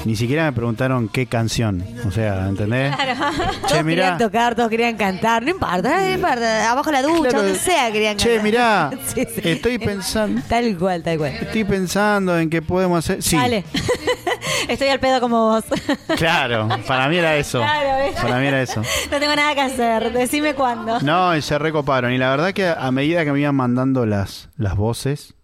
[0.07, 1.83] Ni siquiera me preguntaron qué canción.
[2.07, 2.95] O sea, ¿entendés?
[2.95, 4.03] Todos Che, mirá.
[4.03, 7.43] querían tocar, todos querían cantar, no importa, no importa, abajo la ducha, Claro.
[7.43, 8.43] donde sea querían Che, cantar.
[8.45, 9.41] mirá, Sí, sí.
[9.43, 11.31] estoy pensando, Tal cual, tal cual.
[11.33, 13.21] estoy pensando en qué podemos hacer.
[13.21, 13.65] Sí, Dale.
[14.69, 15.63] Estoy al pedo como vos.
[16.17, 17.59] claro, para mí era eso.
[17.59, 18.15] Claro, ¿ves?
[18.21, 18.81] Para mí era eso.
[19.11, 20.11] No tengo nada que hacer.
[20.13, 20.99] Decime cuándo.
[21.01, 22.11] No, y se recoparon.
[22.13, 25.35] Y la verdad que a medida que me iban mandando las, las voces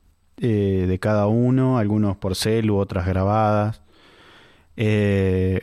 [0.42, 3.82] eh, de cada uno, algunos por celu, otras grabadas,
[4.78, 5.62] eh,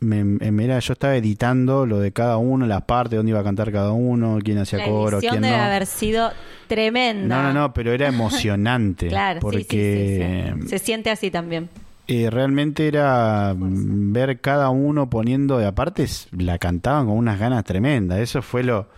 [0.00, 3.44] me, me era, yo estaba editando lo de cada uno, las partes, dónde iba a
[3.44, 5.62] cantar cada uno, quién hacía coro, quién debe no.
[5.62, 6.30] haber sido
[6.68, 7.42] tremenda.
[7.42, 9.08] No, no, no, pero era emocionante.
[9.10, 10.68] Claro, sí, sí, porque sí, sí.
[10.68, 11.68] Se siente así también.
[12.08, 17.62] eh, realmente era mm, ver cada uno poniendo, y aparte la cantaban con unas ganas
[17.64, 18.88] tremendas, eso fue lo,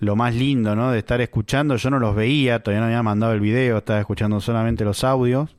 [0.00, 0.90] lo más lindo, ¿no?
[0.90, 4.00] De estar escuchando, yo no los veía, todavía no me había mandado el video, estaba
[4.00, 5.50] escuchando solamente los audios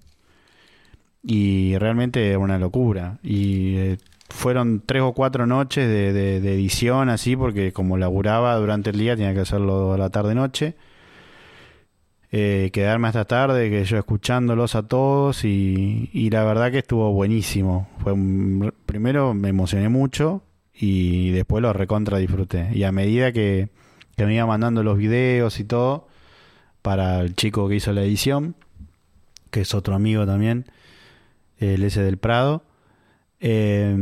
[1.24, 3.20] y realmente una locura.
[3.24, 3.98] Y eh,
[4.30, 9.34] fueron tres o cuatro noches de, edición así, porque como laburaba durante el día tenía
[9.34, 10.76] que hacerlo a la tarde-noche
[12.32, 17.12] eh, quedarme hasta tarde, que yo escuchándolos a todos y, y la verdad que estuvo
[17.12, 17.90] buenísimo.
[18.00, 20.44] Fue un- primero me emocioné mucho
[20.74, 22.70] y después lo recontra disfruté.
[22.74, 23.70] Y a medida que,
[24.16, 26.08] que me iba mandando los videos y todo
[26.82, 28.56] para el chico que hizo la edición,
[29.52, 30.66] que es otro amigo también,
[31.62, 32.64] el ese del Prado.
[33.40, 33.96] eh,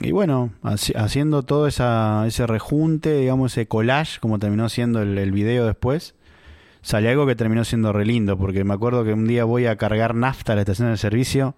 [0.00, 5.18] y bueno, haci- haciendo todo esa, ese rejunte, digamos, ese collage, como terminó siendo el,
[5.18, 6.14] el video después,
[6.82, 9.76] salió algo que terminó siendo re lindo, porque me acuerdo que un día voy a
[9.76, 11.56] cargar nafta a la estación de servicio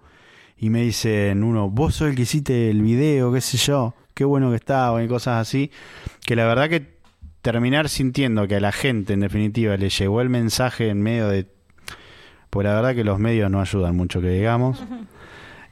[0.57, 4.25] y me dicen uno, vos sos el que hiciste el video, qué sé yo, qué
[4.25, 5.71] bueno que estaba y cosas así,
[6.25, 6.97] que la verdad que
[7.41, 11.47] terminar sintiendo que a la gente en definitiva le llegó el mensaje en medio de...
[12.49, 14.83] Pues la verdad que los medios no ayudan mucho, que digamos,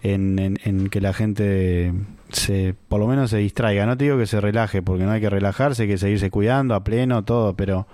[0.03, 1.93] en, en- que la gente
[2.29, 3.85] se, por lo menos se distraiga.
[3.85, 6.75] No te digo que se relaje, porque no hay que relajarse, hay que seguirse cuidando
[6.75, 7.87] a pleno, todo, pero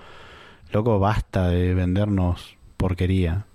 [0.72, 3.46] loco, basta de vendernos porquería.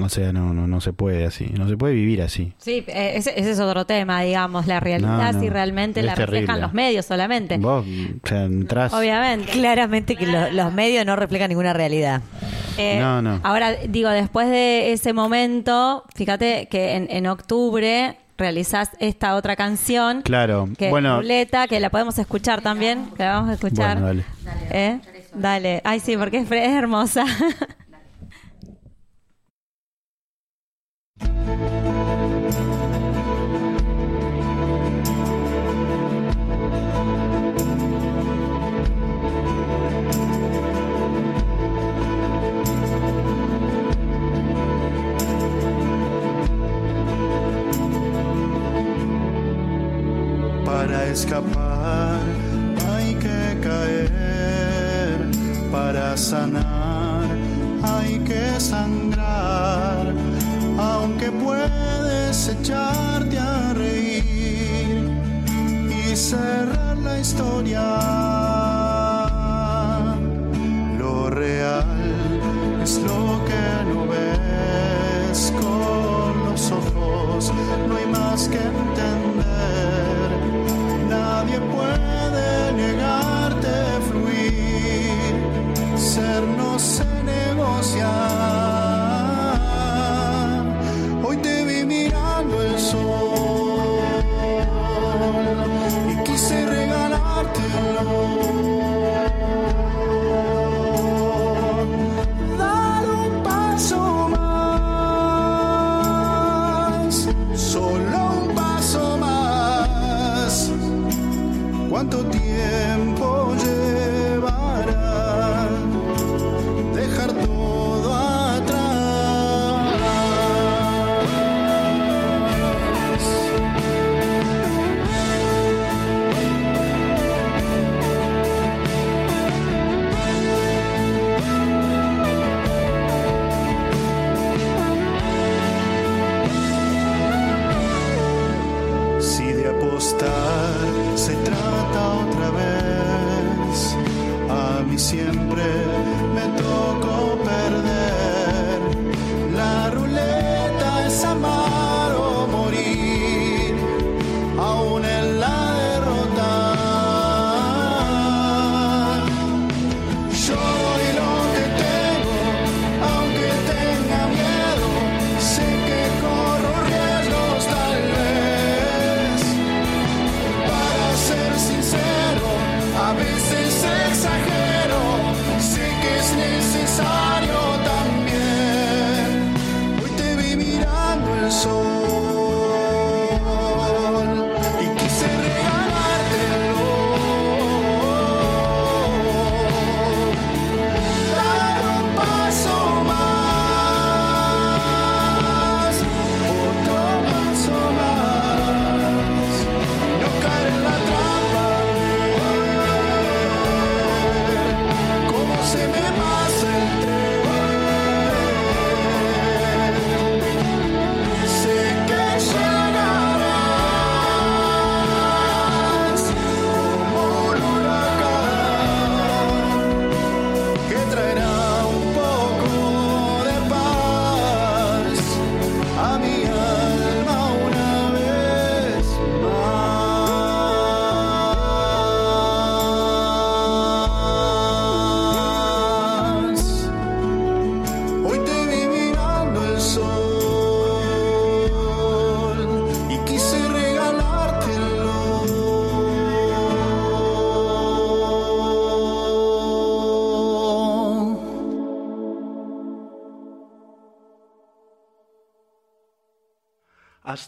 [0.00, 2.52] O sea, no, no, no se puede así, no se puede vivir así.
[2.58, 7.06] Sí, eh, ese, es otro tema, digamos, la realidad, si realmente la reflejan los medios
[7.06, 7.56] solamente.
[7.58, 8.48] Vos, o sea.
[8.92, 9.52] Obviamente.
[9.52, 12.22] Claramente que los medios no reflejan ninguna realidad.
[12.78, 13.40] Eh, no, no.
[13.42, 20.22] Ahora, digo, después de ese momento, fíjate que en, en octubre realizás esta otra canción.
[20.22, 21.20] Claro, que bueno.
[21.20, 24.00] Ruleta, que la podemos escuchar también, que la vamos a escuchar.
[24.00, 24.24] Bueno, dale.
[24.70, 25.00] ¿Eh?
[25.34, 25.80] Dale.
[25.84, 27.24] Ay, sí, porque es hermosa.
[51.24, 51.65] Cup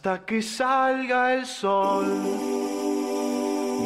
[0.09, 2.06] Hasta que salga el sol,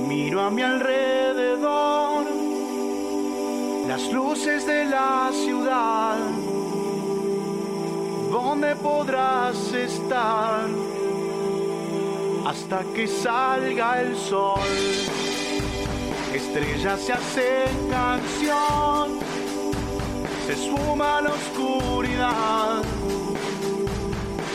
[0.07, 2.24] miro a mi alrededor,
[3.89, 6.19] las luces de la ciudad,
[8.31, 10.69] ¿dónde podrás estar?
[12.47, 14.61] Hasta que salga el sol,
[16.32, 19.19] estrellas se hacen canción,
[20.47, 22.82] se suma la oscuridad,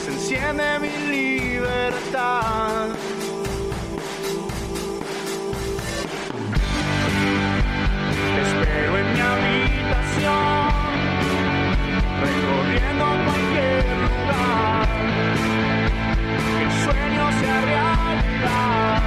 [0.05, 0.76] se enciende
[8.41, 10.69] espero en mi habitación,
[12.21, 14.87] recorriendo cualquier lugar.
[16.55, 19.01] Que el sueño sea realidad,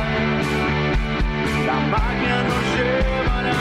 [1.67, 3.61] la magia nos llevará.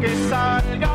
[0.00, 0.93] Que salga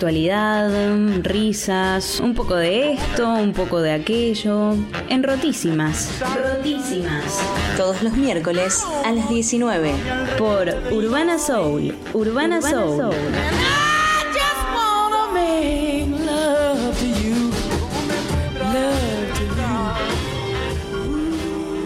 [0.00, 0.70] Actualidad,
[1.20, 4.72] risas, un poco de esto, un poco de aquello.
[5.10, 6.08] En Rotísimas.
[6.42, 7.38] Rotísimas.
[7.76, 9.92] Todos los miércoles a las 19.
[10.38, 11.94] Por Urbana Soul.
[12.14, 13.10] Urbana, Soul.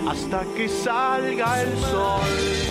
[0.09, 2.64] hasta que salga el sol.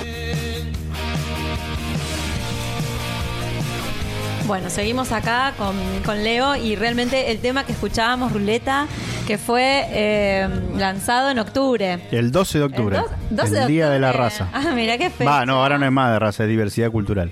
[4.46, 5.76] Bueno, seguimos acá con,
[6.06, 8.88] con Leo y realmente el tema que escuchábamos, Ruleta,
[9.26, 12.00] que fue eh, lanzado en octubre.
[12.12, 12.98] El 12 de octubre.
[12.98, 13.12] El dos-
[13.50, 14.12] 12 el Día de la.
[14.12, 14.50] Raza.
[14.54, 15.26] Ah, mira qué feo.
[15.28, 17.32] Va, no, ahora no es más de raza, es diversidad cultural.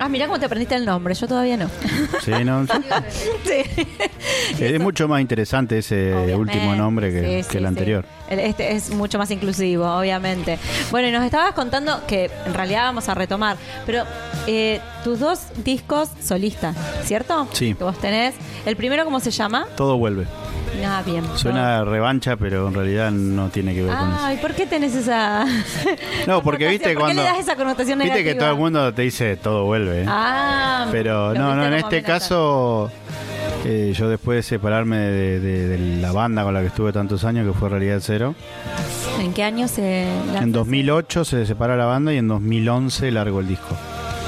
[0.00, 1.68] Ah, mira cómo te aprendiste el nombre, yo todavía no.
[2.24, 2.66] Sí, no,
[3.44, 3.86] sí.
[4.60, 6.34] es mucho más interesante ese Obviamente.
[6.36, 7.66] último nombre que, Sí, que sí, el sí.
[7.66, 8.04] anterior.
[8.28, 10.58] El- Este es mucho más inclusivo, obviamente.
[10.90, 13.56] Bueno, y nos estabas contando que en realidad vamos a retomar,
[13.86, 14.04] pero
[14.46, 17.48] eh, tus dos discos solistas, ¿cierto?
[17.52, 17.74] Sí.
[17.74, 18.34] Que vos tenés.
[18.66, 19.66] El primero, ¿cómo se llama?
[19.76, 20.26] Todo vuelve.
[20.82, 21.24] Nada, bien.
[21.34, 24.18] Suena revancha, pero en realidad no tiene que ver con eso.
[24.22, 25.44] Ay, ¿por qué tenés esa.?
[26.26, 27.22] No, porque viste ¿Por qué cuando.
[27.22, 28.44] le das esa connotación Viste que negativa?
[28.44, 30.02] todo el mundo te dice todo vuelve.
[30.02, 30.06] ¿eh?
[30.06, 32.90] Ah, Pero no, no, en este caso,
[33.70, 37.24] eh, yo después de separarme de, de- de la banda con la que estuve tantos
[37.24, 38.34] años, que fue Realidad Cero,
[39.20, 40.06] ¿En qué año se.?
[40.40, 43.76] en 2008 se separa la banda y en 2011 largo el disco.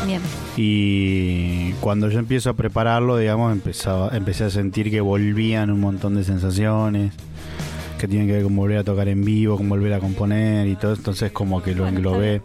[0.06, 0.20] Bien.
[0.56, 6.14] Y cuando yo empiezo a prepararlo, digamos, empezaba, empecé a sentir que volvían un montón
[6.16, 7.12] de sensaciones
[7.98, 10.74] que tienen que ver con volver a tocar en vivo, con volver a componer y
[10.76, 10.94] todo.
[10.94, 12.42] Entonces como que lo Bueno, englobé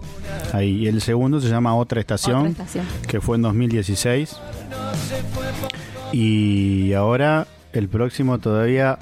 [0.54, 0.84] ahí.
[0.84, 2.86] Y el segundo se llama Otra Estación, Otra estación.
[3.08, 4.36] que fue en 2016.
[6.18, 8.98] Y ahora el próximo todavía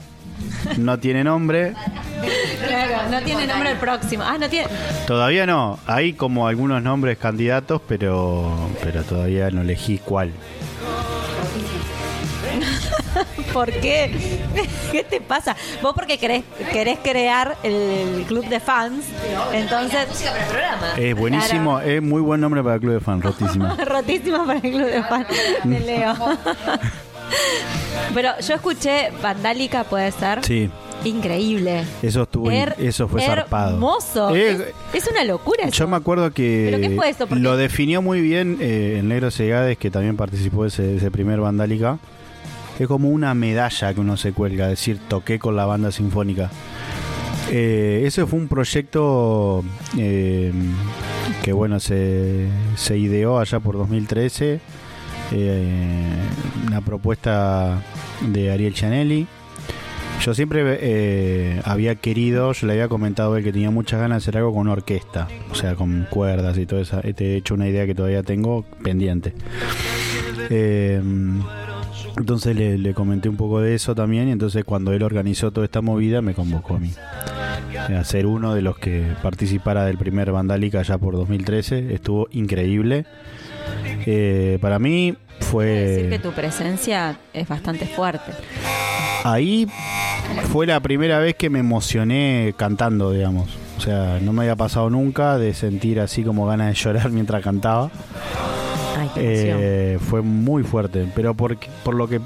[0.80, 1.76] no tiene nombre.
[2.66, 4.24] Claro, no tiene nombre el próximo.
[4.26, 4.68] Ah, no tiene.
[5.06, 5.78] Todavía no.
[5.86, 10.32] Hay como algunos nombres candidatos, pero, pero todavía no elegí cuál.
[13.54, 14.12] ¿Por qué?
[14.92, 15.56] ¿Qué te pasa?
[15.82, 19.06] Vos porque querés, querés crear el, club de fans.
[19.54, 20.08] Entonces.
[20.98, 23.76] Es buenísimo, es muy buen nombre para el club de fan, rotísimo.
[23.86, 25.28] Rotísima para el club de fans
[25.64, 26.16] de Leo.
[28.14, 30.44] Pero yo escuché Vandálica, puede ser.
[30.44, 30.70] Sí,
[31.06, 31.84] Increíble.
[32.02, 33.74] Eso estuvo, Her- eso fue zarpado.
[33.74, 34.30] Hermoso.
[34.34, 34.62] Es,
[34.94, 35.80] es una locura eso.
[35.80, 37.28] Yo me acuerdo que ¿Pero qué fue eso?
[37.28, 41.12] Porque- lo definió muy bien eh, el Negro Segades, que también participó de ese, ese
[41.12, 42.00] primer Vandálica.
[42.80, 46.50] Es como una medalla que uno se cuelga, decir, toqué con la banda sinfónica.
[47.52, 49.64] Eh, ese fue un proyecto
[49.98, 50.52] eh,
[51.44, 54.60] que, bueno, se, se ideó allá por 2013.
[55.32, 56.14] eh,
[56.68, 57.82] una propuesta
[58.22, 59.28] de Ariel Chanelli.
[60.22, 64.24] Yo siempre eh, había querido, yo le había comentado a él que tenía muchas ganas
[64.24, 67.02] de hacer algo con orquesta, o sea, con cuerdas y todo eso.
[67.02, 69.34] Te he hecho una idea que todavía tengo pendiente.
[70.50, 71.02] Eh,
[72.18, 75.66] entonces le, le comenté un poco de eso también y entonces cuando él organizó toda
[75.66, 76.92] esta movida me convocó a mí.
[77.78, 81.94] A ser uno de los que participara del primer Vandálica ya por 2013.
[81.94, 83.06] Estuvo increíble.
[84.06, 85.66] Eh, para mí fue...
[85.66, 88.32] decir que tu presencia es bastante fuerte.
[89.24, 89.68] Ahí
[90.52, 93.50] fue la primera vez que me emocioné cantando, digamos.
[93.78, 97.44] O sea, no me había pasado nunca de sentir así como ganas de llorar mientras
[97.44, 97.90] cantaba.
[98.98, 99.12] Ay.
[99.16, 102.20] Eh, fue muy fuerte, pero por, por lo que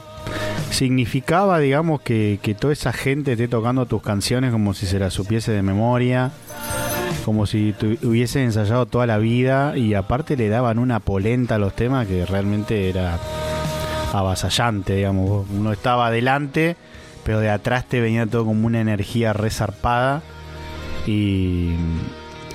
[0.71, 5.13] significaba, digamos, que, que toda esa gente esté tocando tus canciones como si se las
[5.13, 6.31] supiese de memoria,
[7.25, 11.57] como si tu, hubiese ensayado toda la vida y aparte le daban una polenta a
[11.57, 13.19] los temas que realmente era
[14.13, 15.47] avasallante, digamos.
[15.49, 16.75] Uno estaba adelante,
[17.23, 20.21] pero de atrás te venía todo como una energía resarpada
[21.05, 21.71] y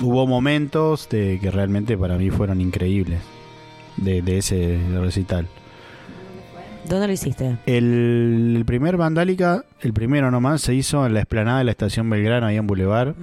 [0.01, 3.19] hubo momentos de que realmente para mí fueron increíbles
[3.97, 5.47] de, de ese recital.
[6.87, 7.57] ¿Dónde lo hiciste?
[7.65, 12.09] El, el primer Vandálica, el primero nomás, se hizo en la explanada de la estación
[12.09, 13.15] Belgrano, ahí en Boulevard.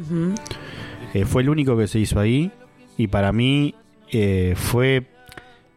[1.12, 2.50] Eh, fue el único que se hizo ahí
[2.96, 3.74] y para mí
[4.12, 5.06] eh, fue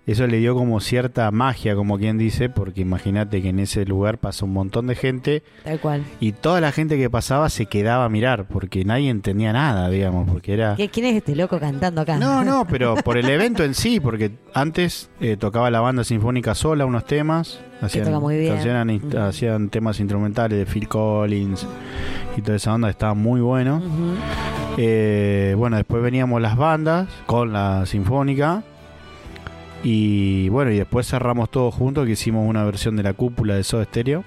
[0.06, 4.18] eso le dio como cierta magia como quien dice porque imagínate que en ese lugar
[4.18, 6.04] pasó un montón de gente Tal cual.
[6.20, 10.30] y toda la gente que pasaba se quedaba a mirar porque nadie entendía nada digamos
[10.30, 12.18] porque era ¿Qué- ¿Quién es este loco cantando acá?
[12.18, 16.54] no no pero por el evento en sí porque antes eh, tocaba la banda sinfónica
[16.54, 18.58] sola unos temas hacían toca muy bien.
[19.18, 21.66] hacían temas instrumentales de Phil Collins
[22.38, 23.82] y toda esa onda estaba muy bueno
[24.78, 28.64] eh, bueno, después veníamos las bandas con la sinfónica.
[29.84, 33.64] Y bueno, y después cerramos todo juntos, que hicimos una versión de la cúpula de
[33.64, 34.24] Soda Stereo.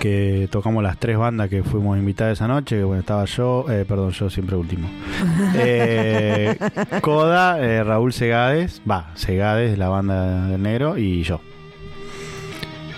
[0.00, 2.76] Que tocamos las tres bandas que fuimos invitadas esa noche.
[2.76, 4.88] Que bueno, estaba yo, eh, perdón, yo siempre último.
[5.56, 6.56] Eh,
[7.00, 11.40] Coda, eh, Raúl Segades, va, Segades, la banda del negro, y yo.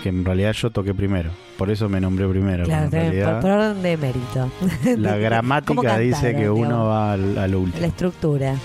[0.03, 1.29] Que en realidad yo toqué primero.
[1.57, 2.65] Por eso me nombré primero.
[2.65, 4.51] Claro, por, realidad- por orden de mérito.
[4.97, 7.81] la ¿Cómo gramática dice que uno va al, al último.
[7.81, 8.55] La estructura.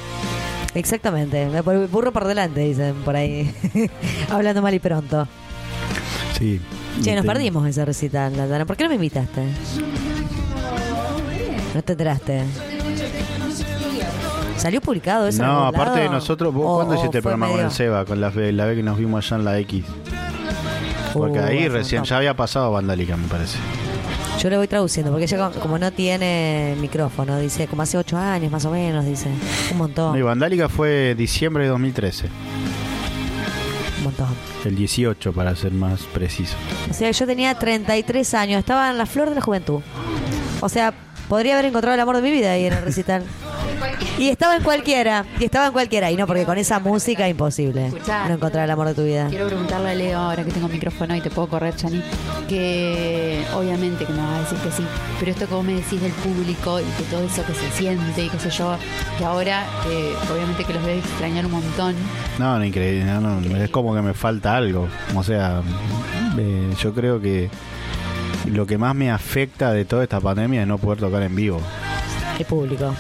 [0.74, 1.46] Exactamente.
[1.46, 3.54] Me por- Burro por delante, dicen por ahí.
[4.30, 5.28] Hablando mal y pronto.
[6.38, 6.60] Sí.
[7.02, 8.64] Che, nos Te- perdimos ese recital, Latana.
[8.66, 9.42] ¿Por qué no me invitaste?
[11.74, 12.42] ¿No te enteraste?
[14.56, 15.42] ¿Salió publicado eso?
[15.42, 18.04] No, aparte de nosotros, ¿vos O- cuándo hiciste el programa con el Seba?
[18.04, 19.84] Con la, la vez que nos vimos allá en la X.
[21.12, 23.58] Porque Uh, ahí un recién ya había pasado Vandálica, me parece.
[24.38, 28.50] Yo le voy traduciendo, porque ella como, no tiene micrófono, dice, como hace ocho años
[28.50, 29.28] más o menos, dice.
[29.70, 32.26] Un montón, y Vandálica fue diciembre de 2013.
[33.98, 34.28] un montón.
[34.64, 36.56] El 18, para ser más preciso.
[36.90, 39.80] O sea, yo tenía 33 años, estaba en la flor de la juventud.
[40.60, 40.92] O sea,
[41.28, 43.24] podría haber encontrado el amor de mi vida ahí en el recital.
[44.22, 46.08] Y estaba en cualquiera, y estaba en cualquiera.
[46.12, 48.28] Y no, porque con esa música imposible Escuchá.
[48.28, 49.26] no encontrar el amor de tu vida.
[49.28, 52.00] Quiero preguntarle a Leo, ahora que tengo micrófono y te puedo correr, Chani,
[52.48, 54.84] que obviamente que me va a decir que sí,
[55.18, 58.28] pero esto como me decís del público y que todo eso que se siente y
[58.28, 58.76] qué sé yo,
[59.18, 61.96] que ahora eh, obviamente que los voy a extrañar un montón.
[62.38, 63.04] No, no, increíble.
[63.04, 64.86] no, no, es como que me falta algo.
[65.16, 65.62] O sea,
[66.38, 67.50] eh, yo creo que
[68.46, 71.60] lo que más me afecta de toda esta pandemia es no poder tocar en vivo.
[72.38, 72.94] El público.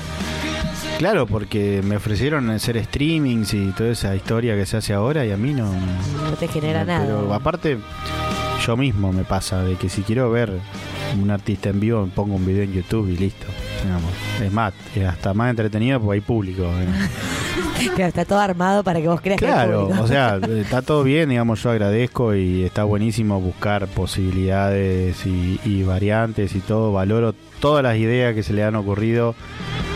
[0.98, 5.32] Claro, porque me ofrecieron hacer streamings y toda esa historia que se hace ahora y
[5.32, 5.64] a mí no...
[5.72, 7.04] no- te genera no, nada.
[7.06, 7.78] Pero aparte,
[8.64, 10.52] yo mismo me pasa de que si quiero ver
[11.20, 13.46] un artista en vivo, me pongo un video en YouTube y listo.
[13.82, 14.12] digamos.
[14.40, 16.62] Es más, es hasta más entretenido porque hay público.
[16.64, 16.86] ¿eh?
[17.96, 21.02] Claro, está todo armado para que vos creas que hay Claro, o sea, está todo
[21.02, 26.92] bien, digamos, yo agradezco y está buenísimo buscar posibilidades y, y variantes y todo.
[26.92, 29.34] Valoro todas las ideas que se le han ocurrido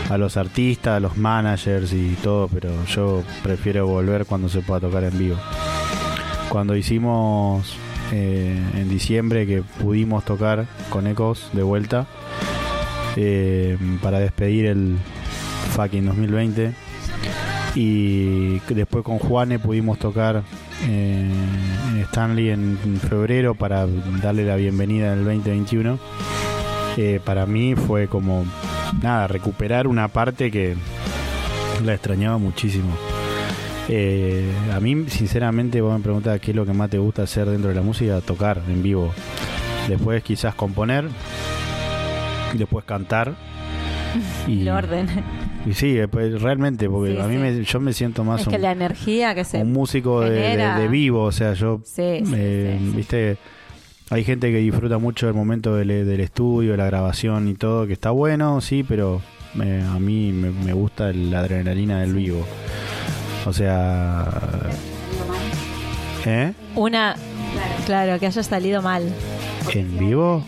[0.09, 4.79] a los artistas, a los managers y todo, pero yo prefiero volver cuando se pueda
[4.79, 5.37] tocar en vivo.
[6.49, 7.75] Cuando hicimos
[8.11, 12.07] eh, en diciembre que pudimos tocar con Ecos de vuelta
[13.15, 14.97] eh, para despedir el
[15.75, 16.73] fucking 2020
[17.75, 20.41] y después con Juane pudimos tocar
[20.87, 21.29] eh,
[21.91, 22.77] en Stanley en
[23.07, 23.85] febrero para
[24.21, 25.99] darle la bienvenida al 2021
[26.97, 28.43] eh, para mí fue como,
[29.01, 30.75] nada, recuperar una parte que
[31.85, 32.89] la extrañaba muchísimo.
[33.89, 37.47] Eh, a mí, sinceramente, vos me preguntás qué es lo que más te gusta hacer
[37.49, 39.13] dentro de la música, tocar en vivo.
[39.87, 41.05] Después quizás componer,
[42.53, 43.33] después cantar.
[44.47, 45.07] Y, El orden.
[45.65, 47.39] y sí, después, realmente, porque Sí, a mí sí.
[47.39, 49.61] me, yo me siento más Es un, que la energía que se...
[49.61, 52.95] un músico de, de- vivo, o sea, yo, Sí, eh, sí, sí.
[52.97, 53.37] viste,
[54.09, 57.93] hay gente que disfruta mucho el momento del, del estudio, la grabación y todo, que
[57.93, 59.21] está bueno, sí, pero
[59.61, 62.45] eh, a mí me, me gusta la adrenalina del vivo.
[63.45, 64.25] O sea,
[66.25, 66.53] ¿eh?
[66.75, 67.15] Una...
[67.85, 69.03] Claro, que haya salido mal.
[69.73, 70.43] ¿En vivo?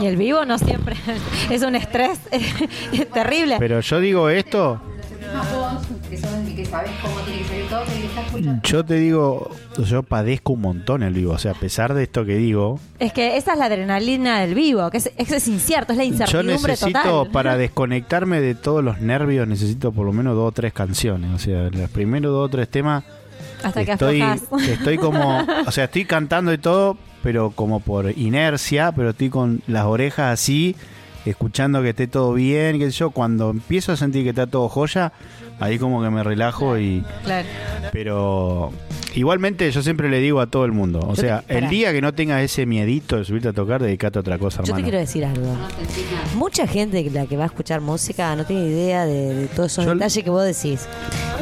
[0.00, 0.96] Y el vivo no siempre
[1.50, 2.18] es un estrés
[3.14, 3.56] terrible.
[3.58, 4.80] Pero yo digo esto,
[6.08, 8.62] que sos el que sabes cómo tiene que salir todo, que está escuchando.
[8.62, 9.50] yo te digo,
[9.84, 13.12] yo padezco un montón el vivo, o sea, a pesar de esto que digo, Es
[13.12, 16.10] que esa es la adrenalina del vivo, que es, es, es incierto, es la Yo
[16.12, 17.32] incertidumbre necesito, total.
[17.32, 21.30] para desconectarme de todos los nervios, necesito por lo menos dos o tres canciones.
[21.34, 23.04] O sea, los primeros dos o tres temas,
[23.62, 24.68] Hasta que estoy, aflojas.
[24.68, 29.62] estoy como, o sea, estoy cantando y todo, pero como por inercia, pero estoy con
[29.66, 30.76] las orejas así,
[31.24, 33.10] escuchando que esté todo bien, qué sé yo.
[33.10, 35.12] Cuando empiezo a sentir que está todo joya,
[35.60, 37.04] ahí como que me relajo y...
[37.24, 37.48] Claro.
[37.92, 38.72] Pero
[39.14, 41.92] igualmente yo siempre le digo a todo el mundo, o Yo sea, te- el día
[41.92, 44.70] que no tengas ese miedito de subirte a tocar, dedicate a otra cosa, Yo te
[44.70, 44.84] hermano.
[44.84, 45.56] quiero decir algo.
[46.36, 49.72] Mucha gente que la que va a escuchar música no tiene idea de, de todos
[49.72, 50.86] esos Yo- detalles que vos decís.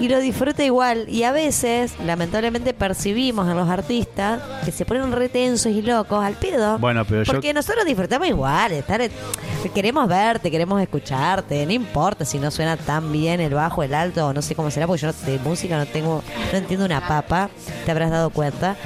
[0.01, 1.05] Y lo disfruta igual.
[1.09, 6.35] Y a veces, lamentablemente, percibimos en los artistas que se ponen retensos y locos al
[6.35, 6.79] pedo.
[6.79, 9.01] Bueno, pero yo Porque nosotros disfrutamos igual, estar
[9.75, 14.27] queremos verte, queremos escucharte, no importa si no suena tan bien el bajo, el alto,
[14.27, 16.23] o no sé cómo será, porque yo no- de música no tengo,
[16.53, 17.49] no entiendo una papa,
[17.85, 18.77] te habrás dado cuenta.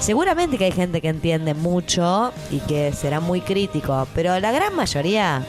[0.00, 4.74] Seguramente que hay gente que entiende mucho y que será muy crítico, pero la gran
[4.74, 5.44] mayoría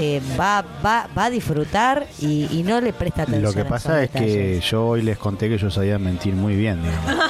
[0.00, 3.42] eh, va, va, va a disfrutar y, y no le presta atención.
[3.42, 6.80] Lo que pasa es que yo hoy les conté que yo sabía mentir muy bien.
[6.82, 7.24] digamos.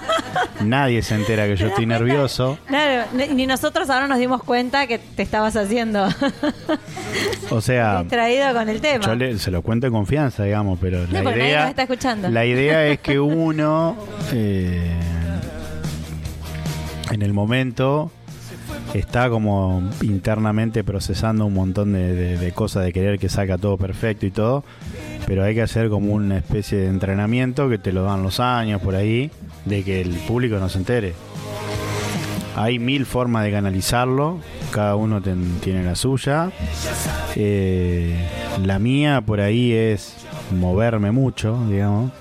[0.60, 2.58] Nadie se entera que yo estoy nervioso.
[2.66, 6.08] Claro, ni nosotros ahora nos dimos cuenta que te estabas haciendo
[7.50, 9.04] O sea, distraído con el tema.
[9.04, 12.30] yo le- se lo cuento en confianza, digamos, pero la nadie idea, nos está escuchando.
[12.30, 13.96] la idea es que uno
[14.32, 14.92] eh,
[17.10, 18.10] en el momento
[18.94, 24.24] está como internamente procesando un montón de, de- cosas, de querer que salga todo perfecto
[24.24, 24.64] y todo,
[25.26, 28.80] pero hay que hacer como una especie de entrenamiento que te lo dan los años
[28.80, 29.30] por ahí,
[29.64, 31.12] de que el público no se entere.
[32.56, 34.38] Hay mil formas de canalizarlo,
[34.70, 36.50] cada uno ten- tiene la suya.
[37.34, 38.14] Eh,
[38.64, 40.14] la mía por ahí es
[40.56, 42.12] moverme mucho, digamos.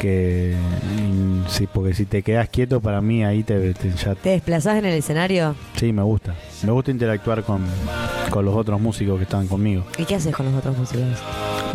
[0.00, 0.54] Que
[1.00, 4.78] mm, sí, porque si te quedas quieto, para mí ahí te, te- ya ¿Te desplazás
[4.78, 5.54] en el escenario?
[5.76, 6.34] sí me gusta.
[6.64, 7.64] Me gusta interactuar con,
[8.30, 9.84] con los otros músicos que están conmigo.
[9.98, 11.04] ¿Y qué haces con los otros músicos?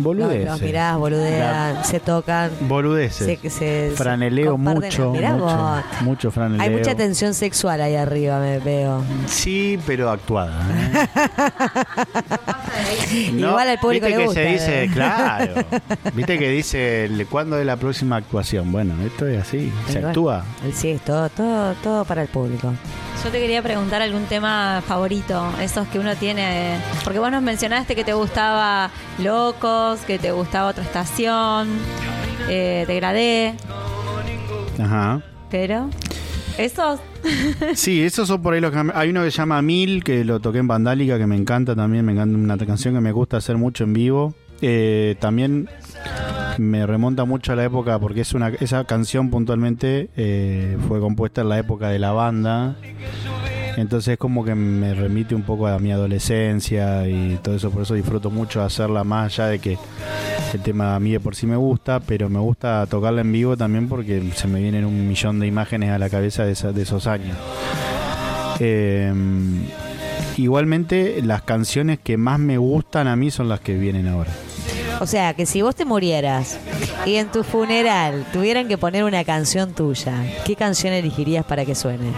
[0.00, 0.44] Boludeces.
[0.46, 2.50] Los, los mirás, boludean, se tocan.
[2.62, 3.26] Boludeces.
[3.40, 4.82] Se, se- se franeleo comparten.
[4.84, 5.82] mucho, mucho, vos.
[6.00, 6.62] mucho franeleo.
[6.66, 9.02] Hay mucha tensión sexual ahí arriba, me veo.
[9.26, 10.60] Sí, pero actuada.
[10.72, 11.08] ¿eh?
[13.36, 15.54] Igual al público viste le que gusta, se dice, claro.
[16.14, 18.72] Viste que dice, ¿cuándo es la próxima actuación?
[18.72, 20.44] Bueno, esto es así, se actúa.
[20.72, 22.72] Sí, es todo, todo, todo para el público.
[23.24, 27.94] Yo te quería preguntar algún tema favorito, esos que uno tiene, porque vos nos mencionaste
[27.94, 31.68] que te gustaba Locos, que te gustaba otra estación,
[32.48, 33.54] eh, Degradé,
[34.80, 35.22] Ajá.
[35.50, 35.88] pero
[36.58, 36.98] esos,
[37.74, 38.90] Sí, esos son por ahí los que...
[38.94, 42.04] Hay uno que se llama Mil, que lo toqué en Vandálica, que me encanta también,
[42.04, 44.34] me encanta una canción que me gusta hacer mucho en vivo.
[44.60, 45.68] Eh, también
[46.58, 51.58] me remonta mucho a la época, porque esa canción puntualmente eh, fue compuesta en la
[51.58, 52.76] época de la banda.
[53.76, 57.94] Entonces como que me remite un poco a mi adolescencia y todo eso, por eso
[57.94, 59.78] disfruto mucho hacerla más allá de que
[60.52, 63.56] el tema a mí de por sí me gusta, pero me gusta tocarla en vivo
[63.56, 67.36] también porque se me vienen un millón de imágenes a la cabeza de, esos años.
[68.60, 69.10] Eh,
[70.36, 74.32] igualmente las canciones que más me gustan a mí son las que vienen ahora.
[75.02, 76.58] O sea, que si vos te murieras
[77.04, 80.14] y en tu funeral tuvieran que poner una canción tuya,
[80.44, 82.12] ¿qué canción elegirías para que suene?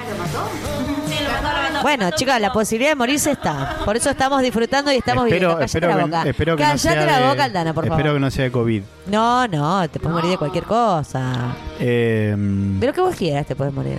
[1.81, 3.79] Bueno, chicos, la posibilidad de morirse está.
[3.87, 5.55] Por eso estamos disfrutando y estamos espero, viviendo.
[5.59, 6.29] Cállate espero la que, boca.
[6.29, 8.15] espero que no Cállate sea la de- boca, Aldana, por espero favor.
[8.17, 8.83] que no sea de COVID.
[9.07, 11.55] No, no, te puedes morir de cualquier cosa.
[11.81, 13.99] Eh, De lo que vos quieras te puedes morir.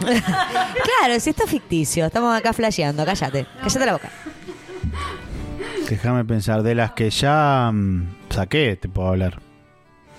[0.00, 3.46] claro, si esto es ficticio, estamos acá flasheando, cállate.
[3.62, 4.10] Cállate la boca.
[5.96, 9.38] Déjame pensar, de las que ya mm, saqué, te puedo hablar.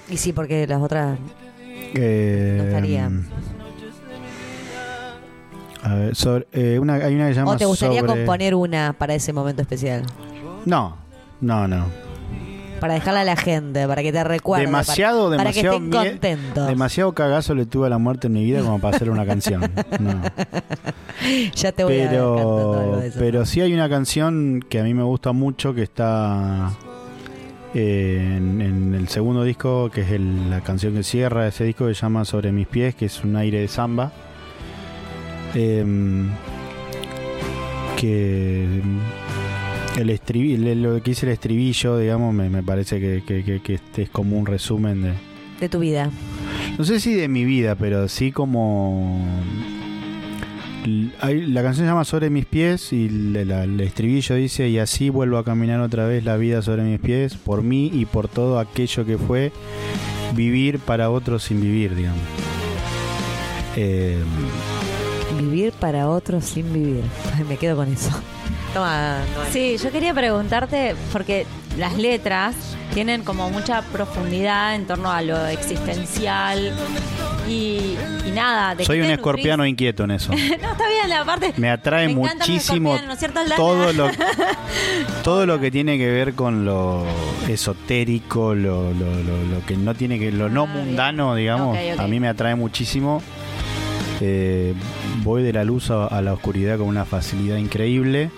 [0.10, 1.18] Y sí, porque las otras
[1.96, 3.10] Eh, No estaría.
[5.82, 8.54] A ver, sobre, eh, una, hay una que se llama ¿O te gustaría sobre- componer
[8.54, 10.04] una para ese momento especial?
[10.66, 10.98] No,
[11.40, 11.86] no, no.
[12.80, 14.66] Para dejarla a la gente, para que te recuerde.
[14.66, 16.68] demasiado, para, para demasiado que estén contentos.
[16.68, 19.62] Demasiado cagazo le tuve a la muerte en mi vida como para hacer una canción.
[20.00, 20.22] No.
[21.54, 23.20] ya te voy a ver cantando algo Pero, de eso.
[23.20, 26.72] pero sí hay una canción que a mí me gusta mucho que está
[27.74, 31.86] eh, en, en el segundo disco, que es el- la canción que cierra ese disco
[31.88, 34.12] que se llama Sobre mis pies, que es un aire de samba.
[35.54, 36.30] Em,
[37.98, 38.82] que
[39.98, 43.74] el estribillo, lo que dice el estribillo, digamos, me, me parece que, que- que- que
[43.76, 45.14] este es como un resumen de,
[45.60, 46.10] De tu vida.
[46.78, 49.26] no sé si de mi vida, pero sí como...
[51.22, 54.80] Hay- La canción se llama Sobre mis pies y la- la- el estribillo dice y
[54.80, 58.28] así vuelvo a caminar otra vez la vida sobre mis pies por mí y por
[58.30, 59.52] todo aquello que fue
[60.36, 62.22] vivir para otros sin vivir, digamos.
[63.76, 64.18] Eh,
[65.40, 67.02] Vivir para otros sin vivir.
[67.50, 68.10] Me quedo con eso.
[68.74, 69.46] Toma, toma.
[69.52, 71.46] Sí, yo quería preguntarte, porque
[71.78, 72.56] las letras
[72.94, 76.74] tienen como mucha profundidad en torno a lo existencial
[77.48, 77.96] y,
[78.28, 78.76] y nada.
[78.76, 80.32] ¿de soy un escorpiano inquieto en eso.
[80.34, 80.38] no,
[80.72, 81.54] está bien, aparte.
[81.58, 83.56] Me atrae Me los muchísimo escorpianos, ¿no es cierto, Aldana?
[83.56, 84.10] todo lo
[85.24, 87.06] todo lo que tiene que ver con lo
[87.48, 90.86] esotérico, lo, lo, lo- lo que no tiene que lo no Ah, bien.
[90.86, 93.22] mundano, digamos, a mí me atrae muchísimo.
[94.22, 94.74] Eh,
[95.24, 98.30] voy de la luz a, a la oscuridad con una facilidad increíble.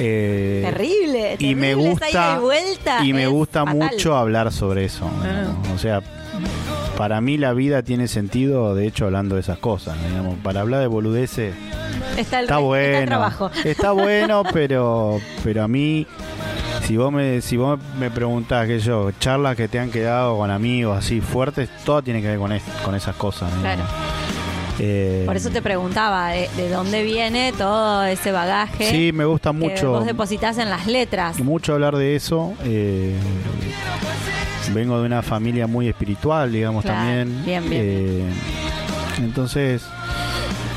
[0.00, 3.76] Eh, Terrible, y me terrible, gusta y vuelta y me gusta fatal.
[3.92, 5.08] Mucho hablar sobre eso.
[5.74, 6.00] O sea,
[6.96, 9.96] para mí la vida tiene sentido, de hecho, hablando de esas cosas.
[10.08, 10.36] digamos.
[10.42, 11.54] Para hablar de boludeces
[12.16, 13.50] Está, el, está está bueno el trabajo.
[13.64, 16.06] está bueno pero pero a mí
[16.84, 20.50] si vos me si vos me preguntás que yo charlas que te han quedado con
[20.50, 23.62] amigos así fuertes todo tiene que ver con es- con esas cosas ¿no?
[24.80, 29.50] Eh, Por eso te preguntaba de, de dónde viene todo ese bagaje sí me gusta
[29.50, 31.40] que mucho vos depositas en las letras.
[31.40, 33.16] mucho hablar de eso eh,
[34.72, 37.82] vengo de una familia muy espiritual digamos Claro, también bien, bien.
[37.84, 38.22] Eh,
[39.18, 39.82] entonces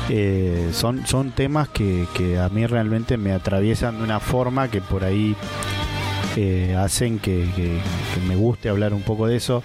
[0.08, 4.80] eh, son son temas que, que a mí realmente me atraviesan de una forma que
[4.80, 5.36] por ahí
[6.36, 7.78] eh, hacen que, que-
[8.14, 9.62] que me guste hablar un poco de eso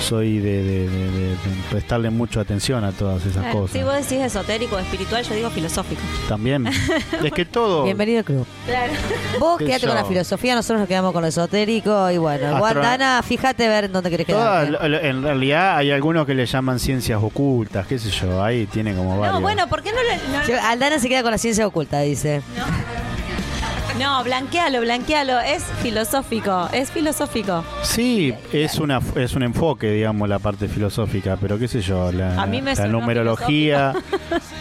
[0.00, 1.36] soy de, de- de- de-
[1.70, 5.50] prestarle mucha atención a todas esas Eh, cosas si vos decís esotérico, espiritual, yo digo
[5.50, 6.00] filosófico.
[6.28, 6.66] también
[7.24, 8.46] es que todo Bienvenido al club.
[8.66, 8.92] Claro.
[9.38, 12.70] Vos Qué quedate con la filosofía, nosotros nos quedamos con lo esotérico y bueno, vos,
[12.72, 14.78] Astro- fíjate ver en dónde querés quedar.
[14.82, 19.18] en realidad hay algunos que le llaman ciencias ocultas, qué sé yo, ahí tiene como
[19.18, 19.34] varios.
[19.36, 20.54] No, bueno, ¿por qué no le.?
[20.56, 22.42] No, Aldana se queda con la ciencia oculta, dice.
[22.56, 22.99] no,
[24.24, 25.38] blanquealo, blanquealo.
[25.40, 27.62] Es filosófico, es filosófico.
[27.82, 32.40] Sí, es una es un enfoque, digamos, la parte filosófica, pero qué sé yo, la,
[32.40, 33.92] A mí me la sonó numerología,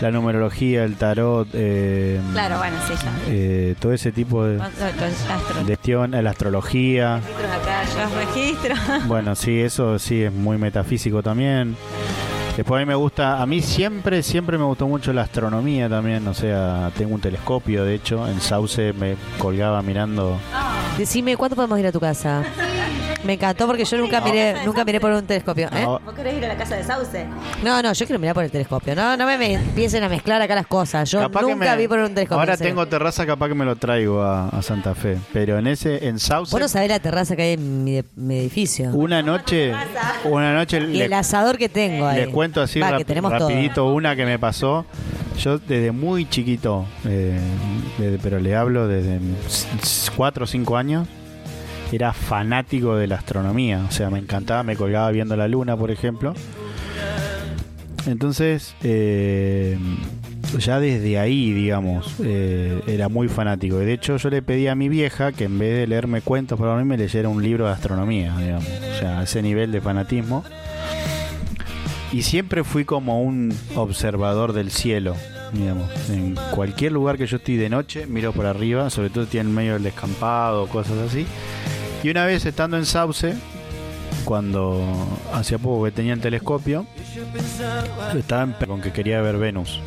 [0.01, 3.11] la numerología, el tarot, eh, Claro, bueno, sí, ya.
[3.27, 7.21] eh, todo ese tipo de Astro- gestión, la astrología.
[7.97, 8.79] Los registros.
[9.07, 11.75] Bueno, sí, eso sí es muy metafísico también.
[12.59, 16.27] Después a mí me gusta, a mí siempre, siempre me gustó mucho la astronomía también,
[16.27, 20.37] o sea, tengo un telescopio, de hecho, en Sauce me colgaba mirando.
[20.97, 22.43] Decime, ¿cuándo podemos ir a tu casa?
[23.23, 25.67] Me encantó porque yo nunca miré, nunca miré por un telescopio.
[25.73, 25.81] ¿eh?
[25.83, 27.25] No, ¿Vos querés ir a la casa de Sauce?
[27.63, 28.95] No, no, yo quiero mirar por el telescopio.
[28.95, 31.09] No, no me, me empiecen a mezclar acá las cosas.
[31.11, 32.39] Yo capaz que nunca me- vi por un telescopio.
[32.39, 32.71] Ahora en serio.
[32.73, 36.17] tengo terraza, capaz que me lo traigo a, a Santa Fe, pero en ese, en
[36.19, 38.91] Sauce, Vos no sabés la terraza que hay en mi, mi edificio.
[38.93, 39.73] una noche,
[40.23, 42.21] una noche y le- el asador que tengo ahí.
[42.21, 43.49] Les cuento así Va, rap- que tenemos todo.
[43.49, 44.85] rapidito una que me pasó.
[45.39, 47.37] Yo desde muy chiquito, eh,
[47.97, 49.19] desde- pero le hablo desde
[50.15, 51.07] 4 o 5 años,
[51.91, 53.85] era fanático de la astronomía.
[53.87, 56.33] O sea, me encantaba, me colgaba viendo la luna, por ejemplo.
[58.05, 59.77] Entonces, eh,
[60.57, 63.77] ya desde ahí, digamos, eh, era muy fanático.
[63.77, 66.75] De hecho, yo le pedí a mi vieja que en vez de leerme cuentos para
[66.75, 68.67] mí, me leyera un libro de astronomía, digamos.
[68.67, 70.43] O sea, ese nivel de fanatismo.
[72.11, 75.15] Y siempre fui como un observador del cielo,
[75.53, 75.91] digamos.
[76.09, 79.73] En cualquier lugar que yo estoy de noche, miro por arriba, sobre todo en medio
[79.73, 81.27] del descampado, cosas así.
[82.03, 83.35] Y una vez estando en Sauce,
[84.23, 84.81] cuando
[85.33, 86.85] hacía poco que tenía el telescopio,
[88.17, 89.79] estaba en con que quería ver Venus.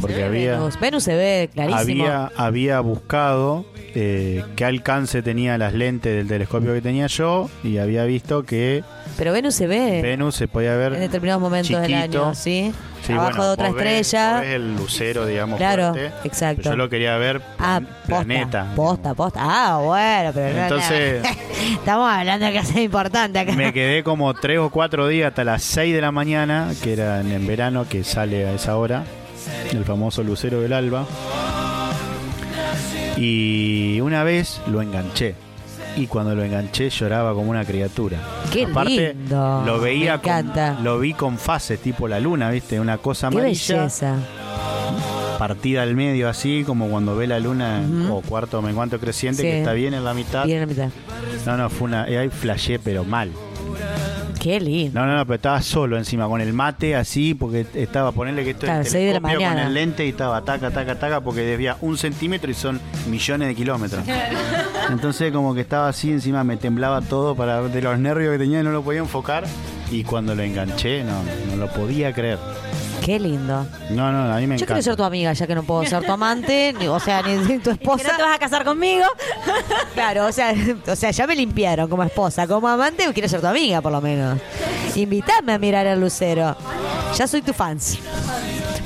[0.00, 0.80] Porque había, Venus.
[0.80, 2.04] Venus se ve clarísimo.
[2.04, 7.78] había, había buscado eh, qué alcance tenía las lentes del telescopio que tenía yo y
[7.78, 8.82] había visto que
[9.16, 12.72] Pero Venus se ve Venus se podía ver en determinados momentos del año, ¿sí?
[13.06, 14.40] Sí, Abajo bueno, de otra estrella.
[14.40, 16.62] ves el lucero, digamos, Claro, fuerte, exacto.
[16.62, 18.66] yo lo quería ver Ah, posta, planeta.
[18.76, 19.40] Posta, posta.
[19.42, 21.28] Ah, bueno, pero Entonces- no.
[21.80, 23.52] Estamos hablando de que es importante acá.
[23.52, 27.20] Me quedé como tres o cuatro días hasta las 6 de la mañana, que era
[27.20, 29.04] en verano, que sale a esa hora.
[29.72, 31.06] el famoso lucero del alba.
[33.16, 35.34] Y una vez lo enganché.
[35.96, 38.18] Y cuando lo enganché lloraba como una criatura.
[38.52, 39.62] Qué Aparte, lindo.
[39.66, 40.74] lo veía Me encanta.
[40.76, 42.78] Con, lo vi con fases tipo la luna, ¿viste?
[42.78, 44.16] Una cosa Qué amarilla belleza.
[45.38, 48.14] partida al medio así, como cuando ve la luna Ujú.
[48.14, 49.48] o cuarto me cuanto creciente Sí.
[49.48, 50.44] que está bien en la mitad.
[50.44, 50.88] Bien en la mitad.
[51.46, 52.08] No, no, fue una.
[52.08, 53.30] eh, Ahí flashé, pero mal.
[54.40, 54.98] Qué lindo.
[54.98, 58.50] No, no, no, pero estaba solo encima, con el mate así, porque estaba, ponerle que
[58.50, 61.98] esto Claro, es el con el lente y estaba taca, taca, taca, porque desvía un
[61.98, 62.80] centímetro y son
[63.10, 64.02] millones de kilómetros.
[64.88, 68.60] Entonces, como que estaba así, encima me temblaba todo para de los nervios que tenía
[68.60, 69.44] y no lo podía enfocar.
[69.90, 72.38] Y cuando lo enganché, no, no lo podía creer.
[73.10, 73.66] Qué lindo.
[73.90, 74.66] No, no, a mí me Yo encanta.
[74.66, 77.58] quiero ser tu amiga, ya que no puedo ser tu amante, ni- o sea, ni
[77.58, 78.16] tu ¿Que no esposa.
[78.16, 79.04] te vas a casar conmigo?
[79.94, 80.54] Claro, o sea,
[80.86, 84.00] o sea, ya me limpiaron como esposa, como amante, quiero ser tu amiga por lo
[84.00, 84.38] menos.
[84.94, 86.56] Invítame a mirar el lucero.
[87.16, 87.98] Ya soy tu fans.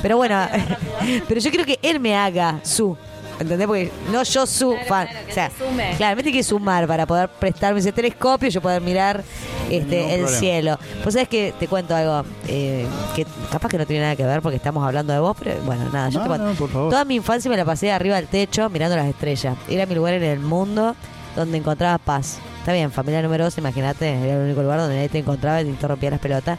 [0.01, 0.47] Pero bueno,
[1.27, 2.97] pero yo quiero que él me haga su.
[3.39, 3.67] ¿Entendés?
[3.67, 5.07] Porque no yo su fan.
[5.07, 5.93] claro, que o sea, te sume.
[5.97, 9.23] claro, me tiene que sumar para poder prestarme ese telescopio y yo poder mirar
[9.69, 10.27] este, el problema.
[10.39, 10.79] cielo.
[11.03, 12.85] Pues sabes que te cuento algo eh,
[13.15, 15.83] que capaz que no tiene nada que ver porque estamos hablando de vos, pero bueno,
[15.91, 16.47] nada, yo No, te cuento.
[16.47, 16.89] no, por favor.
[16.91, 19.57] Toda mi infancia me la pasé arriba del techo mirando las estrellas.
[19.67, 20.95] Era mi lugar en el mundo
[21.35, 22.37] donde encontraba paz.
[22.59, 25.69] Está bien, familia numerosa, imagínate, era el único lugar donde nadie te encontraba y te
[25.71, 26.57] interrumpía las pelotas.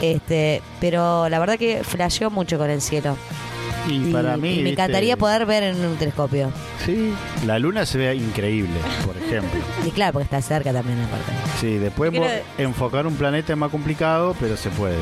[0.00, 3.16] Este, pero la verdad que flasheó mucho con el cielo.
[3.88, 4.60] Y, para mí.
[4.60, 6.50] y me encantaría poder ver en un telescopio.
[6.84, 7.12] Sí,
[7.46, 8.74] la luna se ve increíble,
[9.04, 9.60] por ejemplo.
[9.86, 11.32] Y claro, porque está cerca también aparte.
[11.60, 12.26] Sí, después quiero-
[12.58, 14.96] enfocar un planeta es más complicado, pero se puede.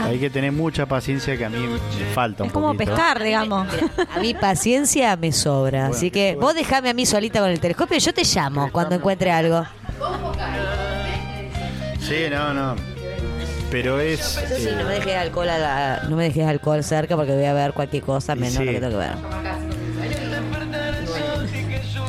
[0.00, 0.06] Ah.
[0.06, 2.90] Hay que tener mucha paciencia que a mí me falta un Es como poquito.
[2.92, 3.66] pescar, digamos.
[4.14, 5.82] A mí paciencia me sobra.
[5.82, 8.70] Bueno, así que vos dejame a mí solita con el telescopio y yo te llamo
[8.72, 9.64] cuando encuentre algo.
[12.00, 12.91] Sí, no, no.
[13.72, 14.20] Pero es.
[14.20, 17.32] Eso sí, eh, no me dejes alcohol, a la- no me dejes alcohol cerca porque
[17.32, 18.64] voy a ver cualquier cosa menos sí.
[18.64, 19.12] lo que tengo que ver.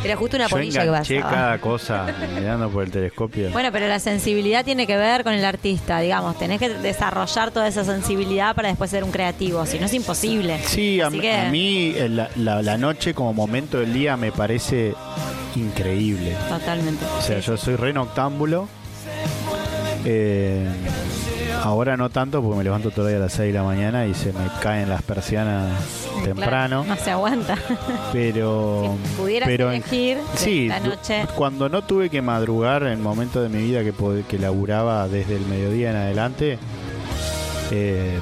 [0.04, 1.30] Era justo una yo polilla que pasaba.
[1.32, 2.06] cada cosa
[2.38, 3.50] mirando por el telescopio.
[3.52, 6.38] Bueno, pero la sensibilidad tiene que ver con el artista, digamos.
[6.38, 9.66] Tenés que desarrollar toda esa sensibilidad para después ser un creativo.
[9.66, 10.60] Si no, es imposible.
[10.66, 14.34] Sí, a, que- a mí eh, la, la- la noche como momento del día me
[14.34, 14.94] parece
[15.56, 16.36] increíble.
[16.50, 17.06] Totalmente.
[17.18, 18.68] O sea, yo soy re noctámbulo.
[20.04, 20.68] Eh,
[21.64, 24.34] ahora no tanto porque me levanto todavía a las 6 de la mañana y se
[24.34, 25.72] me caen las persianas
[26.24, 26.84] temprano.
[26.84, 27.58] Claro, no se aguanta.
[28.12, 31.26] Pero, Si pero elegir sí, la noche.
[31.36, 33.94] cuando no tuve que madrugar en momentos de mi vida que,
[34.28, 36.60] que laburaba desde el mediodía en adelante,
[37.72, 38.20] eh,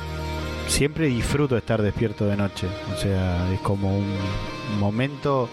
[0.67, 2.67] siempre disfruto estar despierto de noche.
[2.93, 4.17] O sea, es como un
[4.79, 5.49] momento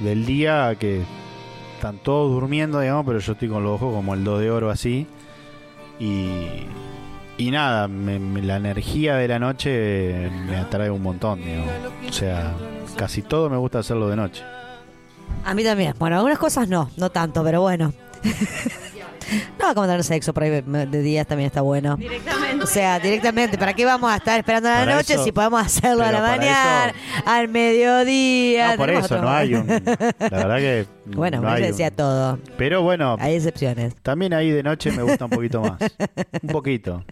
[0.00, 1.02] del día que
[1.76, 4.70] están todos durmiendo, digamos, pero yo estoy con los ojos como el 2 de oro
[4.70, 5.06] así.
[5.98, 6.66] Y,
[7.38, 11.70] y nada, me- me- la energía de la noche me atrae un montón, digamos.
[12.08, 12.54] O sea,
[12.96, 14.42] casi todo me gusta hacerlo de noche.
[15.44, 15.94] A mí también.
[15.98, 17.92] Bueno, algunas cosas no, no tanto, pero bueno.
[19.58, 21.96] no, como tener sexo por ahí de días también está bueno.
[21.96, 22.64] Directamente.
[22.64, 25.32] O sea, directamente, ¿para qué vamos a estar esperando a la Para noche eso- si
[25.32, 28.72] podemos hacerlo a la mañana, eso- al mediodía?
[28.72, 29.66] No, por eso otro- no hay un.
[30.18, 30.86] La verdad que.
[31.06, 32.38] Bueno, no me hay un- decía todo.
[32.56, 33.94] Pero bueno, Hay excepciones.
[34.02, 35.78] también ahí de noche me gusta un poquito más.
[36.42, 37.04] Un poquito.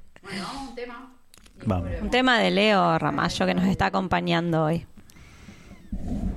[1.65, 1.91] Vamos.
[2.01, 4.87] Un tema de Leo Ramallo que nos está acompañando hoy.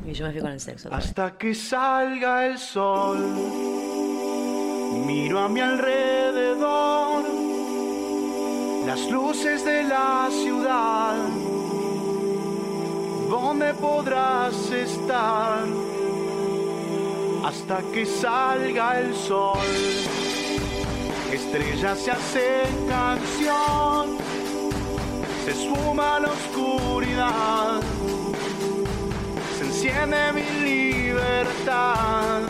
[0.05, 0.93] Y yo me fui con el sexo.
[0.93, 3.17] Hasta que salga el sol,
[5.05, 7.25] miro a mi alrededor
[8.85, 11.15] las luces de la ciudad.
[13.29, 15.63] ¿Dónde podrás estar?
[17.43, 19.57] Hasta que salga el sol,
[21.33, 24.17] estrellas se hacen canción,
[25.43, 27.81] se esfuma la oscuridad
[29.57, 32.41] se enciende mi libertad.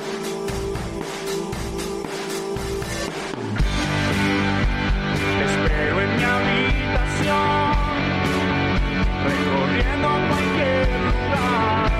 [5.46, 7.74] Espero en mi habitación,
[9.26, 11.92] recorriendo cualquier lugar.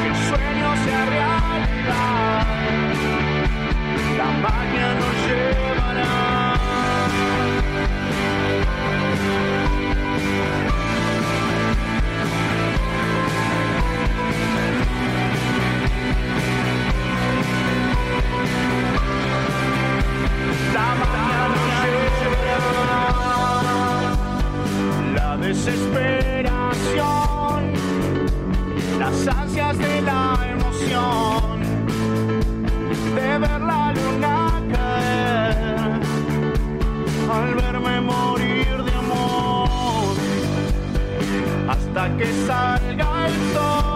[0.00, 2.46] Que el sueño sea realidad,
[4.18, 5.05] la magia
[25.14, 27.72] La desesperación,
[28.98, 31.55] las ansias de la emoción,
[41.96, 43.95] hasta que salga el sol.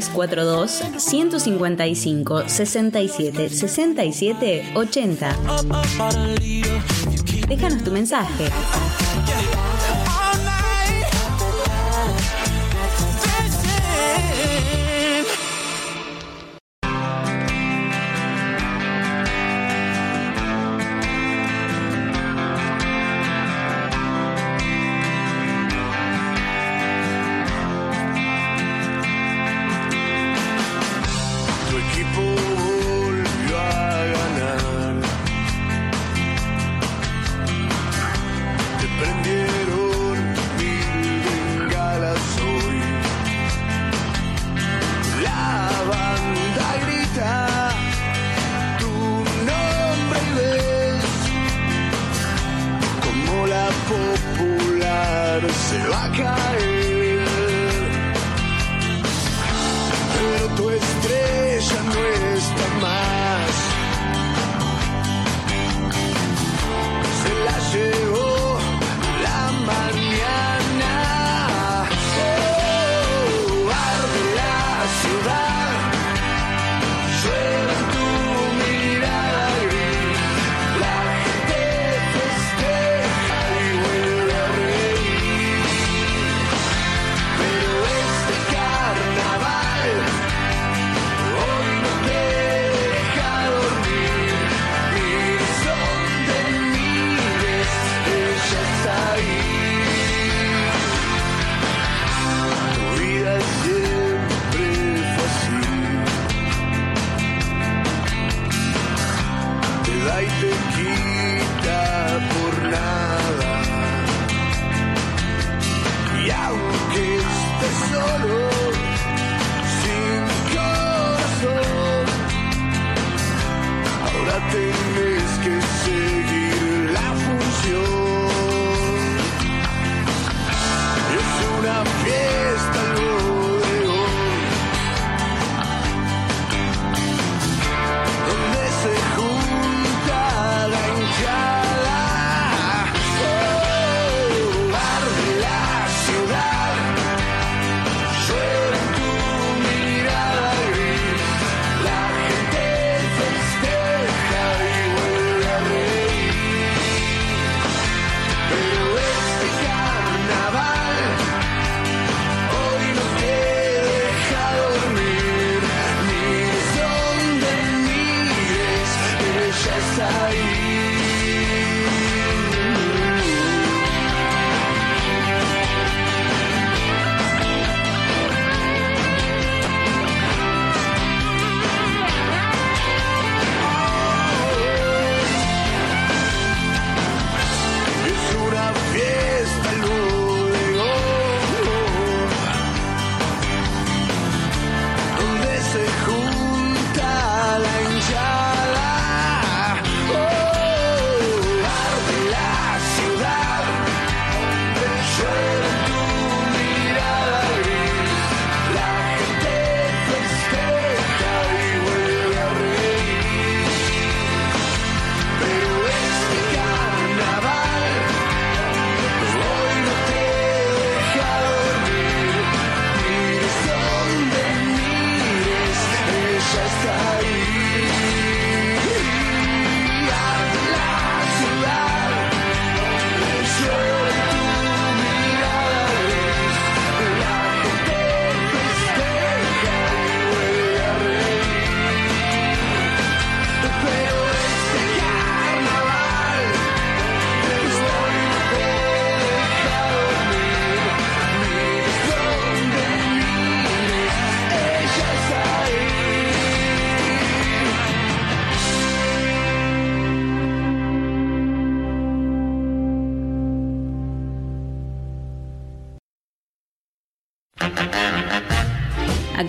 [0.00, 5.36] 342 155 67 67 80.
[7.48, 8.50] Déjanos tu mensaje.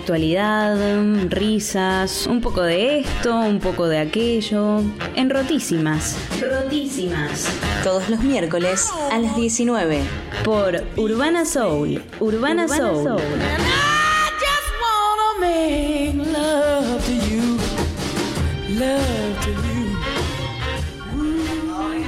[0.06, 0.78] Actualidad,
[1.30, 4.80] risas, un poco de esto, un poco de aquello.
[5.16, 6.16] En Rotísimas.
[6.40, 7.48] Rotísimas.
[7.82, 10.00] Todos los miércoles a las 19.
[10.44, 12.04] Por Urbana Soul.
[12.20, 13.16] Urbana, Soul.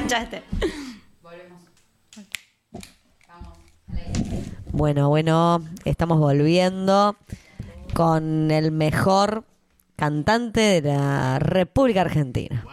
[0.06, 0.44] Ya esté.
[4.70, 7.16] Bueno, bueno, estamos volviendo
[7.98, 9.42] con el mejor
[9.96, 12.64] cantante de la República Argentina.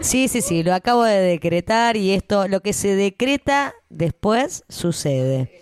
[0.00, 5.60] Sí, sí, sí, lo acabo de decretar y esto, lo que se decreta después sucede.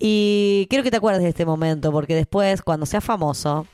[0.00, 3.68] Y quiero que te acuerdes de este momento, porque después, cuando seas famoso,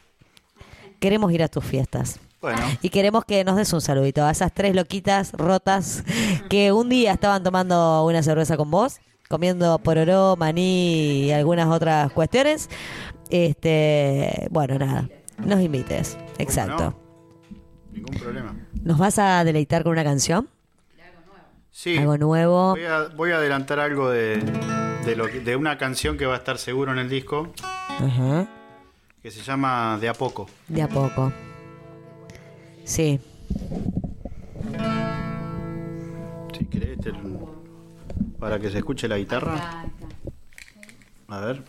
[1.01, 2.21] queremos ir a tus fiestas.
[2.43, 6.05] Bueno, Y queremos que nos des un saludito a esas tres loquitas rotas
[6.51, 9.01] que un día estaban tomando una cerveza con vos,
[9.31, 12.69] comiendo pororó, maní y algunas otras cuestiones.
[13.31, 15.09] Este, bueno, nada,
[15.45, 16.17] nos invites.
[16.39, 16.95] Exacto.
[17.93, 18.55] ningún problema.
[18.83, 20.49] ¿Nos vas a deleitar con una canción?
[21.71, 22.71] Sí, Algo nuevo.
[22.71, 24.39] voy a, voy a adelantar algo de,
[25.05, 28.49] de, lo que- de una canción que va a estar seguro en el disco, Ajá.
[29.23, 30.49] que se llama De a poco.
[30.67, 31.33] De a poco.
[32.85, 33.21] Sí.
[36.59, 37.13] Si querés, te-
[38.41, 39.85] para que se escuche la guitarra.
[41.29, 41.63] A ver.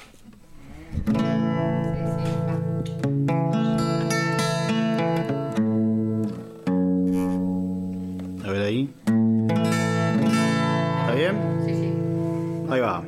[8.43, 8.89] A ver ahí.
[11.01, 11.35] ¿Está bien?
[11.65, 11.93] Sí, sí.
[12.71, 13.03] Ahí va.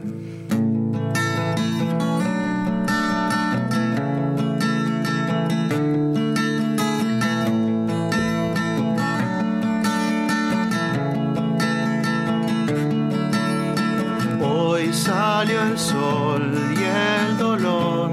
[14.44, 18.12] Hoy salió el sol el dolor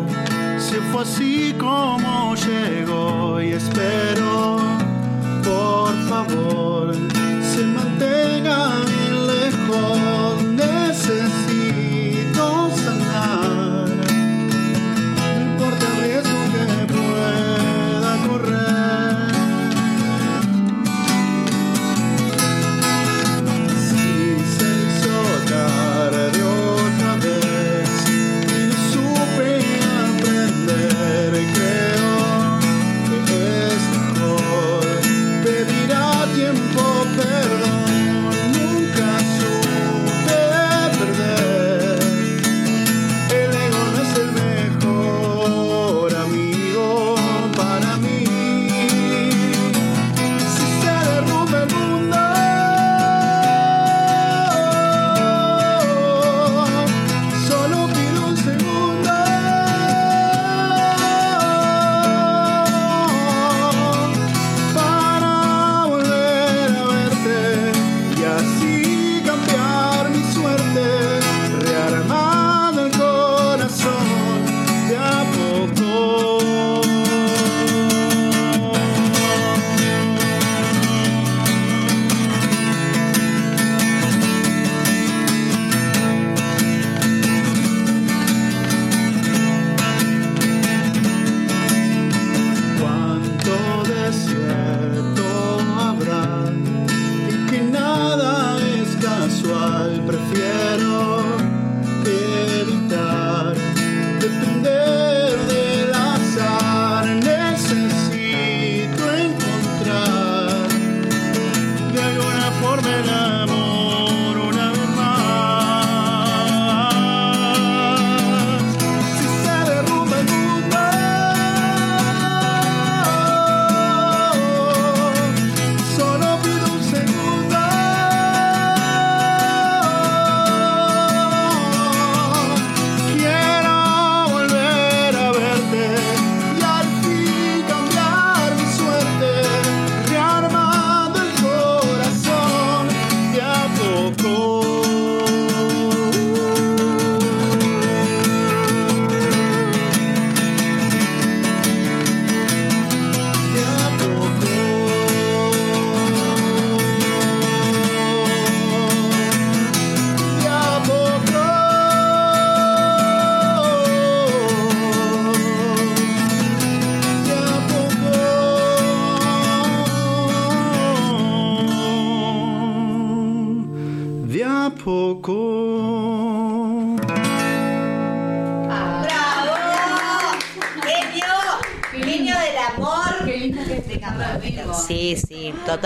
[0.59, 4.59] se fue así como llegó y espero,
[5.42, 6.94] por favor,
[7.42, 10.38] se mantenga bien lejos.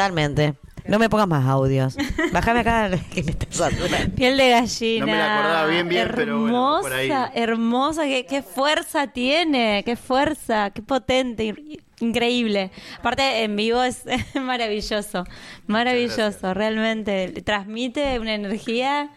[0.02, 0.54] Totalmente.
[0.84, 1.96] No me pongas más audios.
[2.32, 4.14] Bájame acá que me está saturando.
[4.16, 5.06] Piel de gallina.
[5.06, 7.12] No me la acordaba bien, bien, hermosa, pero bueno, por ahí.
[7.34, 12.72] Hermosa, qué, qué fuerza tiene, qué fuerza, qué potente, in- increíble.
[12.98, 14.02] Aparte, en vivo es
[14.34, 15.22] maravilloso,
[15.68, 17.28] maravilloso, realmente.
[17.44, 19.10] Transmite una energía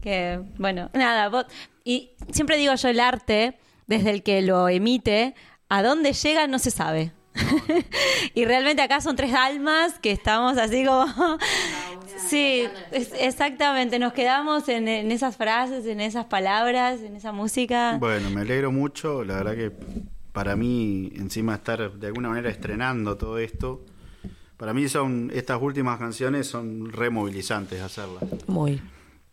[0.00, 1.44] que, bueno, nada, vos-
[1.84, 5.34] y siempre digo yo, el arte, desde el que lo emite,
[5.68, 7.12] a dónde llega no se sabe.
[8.34, 11.06] y realmente acá son tres almas que estamos así como...
[12.28, 17.96] sí, es- exactamente, nos quedamos en, en esas frases, en esas palabras, en esa música.
[17.98, 19.24] Bueno, me alegro mucho.
[19.24, 19.72] La verdad que
[20.32, 23.84] para mí, encima estar de alguna manera estrenando todo esto,
[24.56, 28.22] para mí son estas últimas canciones son removilizantes hacerlas.
[28.46, 28.80] Muy.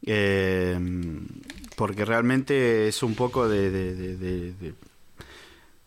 [0.06, 0.80] Eh,
[1.76, 4.74] porque realmente es un poco de, de- de- de- de-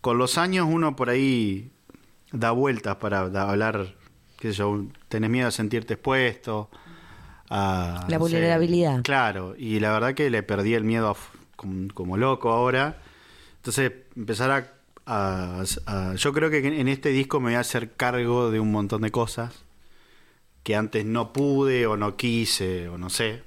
[0.01, 1.69] Con los años uno por ahí
[2.33, 3.95] da vueltas para da- hablar,
[4.37, 6.69] qué sé yo, tenés miedo a sentirte expuesto.
[7.49, 9.01] A, La sé, vulnerabilidad.
[9.03, 11.15] claro, y la verdad que le perdí el miedo a
[11.55, 12.97] como, como loco ahora.
[13.57, 14.73] Entonces empezar a,
[15.05, 18.71] a- a- Yo creo que en este disco me voy a hacer cargo de un
[18.71, 19.63] montón de cosas
[20.63, 23.43] que antes no pude o no quise o no sé.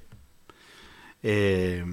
[1.23, 1.85] Eh,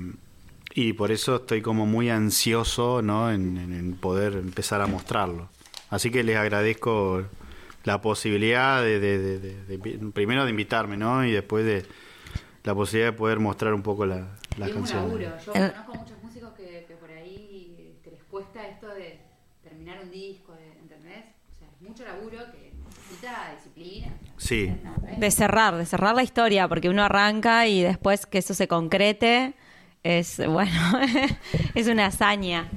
[0.76, 3.32] y por eso estoy como muy ansioso ¿no?
[3.32, 5.50] en poder empezar a mostrarlo.
[5.94, 7.24] Así que les agradezco
[7.84, 11.24] la posibilidad de, de- de- de- de- primero de invitarme ¿no?
[11.26, 11.86] y después de
[12.64, 15.04] la posibilidad de poder mostrar un poco la, las es un canciones.
[15.28, 15.38] laburo.
[15.46, 19.20] Yo El- conozco muchos músicos que, que por ahí te les cuesta esto de
[19.64, 21.26] terminar un disco, de- ¿entendés?
[21.54, 24.08] O sea, es mucho laburo que necesita disciplina.
[24.38, 24.74] Sí.
[25.18, 29.54] De cerrar, de cerrar la historia, porque uno arranca y después que eso se concrete,
[30.04, 30.72] es, bueno,
[31.76, 32.68] es una hazaña.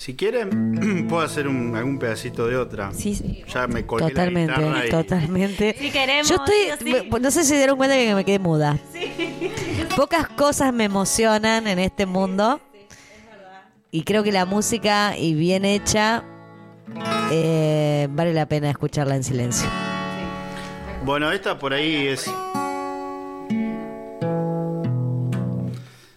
[0.00, 2.90] Si quieren, puedo hacer un- algún pedacito de otra.
[2.94, 3.44] Sí, sí.
[3.52, 5.76] Ya me colgué la Totalmente, guitarra y- totalmente.
[5.78, 6.54] Si queremos, Yo estoy,
[6.88, 7.10] sí sí.
[7.20, 8.78] no sé si se dieron cuenta que me quedé muda.
[9.96, 12.62] Pocas cosas me emocionan en este mundo.
[13.90, 16.24] Y creo que la música, y bien hecha,
[17.30, 19.68] eh, vale la pena escucharla en silencio.
[21.04, 22.24] Bueno, esta por ahí es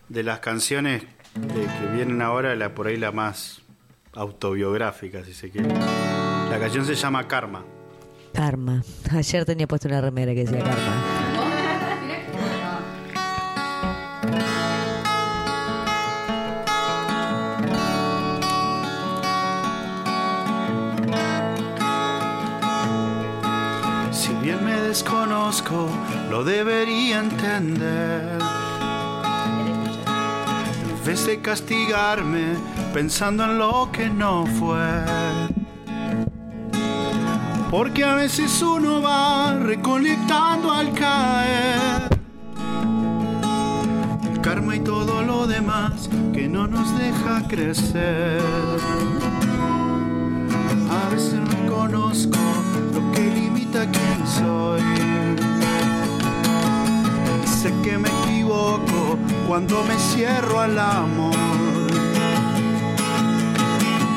[0.07, 1.01] de las canciones
[1.35, 3.59] de- que vienen ahora, la por ahí la más
[4.15, 5.69] autobiográfica, si se quiere.
[5.69, 7.63] La canción se llama Karma.
[8.33, 8.83] Karma.
[9.11, 11.31] Ayer tenía puesto una remera que decía Karma.
[24.11, 25.89] Si bien me desconozco,
[26.29, 28.39] lo debería entender.
[30.89, 32.55] En vez de castigarme
[32.93, 34.77] pensando en lo que no fue.
[37.71, 42.19] Porque a veces uno va recolectando al caer.
[44.31, 48.39] El karma y todo lo demás que no nos deja crecer.
[50.91, 52.37] A veces no conozco
[52.93, 54.81] lo que limita quién soy.
[57.43, 59.17] Sé que me equivoco
[59.47, 61.52] cuando me cierro al amor.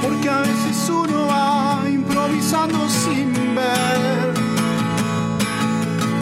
[0.02, 4.34] Porque a veces uno va improvisando sin ver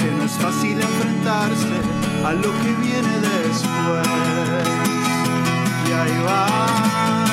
[0.01, 1.77] que no es fácil enfrentarse
[2.25, 4.09] a lo que viene después.
[5.89, 7.24] Y ahí va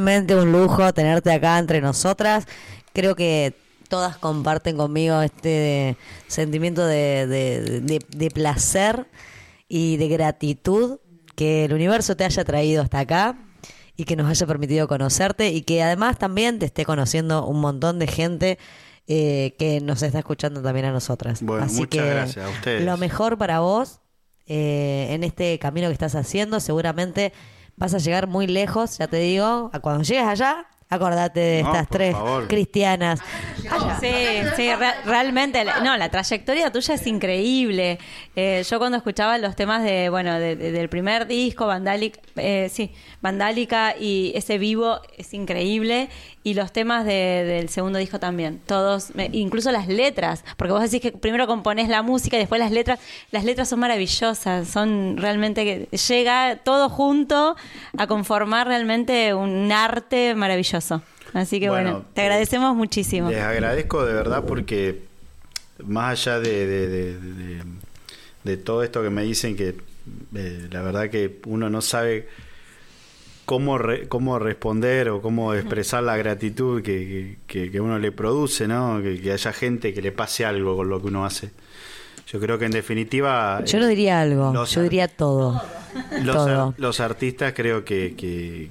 [0.00, 2.46] realmente un lujo tenerte acá entre nosotras.
[2.92, 3.54] Creo que
[3.88, 5.96] todas comparten conmigo este
[6.26, 9.06] sentimiento de, de- de- de placer
[9.68, 10.98] y de gratitud
[11.36, 13.36] que el universo te haya traído hasta acá
[13.96, 17.98] y que nos haya permitido conocerte y que además también te esté conociendo un montón
[17.98, 18.58] de gente
[19.06, 21.42] eh, que nos está escuchando también a nosotras.
[21.42, 22.84] Bueno, Así muchas que gracias a ustedes.
[22.84, 24.00] lo mejor para vos
[24.46, 26.60] eh, en este camino que estás haciendo.
[26.60, 27.32] Seguramente
[27.80, 29.70] vas a llegar muy lejos, ya te digo.
[29.72, 32.48] A cuando llegues allá, acordate de No, estas por tres favor.
[32.48, 33.20] cristianas.
[34.00, 34.08] Sí,
[34.56, 37.98] sí, re- realmente, no, la trayectoria tuya es increíble.
[38.34, 42.20] Eh, yo cuando escuchaba los temas de, bueno, de- de- del primer disco, Vandálica,
[42.70, 42.90] sí,
[43.22, 46.08] Vandálica y ese vivo es increíble
[46.42, 50.82] y los temas de- del segundo disco también, todos, me- incluso las letras, porque vos
[50.82, 52.98] decís que primero componés la música y después las letras,
[53.30, 57.54] las letras son maravillosas, son realmente que llega todo junto
[57.96, 60.79] a conformar realmente un arte maravilloso.
[61.32, 63.30] Así que bueno, Bueno, te agradecemos muchísimo.
[63.30, 65.02] Les agradezco de verdad porque
[65.84, 67.62] más allá de, de- de- de-
[68.44, 69.76] de todo esto que me dicen que
[70.34, 72.26] eh, la verdad que uno no sabe
[73.44, 78.66] cómo, re- cómo responder o cómo expresar la gratitud que, que- que uno le produce,
[78.68, 79.00] ¿no?
[79.02, 81.50] Que, que haya gente que le pase algo con lo que uno hace.
[82.28, 83.64] Yo creo que en definitiva...
[83.64, 85.60] Yo no diría algo, Los yo diría todo.
[86.22, 86.68] los, todo.
[86.68, 88.70] ar- los artistas creo que, que,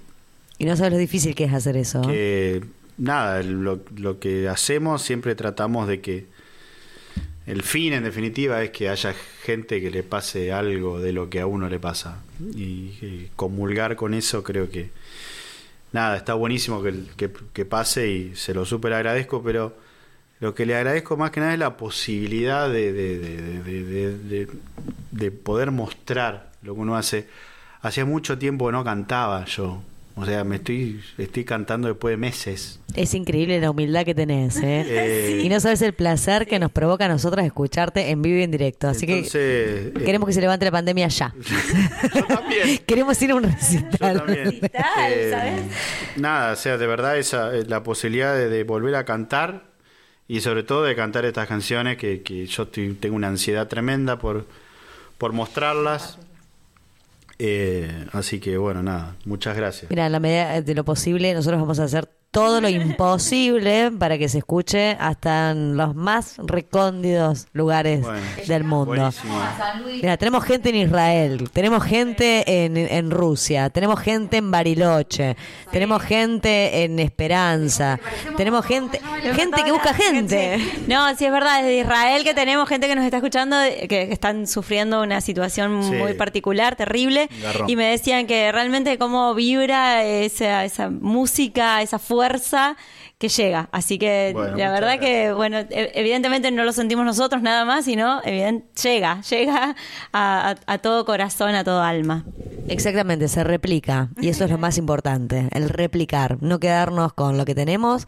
[0.59, 2.01] Y no sabes lo difícil que es hacer eso.
[2.01, 2.61] que
[2.97, 3.79] nada, lo,
[4.19, 6.25] que hacemos siempre tratamos de que
[7.47, 11.39] el fin en definitiva es que haya gente que le pase algo de lo que
[11.39, 12.19] a uno le pasa
[12.55, 14.91] y, comulgar con eso creo que
[15.93, 19.75] nada, está buenísimo que, que, pase y se lo súper agradezco, pero
[20.41, 23.17] lo que le agradezco más que nada es la posibilidad de- de-
[24.17, 24.47] de-
[25.11, 27.27] de poder mostrar lo que uno hace.
[27.81, 29.81] Hacía mucho tiempo que no cantaba yo.
[30.21, 32.79] O sea, me estoy, estoy cantando después de meses.
[32.95, 34.85] Es increíble la humildad que tenés, ¿eh?
[34.89, 38.43] Eh, Y no sabes el placer que nos provoca a nosotras escucharte en vivo y
[38.43, 38.89] en directo.
[38.89, 41.33] Así Entonces, que eh, queremos que se levante la pandemia ya.
[42.13, 42.77] yo también.
[42.85, 44.17] queremos ir a un Yo recital.
[44.17, 44.45] también.
[44.45, 45.61] Recital, Eh, ¿sabes?
[46.17, 49.69] Nada, o sea, de verdad esa la posibilidad de, de volver a cantar
[50.27, 54.19] y sobre todo de cantar estas canciones que, que yo estoy- tengo una ansiedad tremenda
[54.19, 54.45] por,
[55.17, 56.19] por mostrarlas.
[57.39, 59.89] Eh, así que bueno, nada, muchas gracias.
[59.89, 64.17] Mira, en la medida de lo posible, nosotros vamos a hacer todo lo imposible para
[64.19, 69.09] que se escuche hasta en los más recóndidos lugares Bueno, del mundo.
[69.85, 75.35] Mira, tenemos gente en Israel, tenemos gente en, en Rusia, tenemos gente en Bariloche,
[75.71, 77.99] tenemos gente en Esperanza,
[78.37, 79.01] tenemos gente,
[79.35, 80.59] gente que busca gente.
[80.87, 84.13] No, sí es verdad, desde Israel que tenemos gente que nos está escuchando que que
[84.13, 85.91] están sufriendo una situación Sí.
[85.93, 87.69] muy particular, terrible, Garrón.
[87.69, 92.18] y me decían que realmente cómo vibra esa, esa música, esa fuerza
[93.17, 93.69] que llega.
[93.71, 97.85] Así que Bueno, la verdad que, bueno, e- evidentemente no lo sentimos nosotros nada más,
[97.85, 99.75] sino evident- llega, llega
[100.13, 102.25] a, a- a todo corazón, a todo alma.
[102.67, 104.09] Exactamente, se replica.
[104.21, 106.37] Y eso es lo más importante, el replicar.
[106.41, 108.07] No quedarnos con lo que tenemos,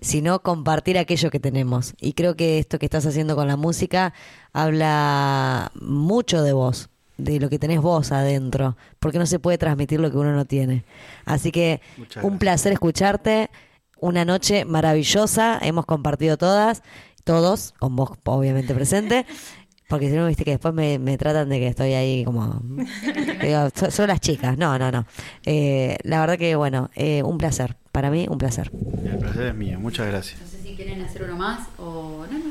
[0.00, 1.94] sino compartir aquello que tenemos.
[2.00, 4.12] Y creo que esto que estás haciendo con la música
[4.52, 10.00] habla mucho de vos, de lo que tenés vos adentro, porque no se puede transmitir
[10.00, 10.84] lo que uno no tiene.
[11.24, 12.38] Así que Muchas un gracias.
[12.40, 13.50] placer escucharte.
[13.98, 16.82] Una noche maravillosa, hemos compartido todas,
[17.24, 19.24] todos, con vos obviamente presente.
[19.88, 22.60] Porque si no, viste que después me, me tratan de que estoy ahí como...
[23.40, 24.58] que digo, "So- son las chicas.
[24.58, 25.06] No, no, no.
[25.44, 27.76] Eh, la verdad que, bueno, eh, un placer.
[27.92, 28.72] Para mí, un placer.
[29.04, 30.40] El placer es mío, muchas gracias.
[30.40, 32.45] No sé si quieren hacer uno más o no, no.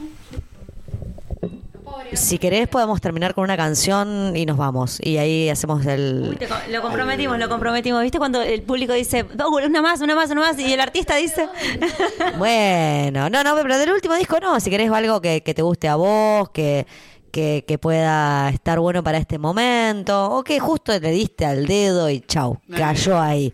[2.16, 5.00] Si querés, podemos terminar con una canción y nos vamos.
[5.02, 6.27] Y ahí hacemos el...
[6.32, 8.02] Uy, te co- lo comprometimos, lo comprometimos.
[8.03, 10.60] ¿Viste cuando el público dice, "Oh, una más, una más, una más?
[10.60, 11.48] Y el artista dice...
[12.38, 14.60] Bueno, no, no, pero del último disco no.
[14.60, 16.85] Si querés algo que, que te guste a vos, que,
[17.32, 22.10] que, que pueda estar bueno para este momento, o que justo le diste al dedo
[22.10, 23.53] y chau, cayó ahí.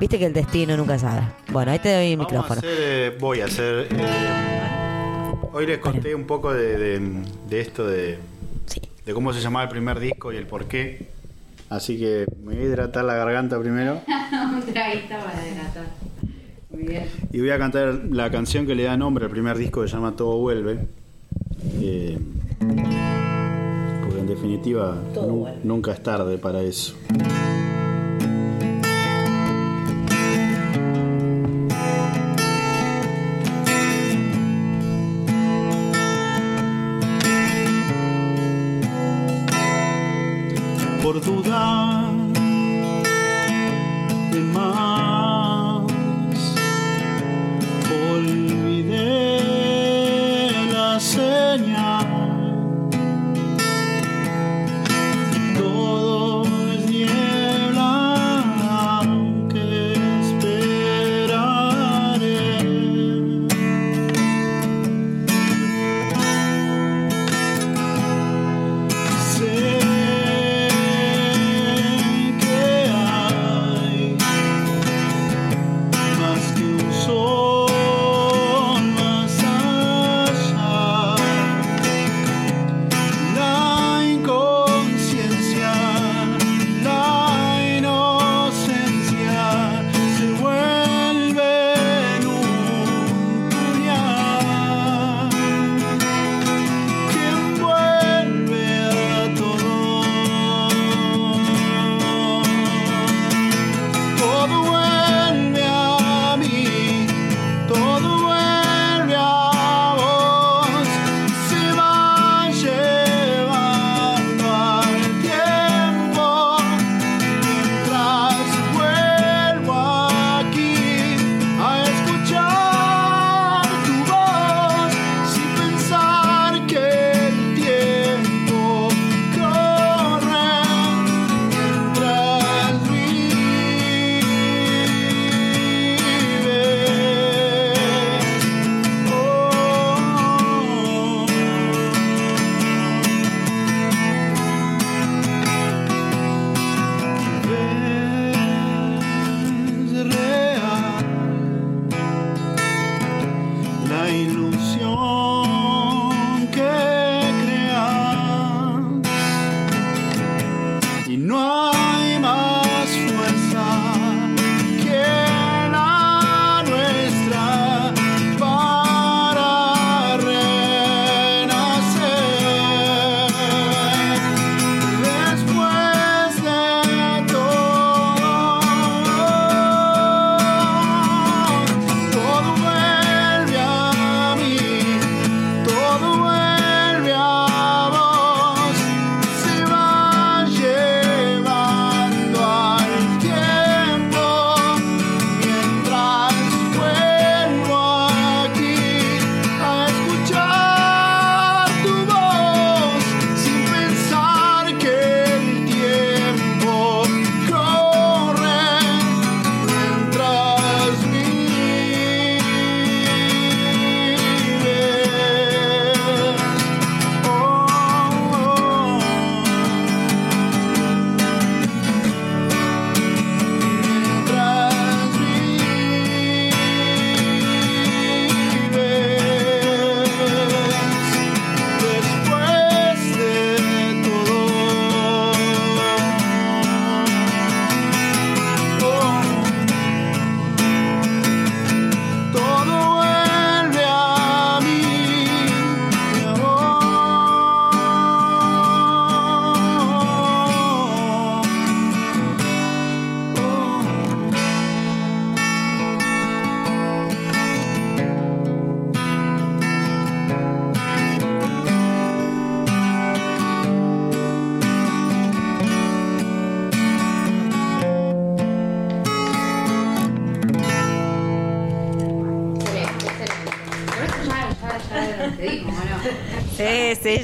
[0.00, 1.22] Viste que el destino nunca sabe.
[1.48, 2.58] Bueno, ahí te doy el a micrófono.
[2.58, 3.88] hacer, eh, voy a hacer.
[3.90, 4.81] eh,
[5.52, 8.18] hoy les conté un poco de, de- de esto de,
[8.66, 8.80] Sí.
[9.04, 11.06] de cómo se llamaba el primer disco y el por qué.
[11.68, 14.00] Así que me voy a hidratar la garganta primero
[14.54, 15.86] Un traguito para hidratar.
[16.70, 17.04] Muy bien.
[17.30, 19.94] y voy a cantar la canción que le da nombre al primer disco que se
[19.94, 20.78] llama Todo Vuelve.
[21.80, 22.18] Eh,
[22.58, 26.94] porque en definitiva nu- nunca es tarde para eso.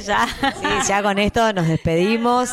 [0.09, 0.27] Ya.
[0.59, 2.49] Sí, ya con esto nos despedimos,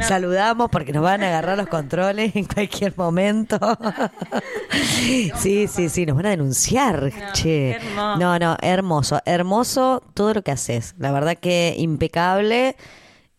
[0.00, 3.58] saludamos porque nos van a agarrar los controles en cualquier momento.
[5.36, 7.78] Sí, sí, sí, nos van a denunciar, che.
[7.96, 10.94] No, no, hermoso, hermoso todo lo que haces.
[10.98, 12.76] La verdad que impecable.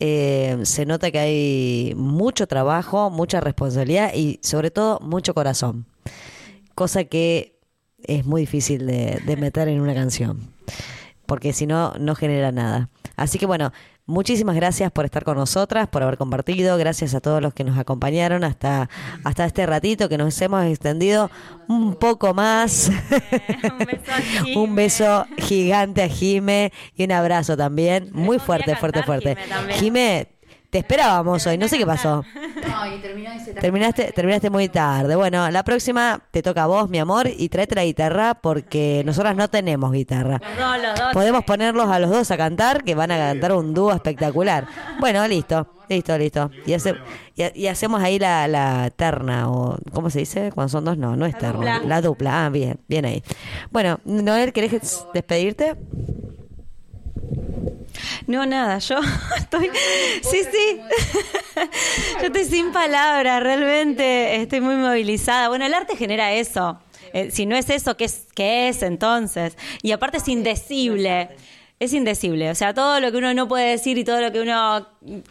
[0.02, 5.86] Eh, se nota que hay mucho trabajo, mucha responsabilidad y sobre todo mucho corazón.
[6.76, 7.58] Cosa que
[8.04, 10.54] es muy difícil de, de meter en una canción
[11.26, 12.90] porque si no, no genera nada.
[13.16, 13.72] Así que bueno,
[14.06, 17.78] muchísimas gracias por estar con nosotras, por haber compartido, gracias a todos los que nos
[17.78, 18.90] acompañaron hasta,
[19.24, 21.32] hasta este ratito que nos hemos extendido
[21.68, 22.92] un poco más.
[23.64, 24.06] Un beso.
[24.60, 29.38] Un beso gigante a Jime y un abrazo también, muy fuerte, fuerte, fuerte.
[29.80, 30.28] Jime,
[30.76, 32.22] te esperábamos hoy, no sé qué pasó.
[32.66, 33.00] No, y
[33.62, 35.16] Terminaste, terminaste muy tarde.
[35.16, 39.36] Bueno, la próxima te toca a vos, mi amor, y tráete la guitarra porque nosotras
[39.36, 40.42] no tenemos guitarra.
[40.42, 41.14] Los dos, los dos.
[41.14, 44.68] Podemos ponerlos a los dos a cantar, que van a cantar un dúo espectacular.
[45.00, 46.50] Bueno, listo, listo, listo.
[46.66, 46.96] Y, hace-
[47.36, 50.52] y, y hacemos ahí la, la terna, o ¿cómo se dice?
[50.54, 51.80] Cuando son dos, no, no es terna.
[51.86, 53.24] La dupla, ah, bien, bien ahí.
[53.72, 55.76] Bueno, Noel, ¿querés despedirte?
[58.28, 59.00] No, nada, yo
[59.38, 59.70] estoy.
[60.22, 60.82] Sí, sí.
[62.20, 65.50] Yo estoy sin palabras, realmente estoy muy movilizada.
[65.50, 66.80] Bueno, el arte genera eso.
[67.14, 69.58] Eh, si no es eso, ¿qué es, ¿qué es entonces?
[69.82, 71.30] Y aparte es indecible.
[71.80, 72.50] Es indecible.
[72.52, 74.88] O sea, todo lo que uno no puede decir y todo lo que uno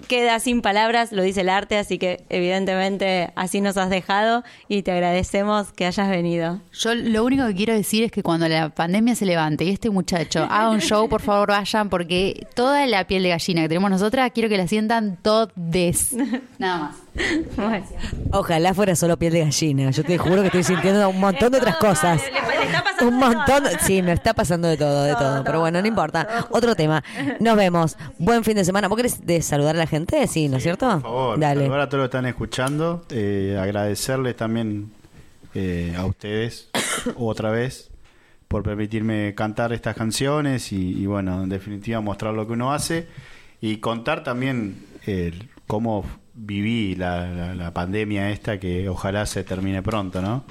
[0.09, 4.83] queda sin palabras lo dice el arte, así que evidentemente así nos has dejado y
[4.83, 6.61] te agradecemos que hayas venido.
[6.73, 9.91] Yo lo único que quiero decir es que cuando la pandemia se levante y este
[9.91, 13.91] muchacho haga un show, por favor vayan, porque toda la piel de gallina que tenemos
[13.91, 16.15] nosotras quiero que la sientan todes.
[16.59, 17.05] Nada más.
[17.57, 17.87] Bueno.
[18.33, 19.91] Ojalá fuera solo piel de gallina.
[19.91, 22.21] Yo te juro que estoy sintiendo un montón de otras cosas.
[23.01, 23.45] Un de montón.
[23.47, 23.69] todo.
[23.81, 25.45] Sí, me está pasando de todo, de todo.
[25.45, 26.47] Pero bueno, no importa.
[26.51, 27.05] Otro tema.
[27.41, 27.97] Nos vemos.
[28.19, 28.89] Buen fin de semana.
[28.89, 30.27] ¿Vos querés de saludar a la gente?
[30.27, 30.89] Sí, ¿no es cierto?
[30.91, 31.61] Por favor, Dale.
[31.63, 34.91] saludar a todos los que están escuchando, eh, agradecerles también
[35.55, 36.71] eh, a ustedes
[37.17, 37.91] otra vez
[38.49, 43.09] por permitirme cantar estas canciones y, y, bueno, en definitiva mostrar lo que uno hace
[43.61, 44.77] y contar también
[45.07, 45.33] eh,
[45.67, 46.05] cómo
[46.37, 50.45] viví la, la- la pandemia esta que ojalá se termine pronto, ¿no?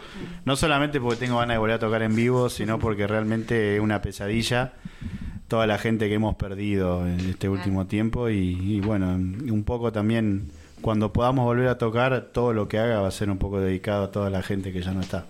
[0.46, 3.82] No solamente porque tengo ganas de volver a tocar en vivo, sino porque realmente es
[3.82, 4.74] una pesadilla
[5.54, 9.92] toda la gente que hemos perdido en este último tiempo y, y bueno, un poco
[9.92, 10.50] también
[10.82, 14.06] cuando podamos volver a tocar, todo lo que haga va a ser un poco dedicado
[14.06, 15.26] a toda la gente que ya no está.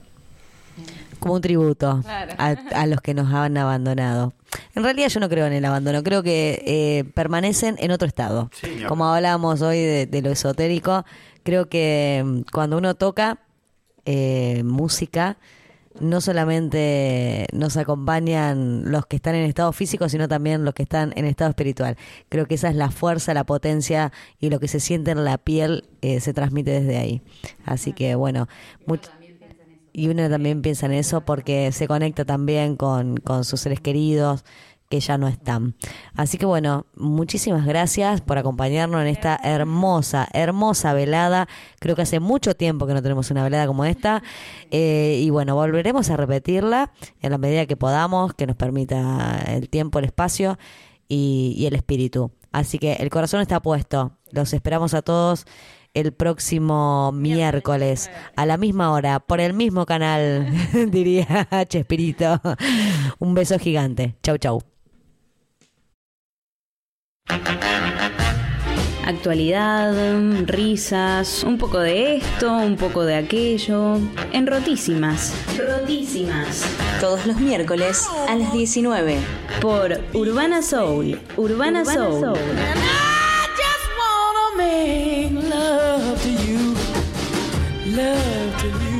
[1.19, 2.31] Como un tributo Claro.
[2.37, 4.31] a, a los que nos han abandonado.
[4.75, 8.49] En realidad yo no creo en el abandono, creo que eh, permanecen en otro estado.
[8.53, 8.83] Sí.
[8.87, 11.03] Como hablábamos hoy de, de lo esotérico,
[11.43, 13.39] creo que mm, cuando uno toca
[14.05, 15.35] eh, música,
[15.99, 21.13] no solamente nos acompañan los que están en estado físico, sino también los que están
[21.15, 21.97] en estado espiritual.
[22.29, 25.37] Creo que esa es la fuerza, la potencia y lo que se siente en la
[25.37, 27.21] piel eh, se transmite desde ahí.
[27.65, 28.47] Así que bueno,
[28.87, 29.09] much-
[29.95, 34.43] y uno también piensa en eso porque se conecta también con, con sus seres queridos
[34.93, 35.73] que ya no están.
[36.15, 41.47] Así que bueno, muchísimas gracias por acompañarnos en esta hermosa, hermosa velada.
[41.79, 44.21] Creo que hace mucho tiempo que no tenemos una velada como esta.
[44.75, 46.91] Eh, y bueno, volveremos a repetirla
[47.21, 50.57] en la medida que podamos, que nos permita el tiempo, el espacio
[51.07, 52.31] y, y el espíritu.
[52.51, 54.17] Así que el corazón está puesto.
[54.31, 55.45] Los esperamos a todos
[55.93, 60.47] el próximo miércoles a la misma hora por el mismo canal,
[60.89, 62.41] diría Chespirito.
[63.19, 64.15] Un beso gigante.
[64.23, 64.72] Chau, chau.
[69.05, 69.93] Actualidad,
[70.45, 73.97] risas, un poco de esto, un poco de aquello.
[74.31, 75.33] En Rotísimas.
[75.57, 76.63] Rotísimas.
[77.01, 79.17] Todos los miércoles a las 19.
[79.59, 81.19] Por Urbana Soul.
[81.35, 82.23] Urbana, Soul.
[82.25, 86.73] And I just wanna make love to you,
[87.93, 88.92] love to you.